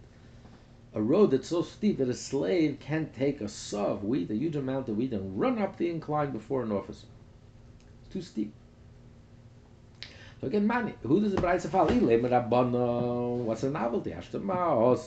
A 0.99 1.01
road 1.01 1.30
that's 1.30 1.46
so 1.46 1.62
steep 1.62 1.99
that 1.99 2.09
a 2.09 2.12
slave 2.12 2.78
can't 2.80 3.14
take 3.14 3.40
a 3.40 3.46
saw 3.46 3.86
of 3.86 4.03
wheat, 4.03 4.32
a 4.32 4.34
huge 4.34 4.57
amount 4.57 4.88
of 4.88 4.96
wheat, 4.96 5.12
and 5.12 5.38
run 5.38 5.61
up 5.61 5.76
the 5.76 5.88
incline 5.88 6.32
before 6.32 6.64
an 6.64 6.72
officer. 6.72 7.07
It's 8.03 8.12
too 8.12 8.20
steep. 8.20 8.53
So 10.40 10.49
again, 10.49 10.66
money. 10.66 10.94
Who 11.05 11.20
does 11.20 11.36
the 11.36 11.46
of 11.46 11.62
fall? 11.70 11.88
Mit 11.88 12.32
What's 13.46 13.61
the 13.61 13.70
novelty? 13.70 14.11
Du 14.11 14.99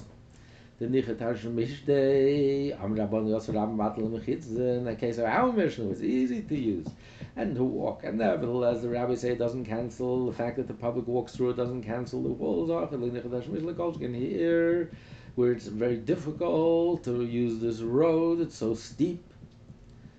The 0.79 0.87
Nichet 0.87 1.19
Hashem 1.19 1.57
Mishdei. 1.57 2.81
Am 2.81 2.95
Rabban 2.95 3.27
Yos 3.27 3.49
Ram 3.49 3.77
Matel 3.77 4.09
Mechitz. 4.09 4.47
In 4.47 4.85
the 4.85 4.95
case 4.95 5.17
of 5.17 5.25
our 5.25 5.51
Mishnah, 5.51 5.89
it's 5.89 6.01
easy 6.01 6.41
to 6.43 6.55
use 6.57 6.87
and 7.35 7.53
to 7.53 7.65
walk. 7.65 8.05
And 8.05 8.17
nevertheless, 8.17 8.81
the 8.81 8.87
rabbi 8.87 9.15
say 9.15 9.31
it 9.31 9.39
doesn't 9.39 9.65
cancel 9.65 10.27
the 10.27 10.31
fact 10.31 10.55
that 10.55 10.69
the 10.69 10.73
public 10.73 11.05
walks 11.05 11.35
through 11.35 11.49
it 11.49 11.57
doesn't 11.57 11.83
cancel 11.83 12.23
the 12.23 12.29
walls. 12.29 12.69
Golchkin 12.69 14.15
oh, 14.15 14.17
here, 14.17 14.89
where 15.35 15.51
it's 15.51 15.67
very 15.67 15.97
difficult 15.97 17.03
to 17.05 17.23
use 17.23 17.59
this 17.59 17.81
road, 17.81 18.41
it's 18.41 18.57
so 18.57 18.73
steep, 18.73 19.23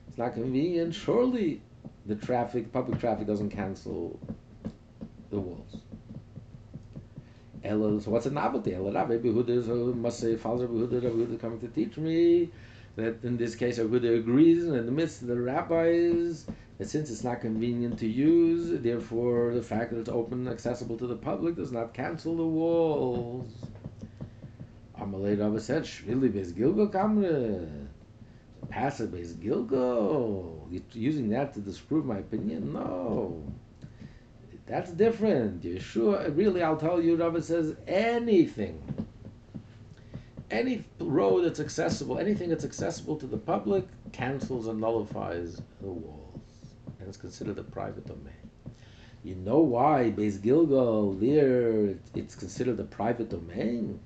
it's 0.09 0.19
not 0.19 0.35
convenient. 0.35 0.95
Surely, 0.95 1.61
the 2.07 2.15
traffic, 2.15 2.73
public 2.73 2.99
traffic, 3.01 3.27
doesn't 3.27 3.51
cancel 3.51 4.19
the 5.31 5.39
walls. 5.39 5.77
Ella, 7.65 8.01
so 8.01 8.11
what's 8.11 8.27
a 8.27 8.31
novelty? 8.31 8.75
Ella 8.75 8.93
Rabbi 8.93 9.19
Behuda 9.19 9.95
must 9.95 10.19
say, 10.19 10.37
Father 10.37 10.67
Behuda, 10.67 11.03
Rabbi 11.03 11.15
Behuda 11.15 11.41
coming 11.41 11.61
to 11.61 11.69
teach 11.69 11.97
me. 11.97 12.51
that 12.97 13.23
in 13.25 13.37
this 13.37 13.55
case 13.55 13.79
Aguda 13.79 14.19
agrees 14.19 14.65
in 14.65 14.85
the 14.85 14.93
midst 14.93 15.23
of 15.23 15.29
the 15.29 15.41
rabbis 15.41 16.45
that 16.79 16.89
since 16.89 17.11
it's 17.11 17.25
not 17.25 17.41
convenient 17.41 17.99
to 17.99 18.07
use, 18.07 18.81
therefore 18.83 19.55
the 19.55 19.63
fact 19.63 19.93
that 19.93 20.01
it's 20.01 20.09
open 20.09 20.41
and 20.41 20.49
accessible 20.49 20.97
to 20.99 21.07
the 21.07 21.17
public 21.17 21.57
does 21.57 21.73
not 21.73 21.95
cancel 21.95 22.37
the 22.37 22.45
walls. 22.45 23.51
Amalei 25.13 25.39
Rabba 25.39 25.61
said, 25.61 25.83
Shvili 25.83 26.33
Beis 26.33 26.57
Gilgal 26.57 26.89
Kamre. 26.89 27.69
Passive 28.69 29.11
Beis 29.11 29.39
Gilgal. 29.39 30.67
You're 30.71 30.83
using 30.93 31.29
that 31.31 31.53
to 31.55 31.61
disprove 31.61 32.07
my 32.07 32.19
opinion? 32.19 32.73
No. 32.73 33.43
That's 34.67 34.91
different. 34.93 35.63
Yeshua, 35.63 36.35
really, 36.37 36.63
I'll 36.63 36.77
tell 36.77 37.01
you, 37.01 37.17
Rabbi 37.17 37.41
says 37.41 37.77
anything 37.87 38.81
any 40.53 40.85
road 41.01 41.45
that's 41.45 41.61
accessible, 41.61 42.19
anything 42.19 42.51
that's 42.51 42.65
accessible 42.65 43.17
to 43.17 43.27
the 43.27 43.39
public, 43.39 43.87
cancels 44.13 44.67
and 44.69 44.81
nullifies 44.81 45.61
the 45.81 45.89
walls, 45.89 46.41
and 47.01 47.09
it's 47.09 47.17
considered 47.17 47.59
a 47.59 47.63
private 47.63 48.07
domain. 48.07 48.51
You 49.25 49.35
know 49.37 49.61
why 49.61 50.13
Beis 50.15 50.41
Gilgal 50.41 51.15
there 51.15 51.95
it's 52.15 52.35
considered 52.35 52.79
a 52.79 52.85
private 52.85 53.31
domain, 53.31 53.99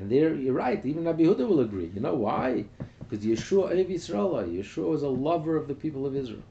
and 0.00 0.10
there 0.10 0.34
you're 0.34 0.54
right. 0.54 0.84
Even 0.84 1.04
Rabbi 1.04 1.22
Huda 1.22 1.46
will 1.46 1.60
agree. 1.60 1.90
You 1.94 2.00
know 2.00 2.14
why? 2.14 2.64
Because 2.98 3.24
Yeshua 3.24 3.78
Ev 3.78 3.88
Yisrael, 3.88 4.48
Yeshua 4.48 4.94
is 4.94 5.02
a 5.02 5.08
lover 5.08 5.56
of 5.56 5.68
the 5.68 5.74
people 5.74 6.06
of 6.06 6.16
Israel. 6.16 6.42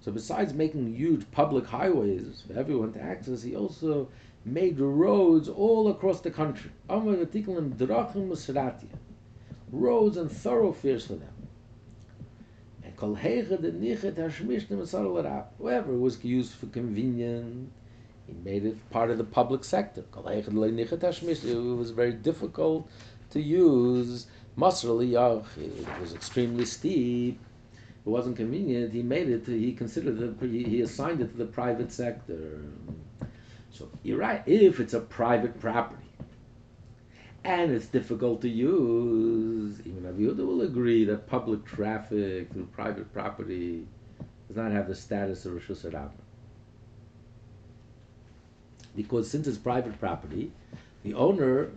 So 0.00 0.12
besides 0.12 0.54
making 0.54 0.94
huge 0.94 1.28
public 1.32 1.66
highways 1.66 2.44
for 2.46 2.52
everyone 2.56 2.92
to 2.92 3.02
access, 3.02 3.42
he 3.42 3.56
also 3.56 4.08
made 4.44 4.78
roads 4.78 5.48
all 5.48 5.88
across 5.90 6.20
the 6.20 6.30
country. 6.30 6.70
Roads 9.72 10.16
and 10.16 10.30
thoroughfares 10.30 11.06
for 11.06 11.14
them. 11.14 11.34
And 12.84 12.96
whoever 15.58 15.92
was 15.92 16.24
used 16.24 16.52
for 16.52 16.66
convenience, 16.66 17.70
he 18.26 18.34
made 18.44 18.64
it 18.66 18.90
part 18.90 19.10
of 19.10 19.18
the 19.18 19.24
public 19.24 19.64
sector. 19.64 20.04
It 20.26 20.52
was 20.52 21.90
very 21.90 22.12
difficult 22.12 22.90
to 23.30 23.40
use. 23.40 24.26
It 24.58 24.60
was 24.60 26.14
extremely 26.14 26.64
steep. 26.64 27.38
It 28.04 28.08
wasn't 28.08 28.36
convenient. 28.36 28.92
He 28.92 29.02
made 29.02 29.28
it. 29.28 29.46
He 29.46 29.72
considered 29.72 30.20
it. 30.20 30.40
He 30.50 30.80
assigned 30.80 31.20
it 31.20 31.30
to 31.32 31.36
the 31.36 31.44
private 31.44 31.92
sector. 31.92 32.62
So 33.70 33.88
you're 34.02 34.18
right. 34.18 34.42
If 34.46 34.80
it's 34.80 34.94
a 34.94 35.00
private 35.00 35.60
property 35.60 36.02
and 37.44 37.70
it's 37.70 37.86
difficult 37.86 38.40
to 38.42 38.48
use, 38.48 39.80
even 39.84 40.02
Aviuda 40.04 40.44
will 40.44 40.62
agree 40.62 41.04
that 41.04 41.28
public 41.28 41.64
traffic 41.64 42.52
through 42.52 42.66
private 42.72 43.12
property 43.12 43.86
does 44.48 44.56
not 44.56 44.72
have 44.72 44.88
the 44.88 44.94
status 44.94 45.44
of 45.46 45.52
Rishus 45.52 45.84
Harabim. 45.84 46.25
Because 48.96 49.30
since 49.30 49.46
it's 49.46 49.58
private 49.58 50.00
property, 50.00 50.50
the 51.04 51.14
owner 51.14 51.70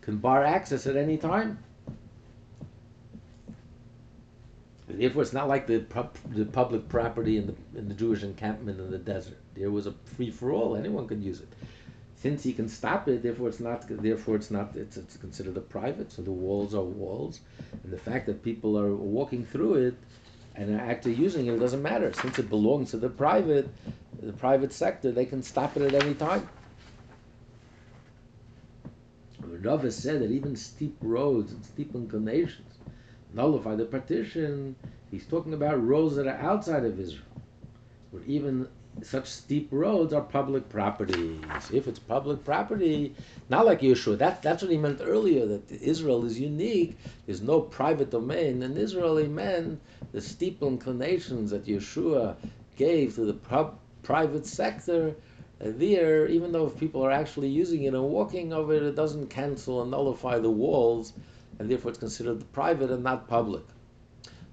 can 0.00 0.16
bar 0.16 0.44
access 0.44 0.86
at 0.86 0.96
any 0.96 1.16
time. 1.18 1.58
Therefore, 4.88 5.22
it's 5.22 5.32
not 5.32 5.48
like 5.48 5.66
the, 5.66 5.84
the 6.30 6.44
public 6.44 6.88
property 6.88 7.38
in 7.38 7.46
the, 7.46 7.78
in 7.78 7.88
the 7.88 7.94
Jewish 7.94 8.22
encampment 8.22 8.78
in 8.78 8.90
the 8.90 8.98
desert. 8.98 9.38
There 9.54 9.70
was 9.70 9.86
a 9.86 9.94
free 10.16 10.30
for 10.30 10.52
all; 10.52 10.76
anyone 10.76 11.08
could 11.08 11.22
use 11.22 11.40
it. 11.40 11.48
Since 12.16 12.44
he 12.44 12.52
can 12.52 12.68
stop 12.68 13.08
it, 13.08 13.22
therefore 13.22 13.48
it's 13.48 13.58
not. 13.58 13.84
Therefore, 13.88 14.36
it's 14.36 14.50
not. 14.50 14.76
It's, 14.76 14.96
it's 14.96 15.16
considered 15.16 15.56
a 15.56 15.60
private. 15.60 16.12
So 16.12 16.22
the 16.22 16.30
walls 16.30 16.74
are 16.74 16.82
walls, 16.82 17.40
and 17.82 17.92
the 17.92 17.98
fact 17.98 18.26
that 18.26 18.44
people 18.44 18.78
are 18.78 18.94
walking 18.94 19.44
through 19.46 19.74
it 19.74 19.94
and 20.54 20.78
are 20.78 20.84
actually 20.84 21.14
using 21.14 21.46
it 21.46 21.58
doesn't 21.58 21.82
matter. 21.82 22.12
Since 22.12 22.38
it 22.38 22.48
belongs 22.48 22.90
to 22.90 22.98
the 22.98 23.08
private, 23.08 23.68
the 24.20 24.32
private 24.32 24.72
sector, 24.72 25.12
they 25.12 25.26
can 25.26 25.42
stop 25.42 25.76
it 25.76 25.82
at 25.82 26.02
any 26.02 26.14
time. 26.14 26.48
Rava 29.40 29.90
said 29.90 30.20
that 30.22 30.30
even 30.30 30.56
steep 30.56 30.96
roads 31.00 31.52
and 31.52 31.64
steep 31.64 31.94
inclinations 31.94 32.78
nullify 33.32 33.74
the 33.74 33.84
partition. 33.84 34.76
He's 35.10 35.26
talking 35.26 35.54
about 35.54 35.84
roads 35.86 36.16
that 36.16 36.26
are 36.26 36.38
outside 36.38 36.84
of 36.84 36.98
Israel, 36.98 37.24
where 38.10 38.24
even 38.24 38.68
such 39.02 39.26
steep 39.26 39.68
roads 39.70 40.12
are 40.12 40.20
public 40.20 40.68
properties. 40.68 41.40
If 41.72 41.88
it's 41.88 41.98
public 41.98 42.44
property, 42.44 43.14
not 43.48 43.66
like 43.66 43.80
Yeshua, 43.80 44.18
that, 44.18 44.42
that's 44.42 44.62
what 44.62 44.70
he 44.70 44.76
meant 44.76 45.00
earlier, 45.02 45.46
that 45.46 45.70
Israel 45.70 46.24
is 46.24 46.38
unique. 46.38 46.96
There's 47.26 47.40
no 47.40 47.60
private 47.60 48.10
domain. 48.10 48.62
In 48.62 48.76
Israel, 48.76 49.16
he 49.16 49.28
meant 49.28 49.80
the 50.12 50.20
steep 50.20 50.62
inclinations 50.62 51.50
that 51.50 51.64
Yeshua 51.64 52.36
gave 52.76 53.14
to 53.14 53.24
the 53.24 53.34
pro- 53.34 53.78
private 54.02 54.46
sector. 54.46 55.14
Uh, 55.60 55.70
there, 55.76 56.26
even 56.26 56.52
though 56.52 56.66
if 56.66 56.78
people 56.78 57.04
are 57.04 57.10
actually 57.10 57.48
using 57.48 57.84
it 57.84 57.94
and 57.94 58.02
walking 58.02 58.52
over 58.52 58.74
it, 58.74 58.82
it 58.82 58.96
doesn't 58.96 59.28
cancel 59.28 59.82
and 59.82 59.90
nullify 59.90 60.38
the 60.38 60.50
walls 60.50 61.12
and 61.58 61.70
therefore 61.70 61.90
it's 61.90 61.98
considered 61.98 62.50
private 62.52 62.90
and 62.90 63.04
not 63.04 63.28
public. 63.28 63.62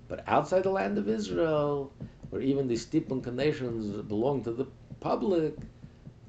But 0.08 0.24
outside 0.28 0.64
the 0.64 0.70
land 0.70 0.97
of 0.97 1.08
Israel, 1.08 1.91
where 2.30 2.41
even 2.41 2.68
these 2.68 2.84
steep 2.84 3.12
inclinations 3.12 4.02
belong 4.04 4.43
to 4.43 4.52
the 4.52 4.68
public, 5.00 5.56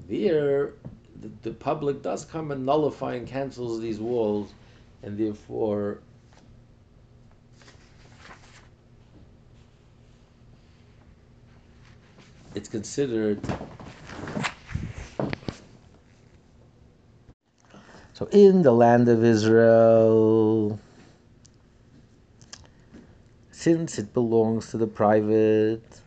there 0.09 0.75
the, 1.21 1.31
the 1.43 1.51
public 1.51 2.03
does 2.03 2.25
come 2.25 2.51
and 2.51 2.65
nullify 2.65 3.15
and 3.15 3.27
cancels 3.27 3.81
these 3.81 4.01
walls, 4.01 4.55
and 5.03 5.19
therefore 5.19 6.01
it's 12.61 12.69
considered 12.69 13.41
So 18.13 18.27
in 18.33 18.61
the 18.61 18.73
land 18.73 19.09
of 19.09 19.25
Israel, 19.25 20.79
since 23.51 23.99
it 23.99 24.13
belongs 24.13 24.71
to 24.73 24.77
the 24.77 24.87
private, 24.87 26.03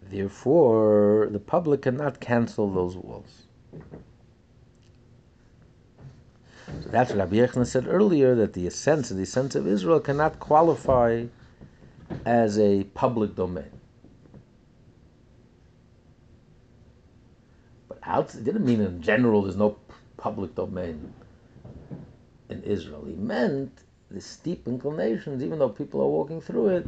therefore 0.00 1.26
the 1.32 1.40
public 1.40 1.82
cannot 1.82 2.20
cancel 2.20 2.70
those 2.70 2.96
walls. 2.96 3.46
So 6.68 6.88
that's 6.90 7.10
what 7.10 7.18
Rabbi 7.18 7.36
Yechon 7.38 7.66
said 7.66 7.88
earlier 7.88 8.36
that 8.36 8.52
the 8.52 8.68
essence 8.68 9.08
the 9.08 9.22
essence 9.22 9.56
of 9.56 9.66
Israel 9.66 9.98
cannot 9.98 10.38
qualify 10.38 11.24
as 12.24 12.58
a 12.58 12.84
public 12.84 13.34
domain. 13.34 13.70
But 17.88 17.98
out, 18.02 18.34
it 18.34 18.44
didn't 18.44 18.64
mean 18.64 18.80
in 18.80 19.02
general 19.02 19.42
there's 19.42 19.56
no 19.56 19.78
public 20.16 20.54
domain 20.54 21.12
in 22.48 22.62
Israel. 22.62 23.04
He 23.06 23.14
meant 23.14 23.72
the 24.10 24.20
steep 24.20 24.66
inclinations, 24.66 25.42
even 25.42 25.58
though 25.58 25.68
people 25.68 26.02
are 26.02 26.08
walking 26.08 26.40
through 26.40 26.68
it, 26.68 26.86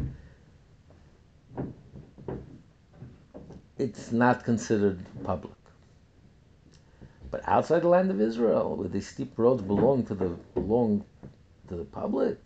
it's 3.79 4.13
not 4.13 4.45
considered 4.45 5.01
public. 5.25 5.55
But 7.31 7.43
outside 7.49 7.83
the 7.83 7.89
land 7.89 8.11
of 8.11 8.21
Israel, 8.21 8.77
where 8.77 8.89
these 8.89 9.09
steep 9.09 9.39
roads 9.39 9.63
belong 9.63 10.05
to 10.07 10.15
the 10.15 10.29
belong 10.55 11.05
to 11.69 11.77
the 11.77 11.85
public, 11.85 12.39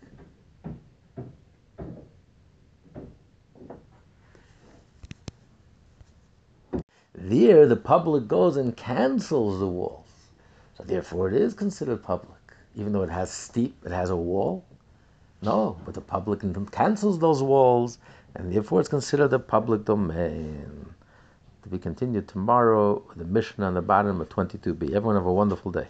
There, 7.18 7.66
the 7.66 7.76
public 7.76 8.28
goes 8.28 8.56
and 8.56 8.76
cancels 8.76 9.58
the 9.58 9.66
walls. 9.66 10.06
So 10.76 10.84
therefore, 10.84 11.28
it 11.28 11.34
is 11.34 11.54
considered 11.54 12.02
public, 12.02 12.54
even 12.74 12.92
though 12.92 13.02
it 13.02 13.10
has 13.10 13.30
steep, 13.30 13.74
it 13.84 13.92
has 13.92 14.10
a 14.10 14.16
wall. 14.16 14.64
No, 15.42 15.78
but 15.84 15.94
the 15.94 16.00
public 16.00 16.40
cancels 16.72 17.18
those 17.18 17.42
walls, 17.42 17.98
and 18.34 18.52
therefore 18.52 18.80
it's 18.80 18.88
considered 18.88 19.32
a 19.32 19.38
public 19.38 19.84
domain. 19.84 20.86
To 21.62 21.68
be 21.68 21.78
continued 21.78 22.28
tomorrow, 22.28 23.02
the 23.16 23.24
Mishnah 23.24 23.66
on 23.66 23.74
the 23.74 23.82
bottom 23.82 24.20
of 24.20 24.28
22b. 24.28 24.92
Everyone 24.94 25.16
have 25.16 25.26
a 25.26 25.32
wonderful 25.32 25.70
day. 25.72 25.84